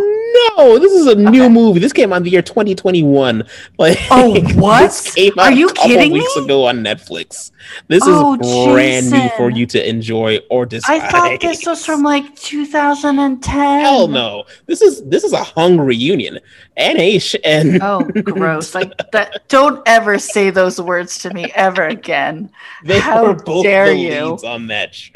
[0.57, 1.79] No, this is a new movie.
[1.79, 3.43] This came out the year 2021.
[3.77, 5.13] Like, Oh, what?
[5.37, 6.45] Are you kidding weeks me?
[6.45, 7.51] ago on Netflix.
[7.89, 11.01] This Oh, is brand new for you to enjoy or despise.
[11.01, 13.79] I thought this was from like 2010.
[13.81, 14.45] Hell no.
[14.67, 16.39] This is this is a hung reunion.
[16.77, 18.73] Anne Heche and Oh, gross!
[18.75, 19.47] Like that.
[19.49, 22.49] Don't ever say those words to me ever again.
[22.83, 24.25] they how were both dare the you.
[24.31, 25.14] leads on that show.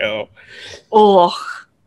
[0.93, 1.31] Ugh.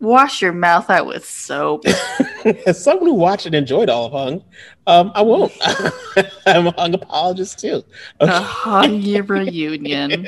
[0.00, 1.84] Wash your mouth out with soap.
[2.66, 4.44] As someone who watched and enjoyed all of Hung,
[4.88, 5.52] um, I won't.
[6.46, 7.84] I'm a Hung apologist too.
[8.18, 10.26] A hungry reunion.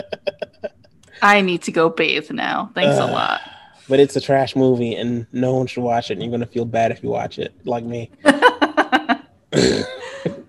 [1.22, 2.70] I need to go bathe now.
[2.74, 3.40] Thanks a lot.
[3.88, 6.14] But it's a trash movie, and no one should watch it.
[6.14, 8.10] And you're gonna feel bad if you watch it, like me.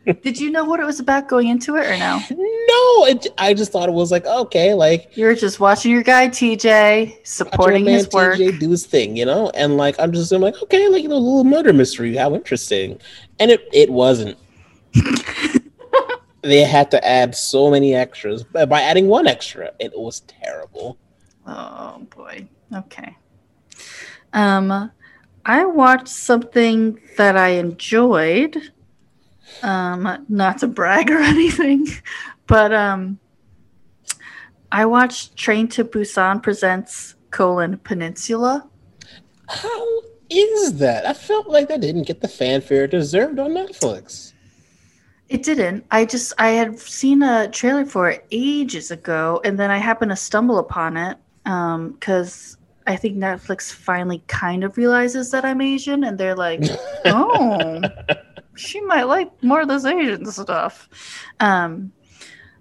[0.05, 2.21] Did you know what it was about going into it or no?
[2.29, 6.27] No, it, I just thought it was like okay, like you're just watching your guy
[6.27, 8.37] TJ, supporting his work.
[8.37, 11.09] TJ do his thing, you know, and like I'm just I'm like okay, like you
[11.09, 12.99] know, a little murder mystery, how interesting,
[13.39, 14.37] and it it wasn't.
[16.41, 18.43] they had to add so many extras.
[18.43, 20.97] but By adding one extra, it was terrible.
[21.47, 22.47] Oh boy.
[22.73, 23.15] Okay.
[24.33, 24.91] Um,
[25.45, 28.71] I watched something that I enjoyed.
[29.63, 31.87] Um, not to brag or anything,
[32.47, 33.17] but um,
[34.71, 38.67] I watched Train to Busan presents colon Peninsula.
[39.47, 41.05] How is that?
[41.05, 44.33] I felt like that didn't get the fanfare it deserved on Netflix.
[45.29, 45.85] It didn't.
[45.91, 50.11] I just I had seen a trailer for it ages ago, and then I happened
[50.11, 55.61] to stumble upon it because um, I think Netflix finally kind of realizes that I'm
[55.61, 56.61] Asian, and they're like,
[57.05, 57.81] "Oh,
[58.55, 60.89] she might like more of this Asian stuff."
[61.39, 61.91] Um,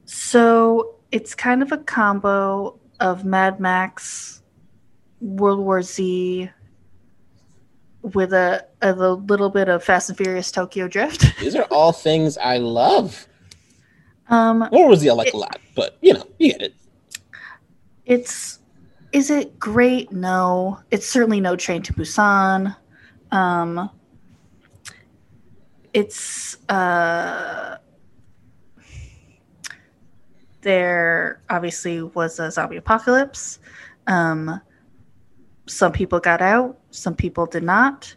[0.04, 4.42] so it's kind of a combo of Mad Max,
[5.20, 6.50] World War Z,
[8.02, 11.24] with a, a little bit of Fast and Furious Tokyo Drift.
[11.40, 13.26] These are all things I love.
[14.28, 16.74] Um, World War Z I like it, a lot, but you know, you get it.
[18.04, 18.60] It's
[19.12, 20.10] is it great?
[20.10, 20.80] No.
[20.90, 22.74] It's certainly no Train to Busan.
[23.30, 23.90] Um,
[25.92, 27.76] it's uh,
[30.62, 33.58] there obviously was a zombie apocalypse.
[34.06, 34.60] Um,
[35.66, 38.14] some people got out, some people did not.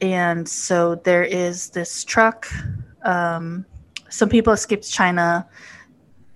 [0.00, 2.46] And so there is this truck.
[3.04, 3.66] Um,
[4.08, 5.46] some people escaped China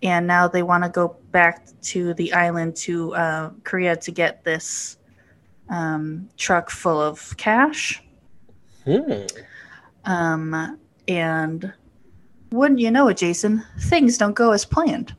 [0.02, 4.44] and now they want to go back to the island to uh, Korea to get
[4.44, 4.98] this
[5.70, 8.02] um, truck full of cash.
[8.84, 9.24] Hmm.
[10.04, 10.78] Um,
[11.08, 11.72] and
[12.52, 13.64] wouldn't you know it, Jason?
[13.80, 15.14] Things don't go as planned.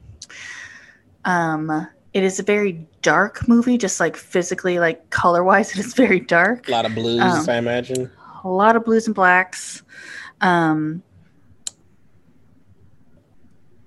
[1.25, 5.93] Um, it is a very dark movie, just like physically, like color wise, it is
[5.93, 6.67] very dark.
[6.67, 8.11] A lot of blues, um, I imagine.
[8.43, 9.83] A lot of blues and blacks.
[10.41, 11.03] Um,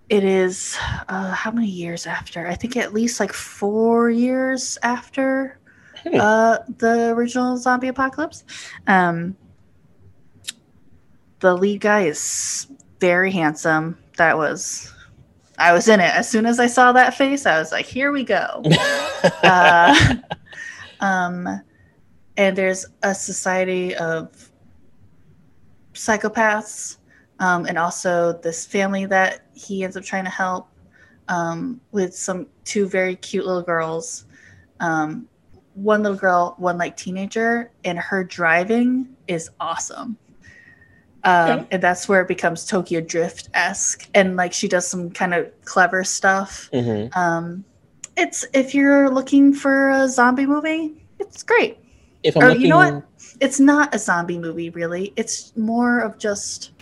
[0.09, 0.77] it is
[1.09, 2.47] uh, how many years after?
[2.47, 5.59] I think at least like four years after
[6.03, 6.19] hmm.
[6.19, 8.45] uh, the original zombie apocalypse.
[8.87, 9.37] Um,
[11.41, 12.67] the lead guy is
[13.01, 13.99] very handsome.
[14.17, 14.93] That was,
[15.59, 17.47] I was in it as soon as I saw that face.
[17.47, 18.63] I was like, "Here we go."
[19.43, 20.15] uh,
[21.01, 21.63] um,
[22.37, 24.51] and there's a society of
[25.95, 26.99] psychopaths
[27.41, 30.69] um, and also this family that he ends up trying to help
[31.29, 34.27] um, with some two very cute little girls.
[34.81, 35.29] Um,
[35.75, 40.17] one little girl, one like teenager, and her driving is awesome.
[41.29, 45.35] Um, And that's where it becomes Tokyo Drift esque, and like she does some kind
[45.35, 46.71] of clever stuff.
[46.73, 47.19] Mm-hmm.
[47.19, 47.65] Um,
[48.17, 51.79] it's if you're looking for a zombie movie, it's great.
[52.23, 52.63] If I'm or, looking...
[52.63, 53.05] you know what,
[53.41, 55.13] it's not a zombie movie really.
[55.17, 56.73] It's more of just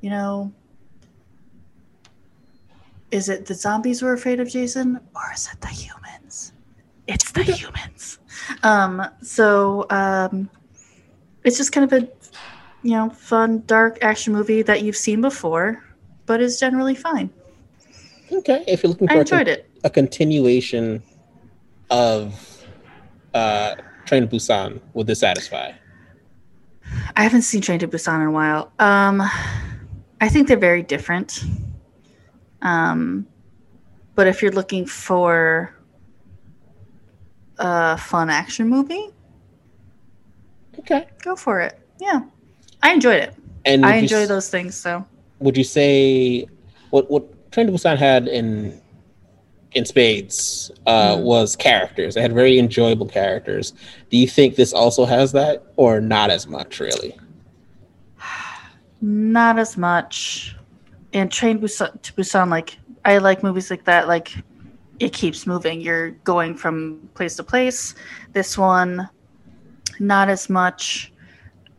[0.00, 0.52] you know,
[3.10, 6.52] is it the zombies we're afraid of, Jason, or is it the humans?
[7.06, 8.18] It's the humans.
[8.62, 10.50] Um, so um,
[11.48, 12.06] it's just kind of a,
[12.82, 15.82] you know, fun, dark action movie that you've seen before,
[16.26, 17.30] but is generally fine.
[18.30, 19.70] Okay, if you're looking for I enjoyed a, it.
[19.82, 21.02] a continuation
[21.90, 22.62] of
[23.32, 25.72] uh, Train to Busan, would this satisfy?
[27.16, 28.70] I haven't seen Train to Busan in a while.
[28.78, 29.22] Um,
[30.20, 31.42] I think they're very different.
[32.60, 33.26] Um,
[34.14, 35.74] but if you're looking for
[37.56, 39.08] a fun action movie,
[40.80, 41.78] okay, go for it.
[42.00, 42.20] Yeah,
[42.82, 43.34] I enjoyed it.
[43.64, 44.74] And I enjoy s- those things.
[44.74, 45.04] So,
[45.40, 46.46] would you say
[46.90, 48.80] what what Train to Busan had in
[49.72, 51.22] in spades uh, mm.
[51.22, 52.14] was characters?
[52.14, 53.72] They had very enjoyable characters.
[54.10, 57.16] Do you think this also has that, or not as much, really?
[59.00, 60.56] Not as much.
[61.12, 64.08] And Train Busan, to Busan, like I like movies like that.
[64.08, 64.34] Like
[64.98, 65.80] it keeps moving.
[65.80, 67.94] You're going from place to place.
[68.32, 69.08] This one,
[69.98, 71.12] not as much.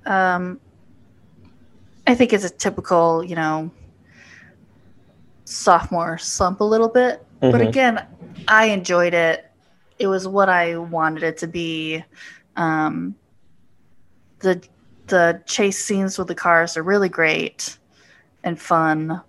[0.05, 0.59] Um,
[2.07, 3.71] I think it's a typical, you know,
[5.45, 7.25] sophomore slump a little bit.
[7.41, 7.51] Mm-hmm.
[7.51, 8.05] But again,
[8.47, 9.45] I enjoyed it.
[9.97, 12.03] It was what I wanted it to be.
[12.55, 13.15] Um,
[14.39, 14.61] the
[15.07, 17.77] the chase scenes with the cars are really great
[18.43, 19.21] and fun.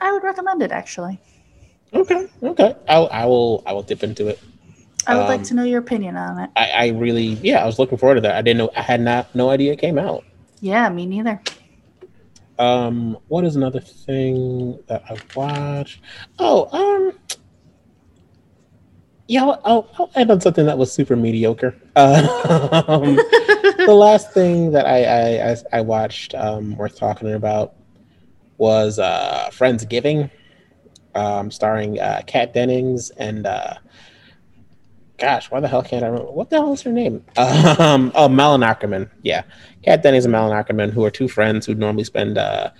[0.00, 1.20] I would recommend it actually.
[1.92, 2.76] Okay, okay.
[2.88, 3.62] I'll, I will.
[3.66, 4.38] I will dip into it.
[5.08, 6.50] I would um, like to know your opinion on it.
[6.54, 8.36] I, I really, yeah, I was looking forward to that.
[8.36, 8.70] I didn't know.
[8.76, 10.22] I had not no idea it came out.
[10.60, 11.40] Yeah, me neither.
[12.58, 16.02] Um, what is another thing that I watched?
[16.38, 17.18] Oh, um,
[19.28, 21.74] yeah, I'll, I'll, I'll end on something that was super mediocre.
[21.96, 27.74] Uh, um, the last thing that I I, I, I watched um, worth talking about
[28.58, 30.30] was uh, Friendsgiving,
[31.14, 33.74] um, starring uh, Kat Dennings and uh,
[35.18, 37.24] gosh, why the hell can't I remember what the hell is her name?
[37.36, 39.10] Um, oh, Malin Akerman.
[39.22, 39.42] Yeah,
[39.82, 42.70] Kat Dennings and Malin Akerman, who are two friends who normally spend uh,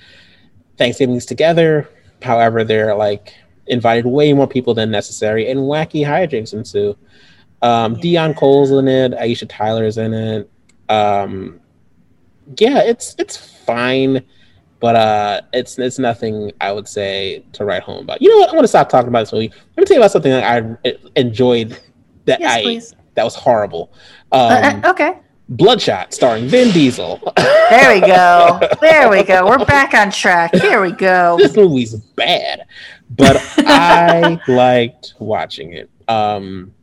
[0.76, 1.88] Thanksgivings together.
[2.22, 3.34] However, they're like
[3.66, 6.96] invited way more people than necessary, and wacky hijinks ensue.
[7.62, 8.28] Um, yeah.
[8.28, 9.12] Deon Cole's in it.
[9.12, 10.50] Aisha Tyler's in it.
[10.88, 11.60] Um,
[12.56, 14.24] yeah, it's it's fine,
[14.80, 18.22] but uh, it's it's nothing I would say to write home about.
[18.22, 18.48] You know what?
[18.48, 19.50] I'm gonna stop talking about this movie.
[19.50, 20.44] Let me tell you about something that
[20.84, 21.78] I enjoyed
[22.28, 22.94] that yes, I please.
[23.14, 23.92] that was horrible.
[24.32, 25.18] Um, uh, uh, okay.
[25.50, 27.20] Bloodshot, starring Vin Diesel.
[27.36, 28.60] there we go.
[28.80, 29.46] There we go.
[29.46, 30.54] We're back on track.
[30.54, 31.36] Here we go.
[31.38, 32.66] This movie's bad,
[33.10, 35.90] but I liked watching it.
[36.06, 36.74] Um,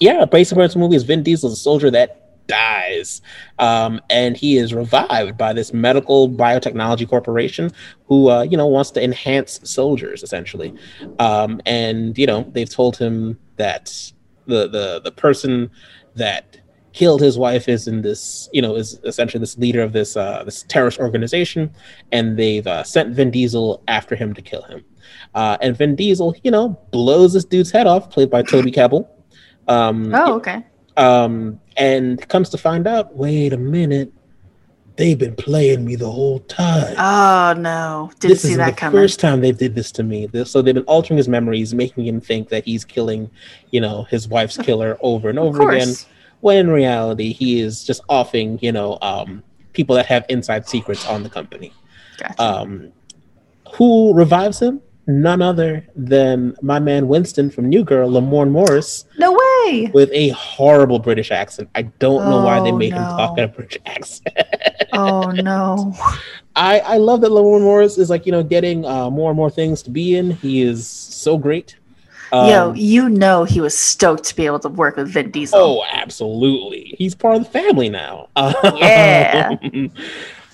[0.00, 3.22] yeah, basically, the movie is Vin Diesel, a soldier that dies,
[3.58, 7.70] um, and he is revived by this medical biotechnology corporation
[8.06, 10.74] who, uh, you know, wants to enhance soldiers essentially.
[11.18, 14.12] Um, and you know, they've told him that
[14.46, 15.70] the the the person
[16.14, 16.58] that
[16.92, 20.44] killed his wife is in this you know is essentially this leader of this uh,
[20.44, 21.70] this terrorist organization
[22.12, 24.84] and they've uh, sent vin diesel after him to kill him.
[25.34, 29.08] Uh, and vin diesel you know blows this dude's head off played by toby kebbell.
[29.68, 30.64] Um, oh okay.
[30.96, 34.12] Um, and comes to find out wait a minute
[34.96, 36.94] they've been playing me the whole time.
[36.98, 38.10] Oh no!
[38.20, 39.00] Didn't this see is that the coming.
[39.00, 40.28] First time they did this to me.
[40.44, 43.30] so they've been altering his memories, making him think that he's killing,
[43.70, 45.94] you know, his wife's killer over and over again.
[46.40, 49.42] When in reality, he is just offing, you know, um,
[49.72, 51.72] people that have inside secrets on the company.
[52.18, 52.42] Gotcha.
[52.42, 52.92] Um,
[53.74, 54.80] who revives him?
[55.06, 59.04] None other than my man Winston from New Girl, Lamorne Morris.
[59.18, 59.90] No way.
[59.92, 61.68] With a horrible British accent.
[61.74, 62.98] I don't oh, know why they oh, made no.
[62.98, 64.36] him talk in a British accent.
[64.92, 65.94] oh no.
[66.56, 69.50] I I love that Lamorne Morris is like you know getting uh, more and more
[69.50, 70.32] things to be in.
[70.32, 71.76] He is so great.
[72.32, 75.58] Um, Yo, you know he was stoked to be able to work with Vin Diesel.
[75.58, 76.94] Oh, absolutely.
[76.98, 78.28] He's part of the family now.
[78.36, 79.56] Yeah.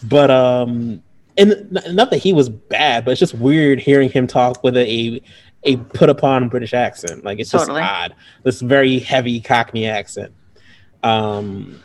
[0.04, 1.02] but um
[1.40, 5.22] and not that he was bad, but it's just weird hearing him talk with a
[5.64, 7.24] a put upon British accent.
[7.24, 7.82] Like it's just totally.
[7.82, 8.14] odd.
[8.42, 10.32] This very heavy Cockney accent.
[11.02, 11.82] Um,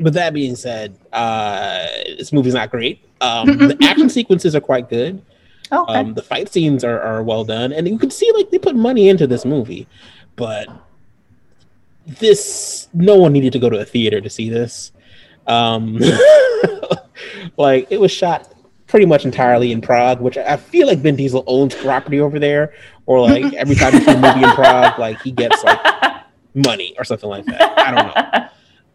[0.00, 1.86] but that being said, uh,
[2.18, 3.04] this movie's not great.
[3.20, 5.22] Um, the action sequences are quite good.
[5.72, 5.94] Okay.
[5.94, 8.74] Um, the fight scenes are, are well done, and you can see like they put
[8.74, 9.86] money into this movie,
[10.36, 10.68] but
[12.06, 14.92] this no one needed to go to a theater to see this.
[15.46, 15.98] Um,
[17.56, 18.52] like it was shot
[18.90, 22.74] pretty much entirely in Prague, which I feel like Vin Diesel owns property over there,
[23.06, 26.94] or like every time he see a movie in Prague, like he gets like money
[26.98, 27.78] or something like that.
[27.78, 28.48] I don't know.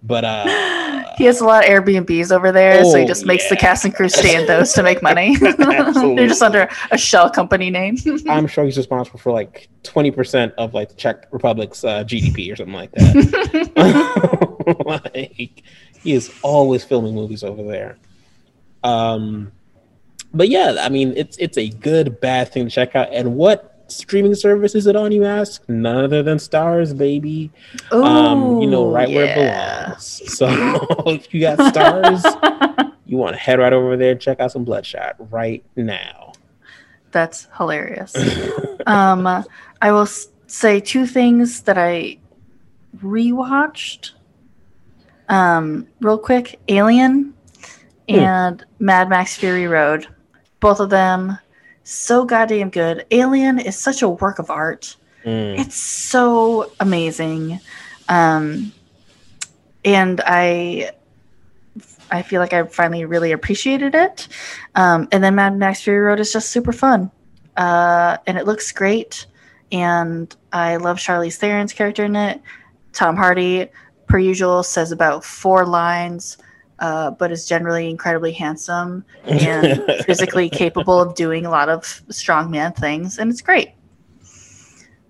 [0.03, 3.25] But uh he has a lot of Airbnbs over there, oh, so he oh, just
[3.25, 3.51] makes yeah.
[3.51, 5.37] the cast and crew stay in those to make money.
[5.39, 7.95] They're just under a shell company name.
[8.27, 12.57] I'm sure he's responsible for like 20% of like the Czech Republic's uh, GDP or
[12.57, 13.71] something like that.
[14.85, 15.63] like
[16.03, 17.97] he is always filming movies over there.
[18.83, 19.53] Um
[20.35, 23.11] but yeah, I mean, it's it's a good bad thing to check out.
[23.11, 25.11] And what streaming service is it on?
[25.11, 25.67] You ask.
[25.69, 27.51] None other than Starz, baby.
[27.93, 29.15] Ooh, um, you know right yeah.
[29.15, 30.21] where it belongs.
[30.35, 30.47] So
[31.07, 35.15] if you got Starz, you want to head right over there, check out some Bloodshot
[35.31, 36.33] right now.
[37.11, 38.13] That's hilarious.
[38.85, 39.25] um,
[39.81, 40.07] I will
[40.47, 42.17] say two things that I
[42.97, 44.11] rewatched.
[45.29, 47.33] Um, real quick, Alien
[48.09, 48.15] hmm.
[48.15, 50.07] and Mad Max Fury Road
[50.59, 51.37] both of them
[51.83, 53.05] so goddamn good.
[53.11, 54.95] Alien is such a work of art.
[55.23, 55.59] Mm.
[55.59, 57.59] It's so amazing.
[58.09, 58.73] Um,
[59.83, 60.91] and I
[62.11, 64.27] I feel like I finally really appreciated it.
[64.75, 67.11] Um, and then Mad Max Fury Road is just super fun.
[67.57, 69.25] Uh, and it looks great.
[69.71, 72.41] And I love Charlize Theron's character in it.
[72.93, 73.67] Tom Hardy,
[74.07, 76.37] per usual, says about four lines
[76.79, 82.75] uh, but is generally incredibly handsome and physically capable of doing a lot of strongman
[82.75, 83.71] things, and it's great.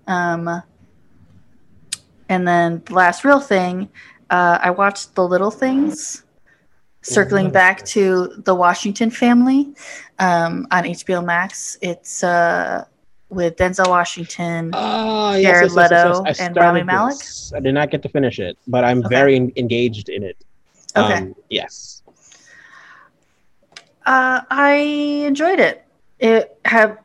[0.07, 0.61] Um,
[2.29, 3.89] and then the last real thing,
[4.29, 6.23] uh, I watched The Little Things,
[7.01, 9.75] circling back to the Washington family
[10.17, 11.77] um, on HBO Max.
[11.81, 12.85] It's uh,
[13.29, 17.17] with Denzel Washington, uh, yes, Jared yes, Leto, yes, and Rami Malek.
[17.55, 19.09] I did not get to finish it, but I'm okay.
[19.09, 20.37] very engaged in it.
[20.95, 21.13] Okay.
[21.13, 22.03] Um, yes.
[24.05, 24.75] Uh, I
[25.25, 25.85] enjoyed it.
[26.19, 26.97] It have.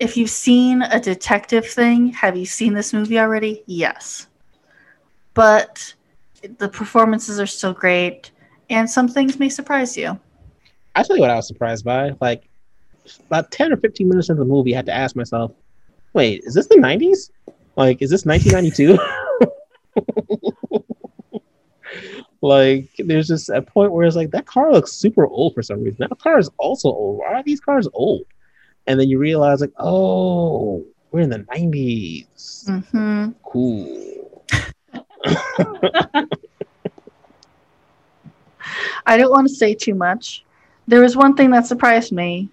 [0.00, 3.64] If you've seen a detective thing, have you seen this movie already?
[3.66, 4.28] Yes.
[5.34, 5.94] But
[6.58, 8.30] the performances are still great,
[8.70, 10.18] and some things may surprise you.
[10.94, 12.12] I tell you what I was surprised by.
[12.20, 12.48] Like
[13.26, 15.52] about ten or fifteen minutes into the movie, I had to ask myself,
[16.12, 17.30] "Wait, is this the '90s?
[17.76, 18.98] Like, is this 1992?"
[22.40, 25.82] like, there's just a point where it's like that car looks super old for some
[25.82, 26.06] reason.
[26.08, 27.18] That car is also old.
[27.18, 28.24] Why are these cars old?
[28.86, 32.68] And then you realize, like, oh, we're in the 90s.
[32.68, 33.30] Mm-hmm.
[33.42, 34.44] Cool.
[39.06, 40.44] I don't want to say too much.
[40.86, 42.48] There was one thing that surprised me.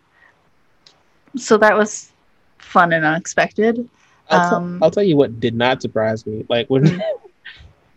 [1.38, 2.12] So that was
[2.58, 3.90] fun and unexpected.
[4.30, 6.46] I'll, t- Um, I'll tell you what did not surprise me.
[6.50, 7.02] Like when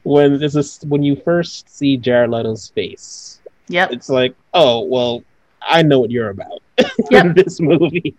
[0.08, 5.22] when this is when you first see Jared Leto's face, Yep, it's like, oh well,
[5.62, 6.62] I know what you're about
[7.10, 7.24] Yep.
[7.26, 8.14] in this movie.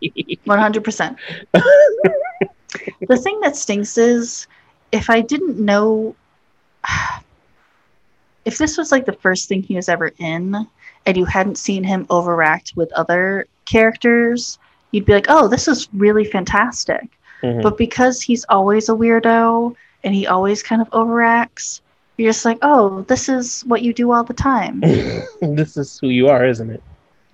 [0.45, 1.18] 100%.
[3.07, 4.48] the thing that stinks is
[4.91, 6.16] if I didn't know
[8.45, 10.68] if this was like the first thing he was ever in
[11.06, 14.57] and you hadn't seen him overact with other characters,
[14.91, 17.07] you'd be like, "Oh, this is really fantastic."
[17.44, 17.61] Mhm.
[17.61, 21.82] But because he's always a weirdo and he always kind of overacts,
[22.18, 24.80] you're just like, "Oh, this is what you do all the time."
[25.42, 26.84] this is who you are, isn't it?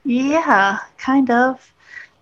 [0.03, 1.73] Yeah, kind of.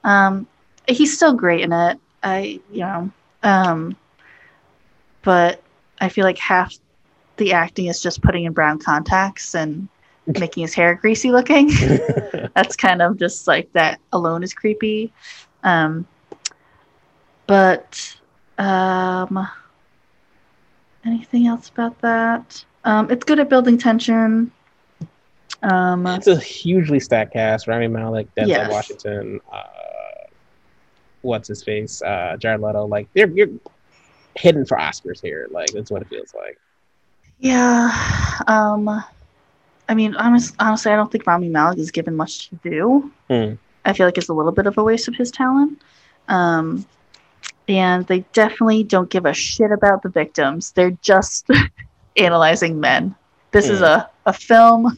[0.04, 0.48] Um,
[0.88, 2.00] he's still great in it.
[2.24, 3.12] I, you know,
[3.44, 3.98] um,
[5.24, 5.62] but
[6.00, 6.76] I feel like half
[7.38, 9.88] the acting is just putting in brown contacts and
[10.28, 11.70] making his hair greasy looking.
[12.56, 15.12] That's kind of just like that alone is creepy.
[15.64, 16.08] Um,
[17.48, 18.16] but
[18.58, 19.48] um,
[21.06, 22.64] anything else about that?
[22.84, 24.52] Um, it's good at building tension.
[25.62, 27.68] Um, it's a hugely stacked cast.
[27.68, 28.72] Rami Malek, Denzel Yes.
[28.72, 29.64] Washington, uh,
[31.22, 32.86] what's his face, uh, Jared Leto.
[32.86, 33.48] Like they're you're
[34.36, 35.48] hidden for Oscars here.
[35.52, 36.60] Like that's what it feels like.
[37.40, 37.90] Yeah.
[38.48, 39.04] Um
[39.88, 43.12] I mean honest, honestly I don't think Rami Malek is given much to do.
[43.30, 43.54] Hmm.
[43.86, 45.82] I feel like it's a little bit of a waste of his talent.
[46.28, 46.86] Um
[47.68, 50.72] and they definitely don't give a shit about the victims.
[50.72, 51.48] They're just
[52.18, 53.16] analyzing men.
[53.52, 53.86] This is Hmm.
[53.86, 54.98] a, a film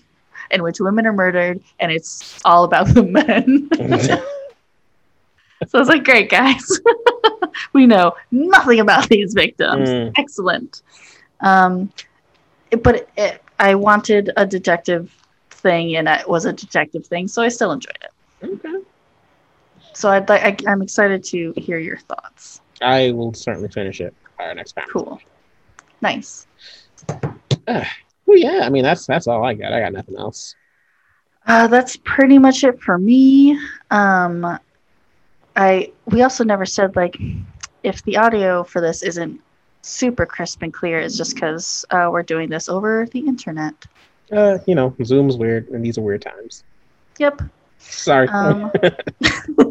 [0.52, 3.70] in which women are murdered and it's all about the men.
[5.68, 6.80] so it's like great guys.
[7.74, 10.14] we know nothing about these victims Mm.
[10.18, 10.82] excellent.
[11.42, 11.92] Um,
[12.84, 15.12] but it, it, I wanted a detective
[15.52, 18.12] thing, and it was a detective thing, so I still enjoyed it.
[18.44, 18.74] okay.
[19.96, 22.62] So I'd like, I, I'm excited to hear your thoughts.
[22.82, 24.86] I will certainly finish it our next time.
[24.92, 25.20] Cool,
[26.02, 26.48] nice.
[27.68, 29.72] Well, yeah, I mean that's that's all I got.
[29.72, 30.56] I got nothing else.
[31.48, 33.60] Uh, that's pretty much it for me.
[33.92, 34.60] Um,
[35.56, 37.18] I we also never said like
[37.84, 39.40] if the audio for this isn't
[39.82, 43.74] super crisp and clear, it's just because uh, we're doing this over the internet.
[44.32, 46.64] Uh, you know, Zoom's weird, and these are weird times.
[47.20, 47.44] Yep.
[47.78, 48.28] Sorry.
[48.30, 48.72] Um,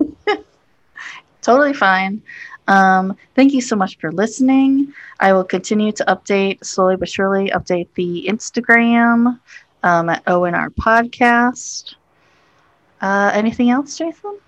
[1.44, 2.22] totally fine.
[2.66, 4.92] Um, thank you so much for listening.
[5.20, 9.38] I will continue to update slowly but surely, update the Instagram
[9.82, 11.94] um, at ONR Podcast.
[13.00, 14.38] Uh, anything else, Jason?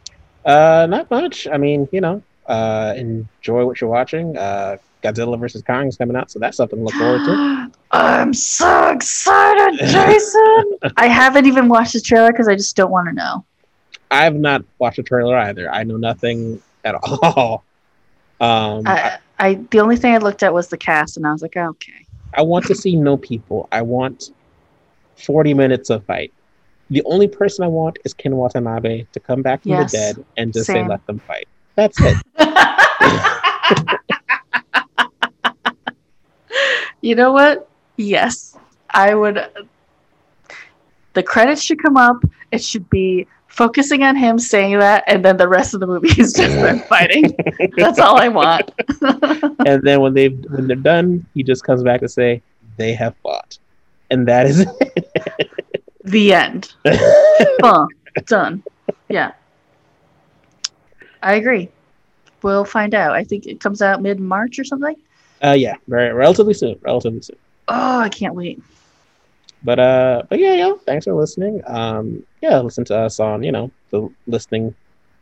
[0.46, 1.46] uh, not much.
[1.46, 4.36] I mean, you know, uh, enjoy what you're watching.
[4.36, 7.70] Uh, Godzilla versus Kong is coming out, so that's something to look forward to.
[7.90, 10.78] I'm so excited, Jason.
[10.96, 13.44] I haven't even watched the trailer because I just don't want to know.
[14.10, 15.70] I've not watched the trailer either.
[15.70, 17.64] I know nothing at all.
[18.38, 21.40] Um, I, I, the only thing I looked at was the cast, and I was
[21.40, 22.06] like, oh, okay.
[22.34, 23.66] I want to see no people.
[23.72, 24.30] I want
[25.24, 26.34] 40 minutes of fight.
[26.90, 29.90] The only person I want is Ken Watanabe to come back from Yes.
[29.90, 31.48] the dead and just say, let them fight.
[31.76, 32.16] That's it.
[37.00, 37.70] you know what?
[37.96, 38.58] Yes,
[38.90, 39.48] I would.
[41.14, 42.22] The credits should come up.
[42.52, 43.26] It should be
[43.56, 46.80] focusing on him saying that, and then the rest of the movie is just them
[46.80, 47.34] fighting.
[47.76, 48.70] That's all I want.
[49.66, 52.42] and then when they when they're done, he just comes back to say
[52.76, 53.58] they have fought,
[54.10, 54.66] and that is
[56.04, 56.74] the end.
[56.84, 58.26] it.
[58.26, 58.62] Done.
[59.08, 59.32] Yeah.
[61.22, 61.68] I agree.
[62.42, 63.12] We'll find out.
[63.12, 64.94] I think it comes out mid March or something.
[65.42, 67.36] uh, yeah, very relatively soon, relatively soon.
[67.68, 68.62] Oh, I can't wait.
[69.66, 71.60] But uh, but yeah, yo, thanks for listening.
[71.66, 74.72] Um, yeah, listen to us on you know the listening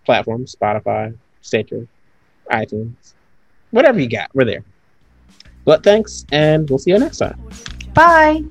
[0.04, 1.88] platforms, Spotify, Stitcher,
[2.50, 3.14] iTunes,
[3.70, 4.62] whatever you got, we're there.
[5.64, 7.40] But thanks, and we'll see you next time.
[7.94, 8.44] Bye.